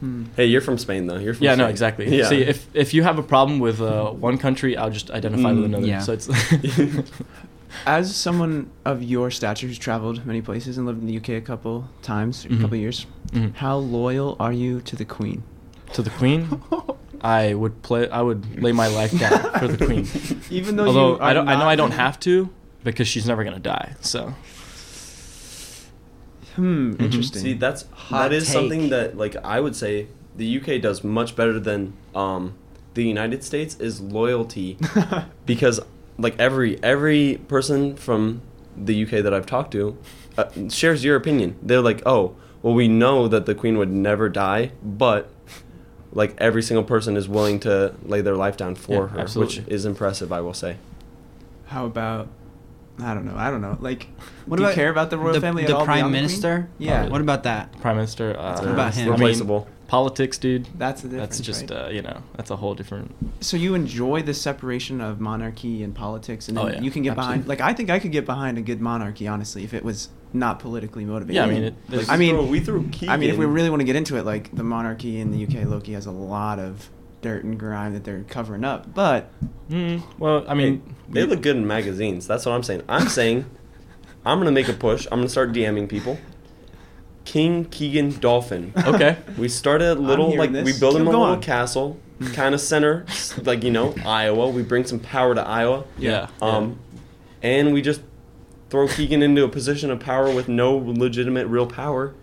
Hmm. 0.00 0.24
Hey, 0.36 0.46
you're 0.46 0.60
from 0.62 0.76
Spain 0.78 1.06
though. 1.06 1.18
You're 1.18 1.34
from 1.34 1.44
Yeah, 1.44 1.54
no, 1.56 1.66
exactly. 1.68 2.14
Yeah. 2.18 2.28
See, 2.28 2.42
if 2.42 2.66
if 2.74 2.92
you 2.94 3.02
have 3.02 3.18
a 3.18 3.22
problem 3.22 3.58
with 3.60 3.80
uh, 3.80 4.10
one 4.10 4.36
country, 4.38 4.76
I'll 4.76 4.90
just 4.90 5.10
identify 5.10 5.52
with 5.52 5.62
Mm, 5.64 5.64
another. 5.66 5.86
yeah. 5.86 6.00
So 6.00 6.12
it's 6.12 6.28
As 7.84 8.14
someone 8.14 8.70
of 8.84 9.02
your 9.02 9.30
stature 9.30 9.66
who's 9.66 9.78
traveled 9.78 10.24
many 10.26 10.40
places 10.42 10.78
and 10.78 10.86
lived 10.86 11.00
in 11.00 11.06
the 11.06 11.16
UK 11.16 11.30
a 11.30 11.40
couple 11.40 11.88
times, 12.02 12.44
a 12.44 12.48
Mhm. 12.48 12.60
couple 12.60 12.76
years, 12.76 13.06
Mhm. 13.32 13.54
how 13.56 13.76
loyal 13.76 14.36
are 14.40 14.52
you 14.52 14.80
to 14.82 14.96
the 14.96 15.04
Queen? 15.04 15.42
to 15.92 16.02
the 16.02 16.10
Queen. 16.10 16.48
I 17.22 17.54
would 17.54 17.80
play. 17.82 18.08
I 18.10 18.20
would 18.20 18.60
lay 18.62 18.72
my 18.72 18.88
life 18.88 19.16
down 19.18 19.38
for 19.58 19.68
the 19.68 19.84
Queen. 19.86 20.06
Even 20.50 20.76
though 20.76 20.86
Although 20.86 21.14
you 21.16 21.22
I 21.22 21.32
don't, 21.32 21.48
I 21.48 21.54
know 21.58 21.68
I 21.68 21.76
don't 21.76 21.92
have 21.92 22.18
to 22.20 22.48
because 22.84 23.06
she's 23.08 23.26
never 23.26 23.44
gonna 23.44 23.58
die. 23.60 23.94
So 24.00 24.34
Hmm. 26.56 26.92
Mhm. 26.94 27.00
Interesting. 27.02 27.42
See, 27.42 27.52
that's 27.54 27.84
Hot 27.92 28.18
that 28.30 28.32
is 28.32 28.44
take. 28.46 28.52
something 28.52 28.88
that 28.90 29.16
like 29.16 29.36
I 29.44 29.60
would 29.60 29.76
say 29.76 30.06
the 30.36 30.46
UK 30.58 30.78
does 30.78 31.04
much 31.04 31.36
better 31.36 31.60
than 31.60 31.92
um, 32.14 32.54
the 32.94 33.04
United 33.04 33.44
States 33.44 33.76
is 33.78 34.00
loyalty 34.00 34.78
because 35.46 35.80
like 36.18 36.38
every 36.38 36.82
every 36.82 37.40
person 37.48 37.96
from 37.96 38.42
the 38.76 39.04
UK 39.04 39.22
that 39.22 39.32
I've 39.34 39.46
talked 39.46 39.72
to 39.72 39.96
uh, 40.38 40.44
shares 40.68 41.04
your 41.04 41.16
opinion. 41.16 41.56
They're 41.62 41.80
like, 41.80 42.02
"Oh, 42.06 42.34
well 42.62 42.74
we 42.74 42.88
know 42.88 43.28
that 43.28 43.46
the 43.46 43.54
queen 43.54 43.78
would 43.78 43.90
never 43.90 44.28
die, 44.28 44.72
but 44.82 45.30
like 46.12 46.34
every 46.38 46.62
single 46.62 46.84
person 46.84 47.16
is 47.16 47.28
willing 47.28 47.60
to 47.60 47.94
lay 48.04 48.20
their 48.22 48.36
life 48.36 48.56
down 48.56 48.74
for 48.74 48.92
Yeah, 48.92 49.06
her, 49.08 49.20
absolutely. 49.20 49.62
which 49.64 49.68
is 49.72 49.84
impressive, 49.84 50.32
I 50.32 50.40
will 50.40 50.54
say." 50.54 50.76
How 51.66 51.84
about 51.86 52.28
I 53.02 53.12
don't 53.12 53.26
know. 53.26 53.34
I 53.36 53.50
don't 53.50 53.60
know. 53.60 53.76
Like, 53.80 54.08
What 54.46 54.56
do 54.56 54.62
about 54.62 54.70
you 54.70 54.74
care 54.76 54.88
about 54.90 55.10
the 55.10 55.18
royal 55.18 55.34
the, 55.34 55.40
family 55.42 55.64
at 55.64 55.68
the 55.68 55.76
all? 55.76 55.84
prime 55.84 55.98
beyond 55.98 56.14
the 56.14 56.18
queen? 56.18 56.22
minister? 56.22 56.68
Yeah. 56.78 57.08
What 57.08 57.20
about 57.20 57.42
that? 57.42 57.78
Prime 57.82 57.96
Minister. 57.96 58.34
Uh, 58.38 58.58
What 58.60 58.70
about 58.70 58.94
him? 58.94 59.08
I 59.08 59.10
mean, 59.10 59.20
Replaceable. 59.20 59.68
Politics, 59.88 60.38
dude. 60.38 60.66
That's 60.76 61.02
the 61.02 61.08
difference. 61.08 61.36
That's 61.38 61.46
just 61.46 61.70
right? 61.70 61.86
uh, 61.86 61.88
you 61.88 62.02
know 62.02 62.22
that's 62.36 62.50
a 62.50 62.56
whole 62.56 62.74
different. 62.74 63.14
so 63.40 63.56
you 63.56 63.74
enjoy 63.74 64.22
the 64.22 64.34
separation 64.34 65.00
of 65.00 65.20
monarchy 65.20 65.82
and 65.82 65.94
politics, 65.94 66.48
and 66.48 66.56
then 66.56 66.64
Oh, 66.64 66.68
yeah. 66.68 66.80
you 66.80 66.90
can 66.90 67.02
get 67.02 67.14
behind. 67.14 67.46
Like, 67.46 67.60
I 67.60 67.72
think 67.72 67.90
I 67.90 67.98
could 67.98 68.12
get 68.12 68.24
behind 68.26 68.58
a 68.58 68.62
good 68.62 68.80
monarchy, 68.80 69.28
honestly, 69.28 69.62
if 69.64 69.72
it 69.74 69.84
was 69.84 70.08
not 70.32 70.58
politically 70.58 71.04
motivated. 71.04 71.36
Yeah, 71.36 71.44
I 71.44 71.46
mean, 71.50 71.62
it, 71.62 71.74
there's- 71.88 72.08
I 72.08 72.16
mean, 72.16 72.48
we 72.48 72.60
threw 72.60 72.88
I 73.08 73.16
mean, 73.16 73.30
if 73.30 73.36
we 73.38 73.46
really 73.46 73.70
want 73.70 73.80
to 73.80 73.84
get 73.86 73.96
into 73.96 74.16
it, 74.16 74.24
like 74.26 74.54
the 74.54 74.64
monarchy 74.64 75.20
in 75.20 75.30
the 75.30 75.44
UK, 75.46 75.66
Loki 75.66 75.92
has 75.92 76.06
a 76.06 76.10
lot 76.10 76.58
of 76.58 76.90
dirt 77.22 77.44
and 77.44 77.58
grime 77.58 77.94
that 77.94 78.04
they're 78.04 78.24
covering 78.28 78.64
up. 78.64 78.92
But 78.94 79.30
Mm, 79.70 80.02
well, 80.18 80.44
I 80.48 80.54
mean, 80.54 80.82
they 81.08 81.22
we- 81.24 81.30
look 81.30 81.42
good 81.42 81.56
in 81.56 81.66
magazines. 81.66 82.26
That's 82.26 82.44
what 82.46 82.52
I'm 82.52 82.62
saying. 82.62 82.82
I'm 82.88 83.08
saying, 83.08 83.44
I'm 84.24 84.38
gonna 84.38 84.50
make 84.52 84.68
a 84.68 84.72
push. 84.72 85.06
I'm 85.10 85.18
gonna 85.20 85.28
start 85.28 85.52
DMing 85.52 85.88
people. 85.88 86.18
King 87.26 87.66
Keegan 87.66 88.18
Dolphin. 88.20 88.72
Okay. 88.76 89.16
We 89.36 89.48
started 89.48 89.98
a 89.98 90.00
little 90.00 90.30
hearing 90.30 90.38
like 90.38 90.64
we 90.64 90.70
this. 90.72 90.80
build 90.80 90.94
him 90.96 91.02
Keep 91.02 91.08
a 91.08 91.10
little 91.10 91.26
going. 91.26 91.40
castle, 91.42 91.98
kind 92.32 92.54
of 92.54 92.60
center, 92.62 93.04
like 93.42 93.62
you 93.62 93.70
know 93.70 93.94
Iowa. 94.06 94.48
We 94.48 94.62
bring 94.62 94.84
some 94.84 94.98
power 95.00 95.34
to 95.34 95.42
Iowa. 95.46 95.84
Yeah. 95.98 96.28
Um, 96.40 96.78
and 97.42 97.74
we 97.74 97.82
just 97.82 98.00
throw 98.70 98.88
Keegan 98.88 99.22
into 99.22 99.44
a 99.44 99.48
position 99.48 99.90
of 99.90 100.00
power 100.00 100.30
with 100.34 100.48
no 100.48 100.76
legitimate 100.76 101.46
real 101.48 101.66
power. 101.66 102.14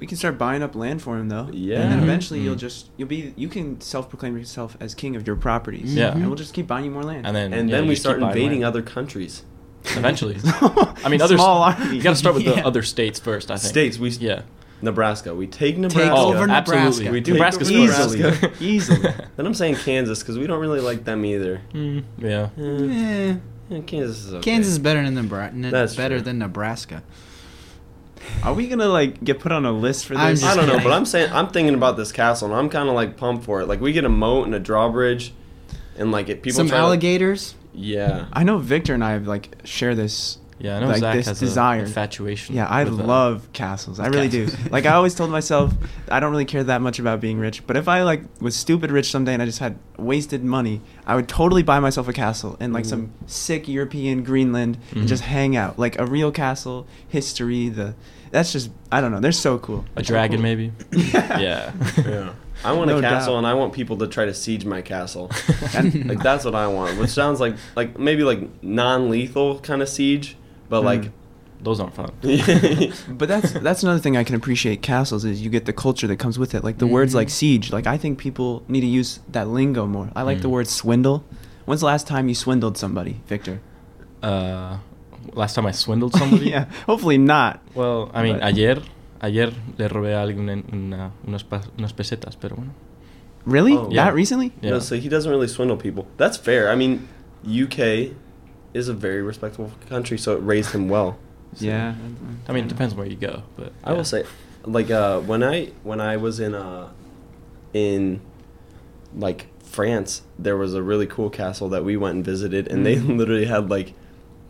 we 0.00 0.06
can 0.08 0.16
start 0.16 0.36
buying 0.36 0.64
up 0.64 0.74
land 0.74 1.00
for 1.00 1.16
him, 1.16 1.28
though. 1.28 1.48
Yeah. 1.52 1.80
And 1.80 1.92
then 1.92 2.00
Mhm. 2.00 2.02
eventually 2.02 2.40
you'll 2.40 2.56
Mhm. 2.56 2.66
just 2.66 2.88
you'll 2.96 3.06
be 3.06 3.32
you 3.36 3.46
can 3.46 3.80
self-proclaim 3.80 4.36
yourself 4.36 4.76
as 4.80 4.96
king 4.96 5.14
of 5.14 5.24
your 5.28 5.36
properties. 5.36 5.94
Yeah. 5.94 6.10
And 6.12 6.26
we'll 6.26 6.34
just 6.34 6.54
keep 6.54 6.66
buying 6.66 6.86
you 6.86 6.90
more 6.90 7.04
land. 7.04 7.24
and 7.24 7.36
then 7.36 7.52
And 7.52 7.70
yeah, 7.70 7.76
then 7.76 7.84
you 7.84 7.88
we 7.90 7.94
just 7.94 8.02
start 8.02 8.16
keep 8.16 8.22
buying 8.22 8.36
invading 8.36 8.62
land. 8.62 8.64
other 8.74 8.82
countries. 8.82 9.44
Eventually. 9.84 10.36
I 10.44 11.08
mean, 11.08 11.20
other 11.20 11.36
small 11.36 11.70
st- 11.70 11.80
army. 11.84 11.96
You 11.96 12.02
got 12.02 12.10
to 12.10 12.16
start 12.16 12.34
with 12.34 12.44
the 12.44 12.54
Yeah. 12.56 12.66
other 12.66 12.82
states 12.82 13.18
first. 13.18 13.50
I 13.50 13.56
think 13.56 13.68
States. 13.70 13.98
We 13.98 14.10
Yeah. 14.10 14.42
Nebraska. 14.80 15.34
We 15.34 15.46
take 15.46 15.76
Nebraska. 15.78 16.12
Oh, 16.12 16.34
over 16.34 16.48
absolutely. 16.50 17.04
Nebraska. 17.06 17.12
We 17.12 17.20
take 17.20 17.34
Nebraska's 17.34 17.70
Easily. 17.72 18.32
first. 18.32 18.60
Easily. 18.62 19.14
Then 19.36 19.46
I'm 19.46 19.54
saying 19.54 19.76
Kansas 19.76 20.20
because 20.20 20.38
we 20.38 20.46
don't 20.46 20.60
really 20.60 20.80
like 20.80 21.04
them 21.04 21.24
either. 21.24 21.60
Mm, 21.72 22.04
yeah. 22.18 22.48
Eh, 22.58 22.62
Eh, 22.62 23.36
yeah, 23.76 23.80
Kansas 23.82 24.24
is 24.26 24.34
okay. 24.34 24.42
Kansas 24.50 24.72
is 24.72 24.78
better 24.78 25.02
than 25.02 25.14
Nebraska. 25.14 25.56
That's 25.70 25.94
better 25.96 26.16
true. 26.16 26.24
than 26.24 26.38
Nebraska. 26.38 27.02
Are 28.44 28.54
we 28.54 28.68
gonna 28.68 28.86
like 28.88 29.22
get 29.24 29.40
put 29.40 29.50
on 29.52 29.64
a 29.66 29.72
list 29.72 30.06
for 30.06 30.14
I'm 30.14 30.30
this? 30.32 30.40
just 30.42 30.52
I 30.52 30.56
don't 30.56 30.66
know, 30.66 30.74
kidding. 30.74 30.88
but 30.90 30.94
I'm 30.96 31.04
saying 31.06 31.32
I'm 31.32 31.48
thinking 31.48 31.74
about 31.74 31.96
this 31.96 32.12
castle, 32.12 32.48
and 32.48 32.56
I'm 32.56 32.68
kind 32.68 32.88
of 32.88 32.94
like 32.94 33.16
pumped 33.16 33.44
for 33.44 33.60
it. 33.60 33.66
Like 33.66 33.80
we 33.80 33.92
get 33.92 34.04
a 34.04 34.08
moat 34.08 34.46
and 34.46 34.54
a 34.54 34.60
drawbridge, 34.60 35.32
and 35.98 36.12
like 36.12 36.28
it 36.28 36.42
people 36.42 36.56
Some 36.56 36.68
try 36.68 36.78
to- 36.78 36.84
alligators. 36.84 37.54
Yeah, 37.74 38.26
I 38.32 38.42
know 38.44 38.58
Victor 38.58 38.94
and 38.94 39.02
I 39.04 39.12
have 39.12 39.26
like 39.26 39.48
share 39.64 39.94
this. 39.94 40.38
Yeah, 40.58 40.76
I 40.76 40.80
know 40.80 40.86
Like 40.88 41.00
Zach 41.00 41.16
this 41.16 41.26
has 41.26 41.40
desire. 41.40 41.80
a 41.80 41.86
infatuation. 41.86 42.54
Yeah, 42.54 42.66
I 42.68 42.84
with, 42.84 43.00
uh, 43.00 43.04
love 43.04 43.48
castles. 43.52 43.98
I 43.98 44.06
really 44.06 44.28
do. 44.28 44.46
Like 44.70 44.86
I 44.86 44.92
always 44.92 45.12
told 45.12 45.28
myself, 45.30 45.72
I 46.08 46.20
don't 46.20 46.30
really 46.30 46.44
care 46.44 46.62
that 46.62 46.80
much 46.80 47.00
about 47.00 47.20
being 47.20 47.40
rich. 47.40 47.66
But 47.66 47.76
if 47.76 47.88
I 47.88 48.04
like 48.04 48.22
was 48.40 48.54
stupid 48.54 48.92
rich 48.92 49.10
someday 49.10 49.32
and 49.32 49.42
I 49.42 49.46
just 49.46 49.58
had 49.58 49.76
wasted 49.98 50.44
money, 50.44 50.80
I 51.04 51.16
would 51.16 51.26
totally 51.28 51.64
buy 51.64 51.80
myself 51.80 52.06
a 52.06 52.12
castle 52.12 52.56
in 52.60 52.72
like 52.72 52.84
some 52.84 53.10
sick 53.26 53.66
European 53.66 54.22
Greenland 54.22 54.78
Mhm. 54.92 55.00
and 55.00 55.08
just 55.08 55.24
hang 55.24 55.56
out. 55.56 55.80
Like 55.80 55.98
a 55.98 56.06
real 56.06 56.30
castle, 56.30 56.86
history. 57.08 57.68
The 57.68 57.94
that's 58.30 58.52
just 58.52 58.70
I 58.92 59.00
don't 59.00 59.10
know. 59.10 59.18
They're 59.18 59.32
so 59.32 59.58
cool. 59.58 59.84
A 59.96 60.02
dragon, 60.02 60.36
Cool. 60.36 60.42
maybe. 60.44 60.72
Yeah. 60.92 61.38
yeah. 61.40 61.72
yeah. 62.06 62.32
I 62.64 62.72
want 62.72 62.88
No 62.88 62.98
a 62.98 63.00
castle, 63.00 63.34
doubt. 63.34 63.38
and 63.38 63.46
I 63.46 63.54
want 63.54 63.72
people 63.72 63.96
to 63.98 64.06
try 64.06 64.24
to 64.24 64.34
siege 64.34 64.64
my 64.64 64.82
castle. 64.82 65.30
And- 65.74 66.08
like 66.08 66.22
that's 66.22 66.44
what 66.44 66.54
I 66.54 66.66
want, 66.68 66.98
which 66.98 67.10
sounds 67.10 67.40
like 67.40 67.56
like 67.76 67.98
maybe 67.98 68.22
like 68.24 68.40
non-lethal 68.62 69.60
kind 69.60 69.82
of 69.82 69.88
siege, 69.88 70.36
but 70.68 70.82
Mm. 70.82 70.84
like 70.84 71.04
Those 71.62 71.78
aren't 71.80 71.94
fun. 71.94 72.10
But 73.20 73.28
that's 73.28 73.52
that's 73.52 73.82
another 73.84 74.00
thing 74.00 74.16
I 74.16 74.24
can 74.24 74.34
appreciate 74.34 74.82
castles 74.82 75.24
is 75.24 75.42
you 75.44 75.50
get 75.50 75.64
the 75.64 75.72
culture 75.72 76.08
that 76.08 76.16
comes 76.18 76.36
with 76.38 76.54
it. 76.56 76.64
Like 76.64 76.78
the 76.78 76.88
words 76.88 77.12
Mhm. 77.12 77.16
like 77.20 77.30
siege. 77.30 77.70
Like 77.72 77.86
I 77.86 77.96
think 78.02 78.18
people 78.18 78.62
need 78.68 78.80
to 78.82 78.86
use 79.00 79.20
that 79.30 79.46
lingo 79.48 79.86
more. 79.86 80.10
I 80.16 80.22
like 80.22 80.40
the 80.42 80.48
Mm. 80.48 80.56
word 80.56 80.66
swindle. 80.68 81.22
When's 81.66 81.80
the 81.80 81.86
last 81.86 82.06
time 82.08 82.28
you 82.28 82.34
swindled 82.34 82.76
somebody, 82.76 83.14
Victor? 83.28 83.60
Uh, 84.22 84.78
last 85.34 85.54
time 85.54 85.66
I 85.66 85.70
swindled 85.72 86.14
somebody. 86.14 86.50
yeah, 86.50 86.64
hopefully 86.86 87.18
not. 87.18 87.60
Well, 87.74 88.10
I 88.12 88.22
mean, 88.24 88.38
But- 88.40 88.58
ayer, 88.58 88.78
ayer 89.22 89.52
le 89.78 89.88
robé 89.88 90.14
a 90.14 90.22
alguien 90.22 90.64
una, 90.72 91.12
unas, 91.26 91.44
unas 91.78 91.92
pesetas, 91.92 92.36
pero 92.36 92.56
bueno. 92.56 92.72
Really? 93.46 93.72
Oh. 93.76 93.88
Yeah. 93.90 94.04
That 94.04 94.14
recently? 94.14 94.52
Yeah. 94.60 94.70
No, 94.72 94.78
so 94.78 94.94
he 94.96 95.08
doesn't 95.08 95.30
really 95.30 95.48
swindle 95.48 95.76
people. 95.76 96.06
That's 96.16 96.36
fair. 96.36 96.68
I 96.70 96.74
mean, 96.76 97.08
UK 97.44 98.12
is 98.74 98.88
a 98.88 98.94
very 98.94 99.22
respectable 99.22 99.72
country, 99.88 100.16
so 100.18 100.36
it 100.36 100.40
raised 100.42 100.72
him 100.72 100.88
well. 100.88 101.16
So, 101.54 101.64
Yeah. 101.66 101.94
I 102.48 102.52
mean, 102.52 102.64
it 102.64 102.68
depends 102.68 102.94
where 102.94 103.06
you 103.06 103.16
go, 103.16 103.42
but 103.56 103.72
I 103.84 103.90
yeah. 103.90 103.96
will 103.96 104.04
say, 104.04 104.24
like 104.64 104.90
uh, 104.90 105.20
when 105.20 105.42
I 105.42 105.72
when 105.82 106.00
I 106.00 106.16
was 106.16 106.38
in 106.40 106.54
uh, 106.54 106.88
in 107.72 108.20
like 109.16 109.46
France, 109.62 110.22
there 110.38 110.56
was 110.56 110.74
a 110.74 110.82
really 110.82 111.06
cool 111.06 111.30
castle 111.30 111.68
that 111.70 111.84
we 111.84 111.96
went 111.96 112.14
and 112.16 112.24
visited, 112.24 112.68
and 112.68 112.86
they 112.86 112.96
Mhm. 112.96 113.16
literally 113.18 113.46
had 113.46 113.68
like 113.70 113.92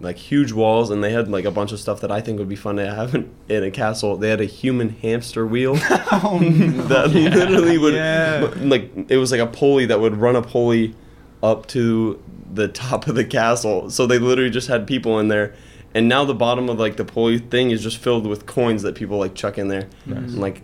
like 0.03 0.17
huge 0.17 0.53
walls, 0.53 0.91
and 0.91 1.03
they 1.03 1.13
had 1.13 1.29
like 1.29 1.45
a 1.47 1.51
bunch 1.51 1.73
of 1.73 1.81
stuff 1.81 2.01
that 2.01 2.11
I 2.13 2.21
think 2.21 2.39
would 2.39 2.49
be 2.49 2.57
fun 2.57 2.77
to 2.77 2.93
have 2.95 3.15
in, 3.15 3.33
in 3.49 3.63
a 3.65 3.71
castle. 3.71 4.17
They 4.19 4.29
had 4.29 4.41
a 4.41 4.45
human 4.47 4.91
hamster 4.91 5.47
wheel 5.47 5.77
Oh, 6.13 6.39
no. 6.43 6.83
that 6.89 7.11
Yeah. 7.15 7.29
literally 7.31 7.79
would 7.79 7.95
Yeah. 7.95 8.53
like 8.61 8.91
it 9.09 9.17
was 9.17 9.31
like 9.33 9.41
a 9.41 9.47
pulley 9.47 9.87
that 9.87 10.01
would 10.01 10.17
run 10.17 10.37
a 10.37 10.43
pulley 10.43 10.95
up 11.43 11.67
to 11.69 12.23
the 12.53 12.69
top 12.69 13.07
of 13.07 13.15
the 13.15 13.25
castle. 13.25 13.89
So 13.91 14.07
they 14.07 14.19
literally 14.19 14.51
just 14.51 14.69
had 14.69 14.87
people 14.87 15.19
in 15.19 15.29
there. 15.29 15.55
And 15.95 16.09
now 16.09 16.25
the 16.25 16.35
bottom 16.35 16.69
of 16.69 16.79
like 16.79 16.97
the 16.97 17.05
pulley 17.05 17.39
thing 17.39 17.71
is 17.71 17.83
just 17.83 17.99
filled 17.99 18.27
with 18.27 18.45
coins 18.47 18.83
that 18.83 18.95
people 18.95 19.19
like 19.19 19.35
chuck 19.35 19.57
in 19.59 19.69
there. 19.69 19.89
Nice. 20.07 20.19
And, 20.19 20.41
like 20.41 20.63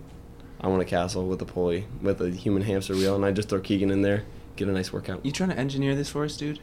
I 0.60 0.66
want 0.68 0.82
a 0.82 0.84
castle 0.84 1.26
with 1.28 1.40
a 1.42 1.44
pulley 1.44 1.86
with 2.02 2.20
a 2.20 2.30
human 2.30 2.62
hamster 2.62 2.94
wheel 2.94 3.14
and 3.14 3.24
I 3.24 3.30
just 3.30 3.48
throw 3.48 3.60
Keegan 3.60 3.90
in 3.92 4.02
there, 4.02 4.24
get 4.56 4.66
a 4.68 4.72
nice 4.72 4.92
workout. 4.92 5.24
You 5.24 5.30
trying 5.30 5.50
to 5.50 5.56
engineer 5.58 5.94
this 5.94 6.08
for 6.10 6.24
us, 6.24 6.36
dude? 6.36 6.58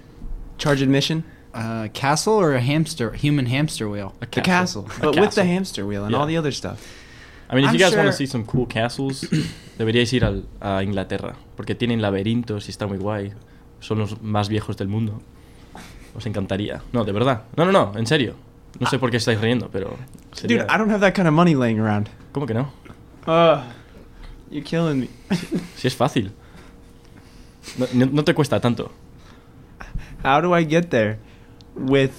Charge 0.57 0.81
admission? 0.81 1.23
Uh, 1.55 1.87
castle 1.93 2.33
or 2.33 2.53
a 2.53 2.59
hamster, 2.61 3.13
human 3.13 3.45
hamster 3.45 3.87
wheel? 3.89 4.13
A 4.21 4.25
The 4.25 4.41
castle. 4.41 4.85
A 4.97 4.99
But 5.05 5.15
with 5.15 5.15
the 5.15 5.21
castle. 5.41 5.45
hamster 5.45 5.85
wheel 5.87 6.03
and 6.03 6.11
Yeah. 6.11 6.19
all 6.19 6.27
the 6.27 6.37
other 6.37 6.51
stuff. 6.51 6.79
I 7.49 7.55
mean, 7.55 7.63
if 7.63 7.69
I'm 7.69 7.75
you 7.75 7.79
guys 7.79 7.95
want 7.95 8.07
sure- 8.07 8.11
to 8.11 8.17
see 8.17 8.27
some 8.27 8.43
cool 8.45 8.65
castles, 8.67 9.25
deberíais 9.79 10.11
ir 10.13 10.25
al, 10.25 10.43
a 10.59 10.83
Inglaterra, 10.83 11.35
porque 11.55 11.73
tienen 11.75 12.01
laberintos 12.01 12.67
y 12.67 12.71
está 12.71 12.87
muy 12.87 12.97
guay. 12.97 13.31
Son 13.79 13.97
los 13.99 14.21
más 14.21 14.49
viejos 14.49 14.75
del 14.77 14.87
mundo. 14.89 15.21
Os 16.15 16.25
encantaría. 16.25 16.81
No, 16.91 17.05
de 17.05 17.11
verdad. 17.13 17.43
No, 17.55 17.65
no, 17.65 17.71
no, 17.71 17.93
en 17.97 18.05
serio. 18.07 18.35
No 18.79 18.87
sé 18.89 18.99
por 18.99 19.09
qué 19.11 19.17
estáis 19.17 19.39
riendo, 19.39 19.69
pero... 19.71 19.95
sería- 20.33 20.63
Dude, 20.63 20.73
I 20.73 20.77
don't 20.77 20.89
have 20.91 20.99
that 21.01 21.13
kind 21.13 21.27
of 21.27 21.33
money 21.33 21.55
laying 21.55 21.79
around. 21.79 22.09
¿Cómo 22.33 22.45
que 22.45 22.53
no? 22.53 22.71
Uh, 23.27 23.61
you're 24.51 24.63
killing 24.65 24.99
me. 24.99 25.09
Si 25.77 25.87
es 25.87 25.95
fácil. 25.95 26.31
No, 27.77 27.85
no- 27.93 28.05
no 28.11 28.23
te 28.23 28.33
cuesta 28.33 28.59
tanto. 28.59 28.91
How 30.23 30.41
do 30.41 30.53
I 30.57 30.65
get 30.65 30.89
there 30.89 31.17
with 31.75 32.11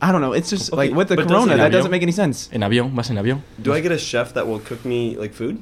I 0.00 0.12
don't 0.12 0.20
know, 0.20 0.32
it's 0.34 0.50
just 0.50 0.72
Okay, 0.72 0.88
like 0.88 0.94
with 0.96 1.08
the 1.08 1.16
but 1.16 1.26
corona 1.26 1.46
doesn't 1.46 1.58
that 1.58 1.68
avión- 1.70 1.72
doesn't 1.72 1.90
make 1.90 2.02
any 2.02 2.12
sense. 2.12 2.50
En 2.52 2.62
avión, 2.62 2.94
vas 2.94 3.10
en 3.10 3.16
avión. 3.16 3.40
Do 3.62 3.72
I 3.74 3.80
get 3.80 3.92
a 3.92 3.98
chef 3.98 4.32
that 4.34 4.46
will 4.46 4.60
cook 4.60 4.84
me 4.84 5.16
like 5.16 5.32
food? 5.34 5.58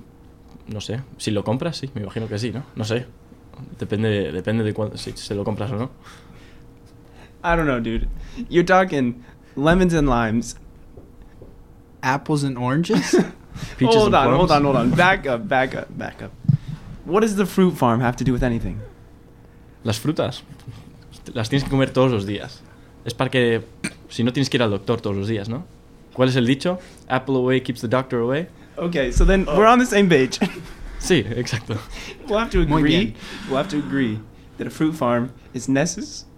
No 0.66 0.80
sé. 0.80 1.02
Si 1.18 1.30
lo 1.30 1.44
compras, 1.44 1.76
sí. 1.76 1.90
Me 1.94 2.02
imagino 2.02 2.26
que 2.26 2.38
sí, 2.38 2.50
¿no? 2.52 2.64
No 2.74 2.84
sé. 2.84 3.06
Depende, 3.78 4.32
depende 4.32 4.64
de 4.64 4.72
cuándo, 4.74 4.96
si 4.96 5.12
se 5.12 5.34
lo 5.34 5.44
compras 5.44 5.70
o 5.70 5.76
no. 5.76 5.90
I 7.44 7.54
don't 7.56 7.66
know, 7.66 7.78
dude. 7.78 8.08
You're 8.48 8.64
talking 8.66 9.22
lemons 9.54 9.94
and 9.94 10.08
limes. 10.08 10.56
Apples 12.02 12.42
and 12.42 12.58
oranges? 12.58 13.14
Peaches 13.78 13.94
hold 13.94 14.14
and 14.14 14.28
on, 14.28 14.34
hold 14.34 14.50
on, 14.50 14.64
hold 14.64 14.76
on. 14.76 14.90
Back 14.96 15.26
up, 15.26 15.46
back 15.48 15.74
up, 15.76 15.86
back 15.96 16.22
up. 16.22 16.32
What 17.04 17.20
does 17.20 17.36
the 17.36 17.46
fruit 17.46 17.76
farm 17.76 18.00
have 18.00 18.16
to 18.16 18.24
do 18.24 18.32
with 18.32 18.42
anything? 18.42 18.80
Las 19.84 19.98
frutas 20.00 20.42
las 21.34 21.48
tienes 21.48 21.62
que 21.64 21.70
comer 21.70 21.90
todos 21.90 22.10
los 22.10 22.26
días. 22.26 22.62
Es 23.04 23.14
para 23.14 23.30
que 23.30 23.62
si 24.08 24.22
no 24.24 24.32
tienes 24.32 24.48
que 24.50 24.56
ir 24.56 24.62
al 24.62 24.70
doctor 24.70 25.00
todos 25.00 25.16
los 25.16 25.28
días, 25.28 25.48
¿no? 25.48 25.64
¿Cuál 26.14 26.28
es 26.28 26.36
el 26.36 26.46
dicho? 26.46 26.78
Apple 27.08 27.36
away 27.36 27.60
keeps 27.60 27.80
the 27.80 27.88
doctor 27.88 28.20
away. 28.20 28.46
Okay, 28.78 29.12
so 29.12 29.24
then 29.24 29.44
Oh. 29.48 29.56
we're 29.58 29.66
on 29.66 29.78
the 29.78 29.86
same 29.86 30.08
page. 30.08 30.38
Sí, 31.00 31.22
exacto. 31.36 31.76
we'll 32.28 32.38
have 32.38 32.48
to 32.50 32.62
agree. 32.62 33.14
We'll 33.48 33.58
have 33.58 33.68
to 33.68 33.76
agree 33.78 34.20
that 34.56 34.66
a 34.66 34.70
fruit 34.70 34.94
farm 34.94 35.32
is 35.52 35.68
necessary. 35.68 36.30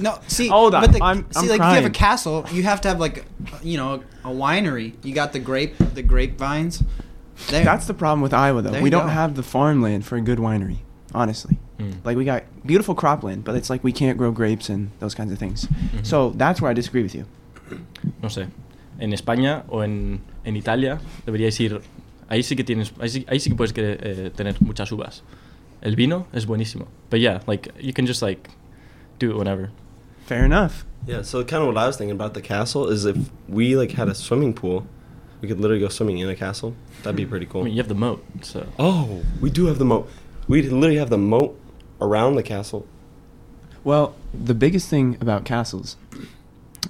no, 0.00 0.20
see, 0.28 0.46
Hold 0.46 0.74
on, 0.74 0.82
But 0.82 0.92
the, 0.92 1.02
I'm- 1.02 1.26
see, 1.32 1.40
I'm 1.40 1.48
like 1.48 1.60
if 1.60 1.66
you 1.66 1.74
have 1.74 1.84
a 1.86 1.90
castle, 1.90 2.46
you 2.52 2.62
have 2.62 2.80
to 2.82 2.88
have 2.88 3.00
like, 3.00 3.24
you 3.62 3.76
know, 3.76 4.04
a 4.22 4.28
winery. 4.28 4.92
You 5.02 5.14
got 5.14 5.32
the 5.32 5.40
grape, 5.40 5.74
the 5.94 6.02
grapevines. 6.02 6.84
There. 7.48 7.64
That's 7.64 7.86
the 7.88 7.94
problem 7.94 8.20
with 8.20 8.32
Iowa, 8.32 8.62
though. 8.62 8.70
There 8.70 8.82
we 8.82 8.90
don't 8.90 9.06
go. 9.06 9.12
have 9.12 9.34
the 9.34 9.42
farmland 9.42 10.04
for 10.06 10.14
a 10.16 10.20
good 10.20 10.38
winery, 10.38 10.76
honestly. 11.14 11.58
Mm. 11.78 12.04
Like 12.04 12.16
we 12.16 12.24
got 12.24 12.42
beautiful 12.66 12.94
cropland, 12.94 13.44
but 13.44 13.54
it's 13.56 13.70
like 13.70 13.82
we 13.84 13.92
can't 13.92 14.16
grow 14.18 14.30
grapes 14.32 14.68
and 14.68 14.90
those 15.00 15.14
kinds 15.14 15.32
of 15.32 15.38
things. 15.38 15.66
Mhm. 15.66 16.04
So 16.04 16.30
that's 16.36 16.60
where 16.60 16.70
I 16.70 16.74
disagree 16.74 17.02
with 17.02 17.14
you. 17.14 17.24
No 18.22 18.28
sé. 18.28 18.48
En 19.00 19.12
España 19.12 19.64
o 19.68 19.82
en, 19.82 20.20
en 20.44 20.56
Italia 20.56 21.00
deberíais 21.26 21.58
ir. 21.60 21.80
Ahí 22.28 22.42
sí 22.42 22.56
que 22.56 22.64
tienes. 22.64 22.92
Ahí 23.00 23.08
sí, 23.08 23.24
ahí 23.28 23.38
sí 23.40 23.50
que 23.50 23.56
puedes 23.56 23.72
que, 23.72 23.98
eh, 24.00 24.30
tener 24.34 24.60
muchas 24.62 24.90
uvas. 24.92 25.22
El 25.82 25.96
vino 25.96 26.26
es 26.32 26.46
buenísimo. 26.46 26.86
But 27.10 27.20
yeah, 27.20 27.40
like 27.46 27.72
you 27.80 27.92
can 27.92 28.06
just 28.06 28.22
like 28.22 28.48
do 29.18 29.30
it 29.30 29.36
whenever. 29.36 29.70
Fair 30.26 30.44
enough. 30.44 30.84
Yeah, 31.06 31.22
so 31.22 31.44
kind 31.44 31.62
of 31.62 31.66
what 31.68 31.76
I 31.76 31.86
was 31.86 31.96
thinking 31.98 32.14
about 32.18 32.32
the 32.32 32.40
castle 32.40 32.88
is 32.88 33.04
if 33.04 33.16
we 33.48 33.76
like 33.76 33.92
had 33.92 34.08
a 34.08 34.14
swimming 34.14 34.54
pool, 34.54 34.86
we 35.42 35.48
could 35.48 35.60
literally 35.60 35.80
go 35.82 35.88
swimming 35.90 36.18
in 36.18 36.30
a 36.30 36.34
castle. 36.34 36.74
That'd 37.02 37.16
be 37.16 37.26
pretty 37.32 37.44
cool. 37.46 37.60
I 37.60 37.64
mean, 37.64 37.74
you 37.74 37.82
have 37.82 37.88
the 37.88 37.94
moat, 37.94 38.24
so. 38.40 38.66
oh, 38.78 39.20
we 39.42 39.50
do 39.50 39.66
have 39.66 39.78
the 39.78 39.84
moat. 39.84 40.08
We 40.48 40.62
literally 40.62 40.96
have 40.96 41.10
the 41.10 41.18
moat 41.18 41.58
around 42.00 42.34
the 42.36 42.42
castle. 42.42 42.86
Well, 43.82 44.14
the 44.32 44.54
biggest 44.54 44.88
thing 44.88 45.16
about 45.20 45.44
castles 45.44 45.96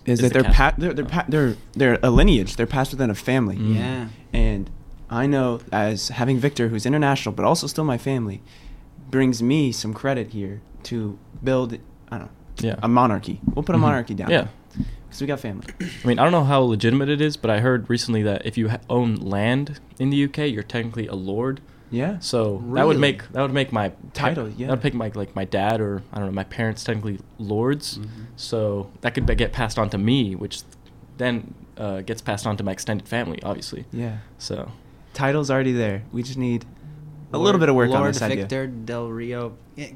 is 0.07 0.20
Is 0.20 0.20
that 0.20 0.28
the 0.28 0.34
they're, 0.34 0.42
castle. 0.52 0.55
pa- 0.70 0.74
they're 0.78 0.92
they're 0.94 1.05
pa- 1.05 1.24
they're 1.28 1.57
they're 1.72 1.98
a 2.02 2.11
lineage. 2.11 2.57
They're 2.57 2.66
passed 2.66 2.92
within 2.92 3.11
a 3.11 3.14
family. 3.14 3.57
Mm. 3.57 3.74
Yeah. 3.74 4.09
And 4.32 4.70
I 5.11 5.26
know 5.26 5.61
as 5.72 6.09
having 6.09 6.38
Victor, 6.38 6.68
who's 6.68 6.86
international 6.86 7.34
but 7.34 7.44
also 7.44 7.66
still 7.66 7.84
my 7.84 7.98
family, 7.98 8.42
brings 9.11 9.42
me 9.42 9.72
some 9.72 9.94
credit 9.94 10.28
here 10.28 10.61
to 10.84 11.18
build. 11.42 11.74
I 12.11 12.18
don't 12.18 12.26
know 12.26 12.30
Yeah. 12.61 12.76
a 12.82 12.88
monarchy. 12.88 13.40
We'll 13.55 13.62
put 13.64 13.74
a 13.74 13.78
Mhm. 13.78 13.82
monarchy 13.82 14.14
down. 14.14 14.30
Yeah. 14.30 14.48
because 15.07 15.20
we 15.20 15.28
got 15.28 15.38
family. 15.38 15.66
I 15.80 16.07
mean, 16.09 16.18
I 16.18 16.24
don't 16.24 16.32
know 16.32 16.42
how 16.42 16.59
legitimate 16.62 17.09
it 17.09 17.20
is, 17.20 17.36
but 17.36 17.48
I 17.48 17.61
heard 17.61 17.88
recently 17.88 18.24
that 18.24 18.44
if 18.44 18.59
you 18.59 18.70
ha- 18.70 18.80
own 18.90 19.14
land 19.14 19.78
in 20.00 20.11
the 20.11 20.16
UK, 20.24 20.48
you're 20.48 20.64
technically 20.64 21.07
a 21.07 21.14
lord. 21.14 21.61
Yeah. 21.95 22.18
So 22.18 22.62
that 22.74 22.86
would 22.86 22.99
make 22.99 23.20
that 23.32 23.42
would 23.42 23.53
make 23.61 23.70
my 23.72 23.88
pa- 23.90 24.28
Title, 24.28 24.49
yeah. 24.51 24.66
That 24.66 24.74
would 24.74 24.84
make 24.84 24.95
my 24.95 25.11
like 25.14 25.34
my 25.34 25.45
dad 25.45 25.80
or 25.80 26.03
I 26.12 26.18
don't 26.18 26.26
know 26.26 26.32
my 26.32 26.49
parents 26.59 26.84
technically 26.84 27.18
lords. 27.38 27.99
Mm-hmm. 27.99 28.24
So 28.36 28.90
that 29.03 29.14
could 29.14 29.26
be- 29.26 29.34
get 29.34 29.53
passed 29.53 29.78
on 29.78 29.88
to 29.90 29.99
me, 29.99 30.34
which 30.34 30.62
then 31.16 31.55
uh, 31.78 32.01
gets 32.03 32.20
passed 32.20 32.47
on 32.47 32.57
to 32.57 32.64
my 32.64 32.72
extended 32.72 33.07
family, 33.09 33.38
obviously. 33.42 33.84
Yeah. 33.92 34.18
So 34.38 34.72
Title's 35.12 35.51
already 35.51 35.72
there. 35.72 36.03
We 36.12 36.22
just 36.22 36.38
need 36.38 36.64
a 37.32 37.38
little 37.38 37.61
bit 37.61 37.68
of 37.68 37.74
work 37.74 37.90
Lord 37.90 38.01
on 38.01 38.07
this 38.09 38.22
idea. 38.22 38.36
Lord 38.36 38.51
Victor 38.51 38.66
Del 38.66 39.09
Rio. 39.09 39.57
Yeah, 39.76 39.90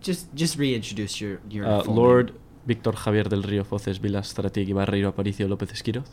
just 0.00 0.34
just 0.34 0.56
reintroduce 0.58 1.20
your 1.20 1.40
your 1.50 1.66
uh, 1.66 1.82
full 1.82 1.94
Lord 1.94 2.26
name. 2.26 2.38
Victor 2.66 2.92
Javier 2.92 3.28
del 3.28 3.42
Río 3.42 3.64
Foces 3.64 3.98
Vilas 3.98 4.28
Strategi 4.28 4.72
Barreiro 4.72 5.08
Aparicio 5.08 5.48
López 5.48 5.72
Esquiroz. 5.72 6.08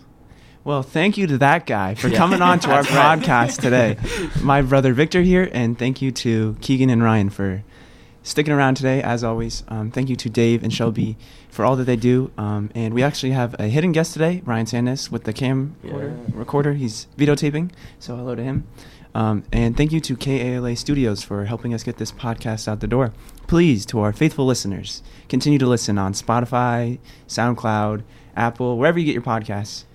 Well, 0.65 0.81
thank 0.81 1.15
you 1.17 1.27
to 1.27 1.37
that 1.37 1.65
guy 1.67 1.93
for 1.95 2.07
Yeah. 2.07 2.17
coming 2.17 2.41
on 2.41 2.59
to 2.61 2.71
our 2.75 2.81
right. 2.81 3.19
podcast 3.19 3.61
today. 3.61 3.97
My 4.43 4.61
brother 4.61 4.93
Victor 4.93 5.21
here, 5.21 5.49
and 5.53 5.77
thank 5.77 6.01
you 6.01 6.11
to 6.11 6.57
Keegan 6.59 6.89
and 6.89 7.03
Ryan 7.03 7.29
for 7.29 7.63
sticking 8.23 8.51
around 8.51 8.73
today, 8.75 9.01
as 9.03 9.23
always. 9.23 9.63
Um, 9.67 9.91
thank 9.91 10.09
you 10.09 10.15
to 10.15 10.27
Dave 10.29 10.63
and 10.63 10.73
Shelby 10.73 11.17
for 11.49 11.63
all 11.63 11.75
that 11.75 11.83
they 11.83 11.95
do. 11.95 12.31
Um, 12.37 12.71
and 12.73 12.95
we 12.95 13.03
actually 13.03 13.31
have 13.33 13.55
a 13.59 13.67
hidden 13.67 13.91
guest 13.91 14.13
today, 14.13 14.41
Ryan 14.43 14.65
Sandus, 14.65 15.11
with 15.11 15.25
the 15.25 15.33
camcorder 15.33 15.73
Yeah. 15.83 16.33
recorder. 16.33 16.73
He's 16.73 17.05
videotaping, 17.15 17.69
so 17.99 18.15
hello 18.15 18.33
to 18.33 18.43
him. 18.43 18.65
Um, 19.13 19.43
and 19.53 19.77
thank 19.77 19.91
you 19.93 20.01
to 20.01 20.17
KALA 20.17 20.75
Studios 20.75 21.23
for 21.23 21.45
helping 21.45 21.73
us 21.75 21.83
get 21.83 21.97
this 21.97 22.11
podcast 22.11 22.67
out 22.67 22.79
the 22.81 22.87
door. 22.87 23.13
Please, 23.47 23.85
to 23.85 23.99
our 23.99 24.11
faithful 24.11 24.45
listeners, 24.45 25.03
continue 25.29 25.59
to 25.59 25.67
listen 25.67 25.97
on 25.99 26.11
Spotify, 26.13 26.97
SoundCloud, 27.27 28.01
Apple, 28.35 28.77
wherever 28.77 28.97
you 28.99 29.05
get 29.05 29.13
your 29.13 29.21
podcasts. 29.21 29.85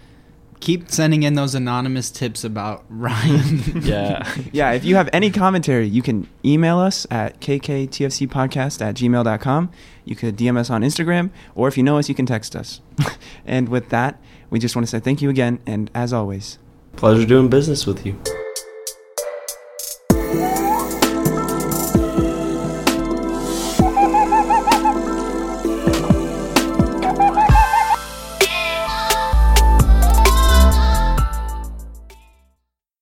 Keep 0.60 0.90
sending 0.90 1.22
in 1.22 1.34
those 1.34 1.54
anonymous 1.54 2.10
tips 2.10 2.44
about 2.44 2.84
Ryan. 2.90 3.82
Yeah. 3.82 4.30
yeah, 4.52 4.72
if 4.72 4.84
you 4.84 4.94
have 4.96 5.08
any 5.12 5.30
commentary, 5.30 5.86
you 5.88 6.02
can 6.02 6.28
email 6.44 6.78
us 6.78 7.06
at 7.10 7.40
kktfcpodcast 7.40 8.82
at 8.82 8.94
gmail.com. 8.94 9.70
You 10.04 10.16
could 10.16 10.36
DM 10.36 10.58
us 10.58 10.70
on 10.70 10.82
Instagram, 10.82 11.30
or 11.54 11.68
if 11.68 11.76
you 11.76 11.82
know 11.82 11.98
us, 11.98 12.08
you 12.08 12.14
can 12.14 12.26
text 12.26 12.54
us. 12.54 12.80
and 13.46 13.68
with 13.68 13.88
that, 13.88 14.20
we 14.50 14.58
just 14.58 14.76
want 14.76 14.86
to 14.86 14.90
say 14.90 15.00
thank 15.00 15.22
you 15.22 15.30
again, 15.30 15.60
and 15.66 15.90
as 15.94 16.12
always, 16.12 16.58
Pleasure 16.96 17.24
doing 17.24 17.48
business 17.48 17.86
with 17.86 18.04
you. 18.04 18.20